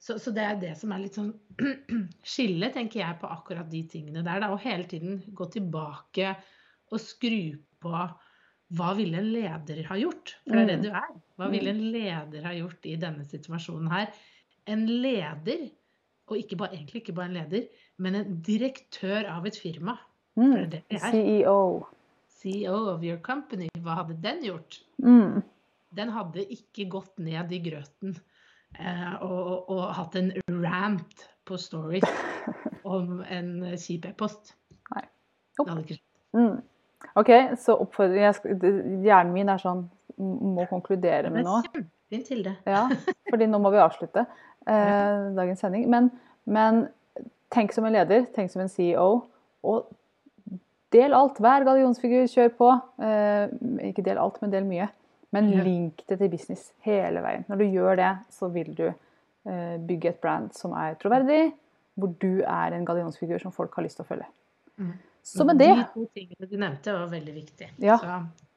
Så, 0.02 0.18
så, 0.18 0.32
det 0.34 0.42
er 0.42 0.58
det 0.58 0.72
som 0.80 0.92
er 0.92 1.04
litt 1.04 1.16
sånn 1.16 1.30
skille, 2.34 2.72
tenker 2.74 3.04
jeg, 3.04 3.18
på 3.20 3.30
akkurat 3.30 3.70
de 3.70 3.84
tingene 3.88 4.24
der. 4.26 4.42
Da, 4.42 4.50
og 4.52 4.60
hele 4.64 4.84
tiden 4.90 5.22
gå 5.32 5.46
tilbake 5.54 6.34
og 6.92 7.00
skru 7.00 7.54
på 7.82 7.94
hva 8.72 8.92
ville 8.96 9.20
en 9.20 9.30
leder 9.30 9.84
ha 9.88 9.98
gjort? 10.00 10.34
For 10.44 10.56
det 10.56 10.62
er 10.62 10.70
det 10.72 10.78
mm. 10.80 10.84
du 10.84 10.90
er. 10.90 11.12
Hva 11.38 11.48
ville 11.52 11.72
en 11.72 11.82
leder 11.94 12.48
ha 12.48 12.54
gjort 12.56 12.88
i 12.88 12.96
denne 13.00 13.24
situasjonen 13.28 13.92
her? 13.92 14.10
En 14.72 14.84
leder, 14.90 15.68
og 16.28 16.40
ikke 16.40 16.58
bare, 16.60 16.76
egentlig 16.76 17.02
ikke 17.04 17.16
bare 17.16 17.30
en 17.30 17.38
leder, 17.38 17.68
men 18.02 18.18
en 18.18 18.40
direktør 18.44 19.28
av 19.30 19.46
et 19.48 19.58
firma 19.60 19.96
Mm. 20.36 20.70
Det 20.70 20.82
det 20.88 21.00
CEO. 21.00 21.86
CEO 22.42 22.76
of 22.94 23.02
your 23.04 23.18
company. 23.22 23.68
Hva 23.82 24.00
hadde 24.00 24.16
den 24.22 24.42
gjort? 24.44 24.80
Mm. 25.02 25.42
Den 25.92 26.12
hadde 26.14 26.44
ikke 26.48 26.88
gått 26.90 27.18
ned 27.20 27.52
i 27.52 27.60
grøten 27.62 28.16
eh, 28.78 29.14
og, 29.22 29.68
og, 29.68 29.82
hatt 29.98 30.16
en 30.16 30.32
rant 30.62 31.26
på 31.44 31.58
Story 31.60 32.00
om 32.96 33.20
en 33.28 33.52
kjip 33.76 34.08
e-post. 34.08 34.54
Nei. 34.94 35.04
Det 35.58 35.68
hadde 35.68 35.84
ikke 35.84 35.98
skjedd. 35.98 36.08
Mm. 36.32 36.60
OK, 37.18 37.30
så 37.60 37.74
oppfordring 37.82 39.02
Hjernen 39.04 39.34
min 39.34 39.50
er 39.52 39.60
sånn 39.60 39.82
Må 40.16 40.64
konkludere 40.70 41.32
med 41.34 41.44
noe. 41.44 41.60
Kjempefint, 41.66 42.28
Hilde. 42.32 42.54
ja, 42.68 42.86
fordi 43.28 43.48
nå 43.50 43.58
må 43.60 43.72
vi 43.74 43.80
avslutte 43.82 44.24
eh, 44.70 45.28
dagens 45.36 45.60
sending. 45.64 45.88
Men, 45.92 46.08
men 46.44 46.86
tenk 47.52 47.74
som 47.74 47.84
en 47.88 47.96
leder, 47.96 48.24
tenk 48.32 48.52
som 48.52 48.62
en 48.64 48.72
CEO. 48.72 49.24
Og 49.66 49.90
Del 50.92 51.14
alt. 51.16 51.38
Hver 51.40 51.64
gallionsfigur, 51.68 52.26
kjør 52.30 52.52
på. 52.58 52.72
Eh, 53.02 53.54
ikke 53.90 54.04
del 54.04 54.20
alt, 54.20 54.40
men 54.42 54.52
del 54.52 54.66
mye. 54.68 54.90
Men 55.32 55.48
link 55.64 56.02
det 56.08 56.18
til 56.20 56.28
business 56.28 56.66
hele 56.84 57.22
veien. 57.24 57.46
Når 57.48 57.62
du 57.62 57.64
gjør 57.72 57.96
det, 57.96 58.10
så 58.34 58.50
vil 58.52 58.68
du 58.76 58.84
eh, 58.90 59.78
bygge 59.80 60.10
et 60.10 60.20
brand 60.20 60.50
som 60.56 60.74
er 60.76 60.98
troverdig, 61.00 61.46
hvor 61.96 62.12
du 62.20 62.42
er 62.44 62.76
en 62.76 62.84
gallionsfigur 62.88 63.40
som 63.40 63.54
folk 63.54 63.72
har 63.78 63.86
lyst 63.86 63.96
til 64.00 64.04
å 64.04 64.10
følge. 64.10 64.28
Mm. 64.76 64.92
Så 65.22 65.46
med 65.48 65.60
det 65.62 65.70
De 65.70 65.86
to 65.94 66.04
tingene 66.18 66.48
du 66.50 66.56
nevnte, 66.58 66.92
var 66.92 67.08
veldig 67.08 67.34
viktige. 67.36 67.70
Ja. 67.80 67.96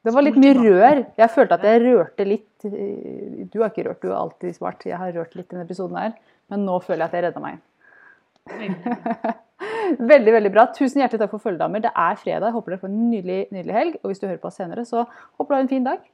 det 0.04 0.14
var 0.16 0.26
litt 0.26 0.40
mye 0.42 0.56
rør. 0.58 1.04
Jeg 1.16 1.32
følte 1.32 1.60
at 1.60 1.68
jeg 1.70 1.84
rørte 1.86 2.28
litt 2.28 2.68
eh, 2.68 3.46
Du 3.54 3.62
har 3.62 3.72
ikke 3.72 3.88
rørt, 3.88 4.02
du 4.04 4.12
har 4.12 4.20
alltid 4.26 4.60
svart. 4.60 4.84
Jeg 4.90 5.00
har 5.00 5.16
rørt 5.16 5.38
litt 5.38 5.48
i 5.48 5.56
denne 5.56 5.68
episoden 5.68 6.02
her. 6.02 6.20
Men 6.52 6.68
nå 6.68 6.82
føler 6.84 7.06
jeg 7.06 7.12
at 7.14 7.18
jeg 7.18 7.28
redda 7.30 7.46
meg. 7.48 7.64
Veldig 10.00 10.34
veldig 10.38 10.52
bra. 10.54 10.68
Tusen 10.76 11.02
hjertelig 11.04 11.22
takk 11.24 11.34
for 11.36 11.44
følget, 11.44 11.62
damer. 11.64 11.84
Det 11.84 11.92
er 11.92 12.18
fredag. 12.22 12.48
Jeg 12.50 12.58
håper 12.58 12.74
dere 12.74 12.84
får 12.84 12.92
en 12.92 13.04
nydelig, 13.12 13.42
nydelig 13.56 13.76
helg. 13.76 14.00
Og 14.04 14.12
hvis 14.12 14.24
du 14.24 14.28
hører 14.28 14.42
på 14.42 14.52
oss 14.52 14.58
senere, 14.62 14.86
så 14.88 15.06
håper 15.38 15.52
du 15.52 15.58
har 15.58 15.66
en 15.66 15.74
fin 15.74 15.86
dag. 15.86 16.10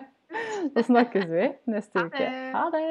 så 0.74 0.86
snakkes 0.88 1.28
vi 1.30 1.50
neste 1.74 2.08
uke. 2.08 2.30
Ha 2.54 2.64
det. 2.74 2.86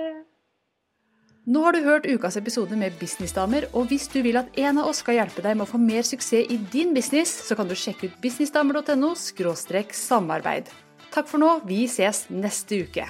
Nå 1.43 1.59
har 1.66 1.76
du 1.76 1.82
hørt 1.84 2.05
ukas 2.07 2.38
episode 2.39 2.78
med 2.80 2.93
Businessdamer, 3.01 3.66
og 3.76 3.89
hvis 3.89 4.05
du 4.07 4.22
vil 4.24 4.39
at 4.39 4.53
en 4.64 4.80
av 4.80 4.88
oss 4.88 5.01
skal 5.03 5.18
hjelpe 5.18 5.43
deg 5.43 5.57
med 5.59 5.66
å 5.66 5.72
få 5.74 5.82
mer 5.82 6.05
suksess 6.07 6.47
i 6.47 6.59
din 6.72 6.93
business, 6.95 7.34
så 7.49 7.57
kan 7.59 7.68
du 7.68 7.76
sjekke 7.76 8.07
ut 8.07 8.16
businessdamer.no– 8.24 9.11
samarbeid. 10.07 10.72
Takk 11.11 11.28
for 11.28 11.43
nå, 11.43 11.57
vi 11.68 11.84
ses 11.91 12.24
neste 12.32 12.86
uke. 12.88 13.09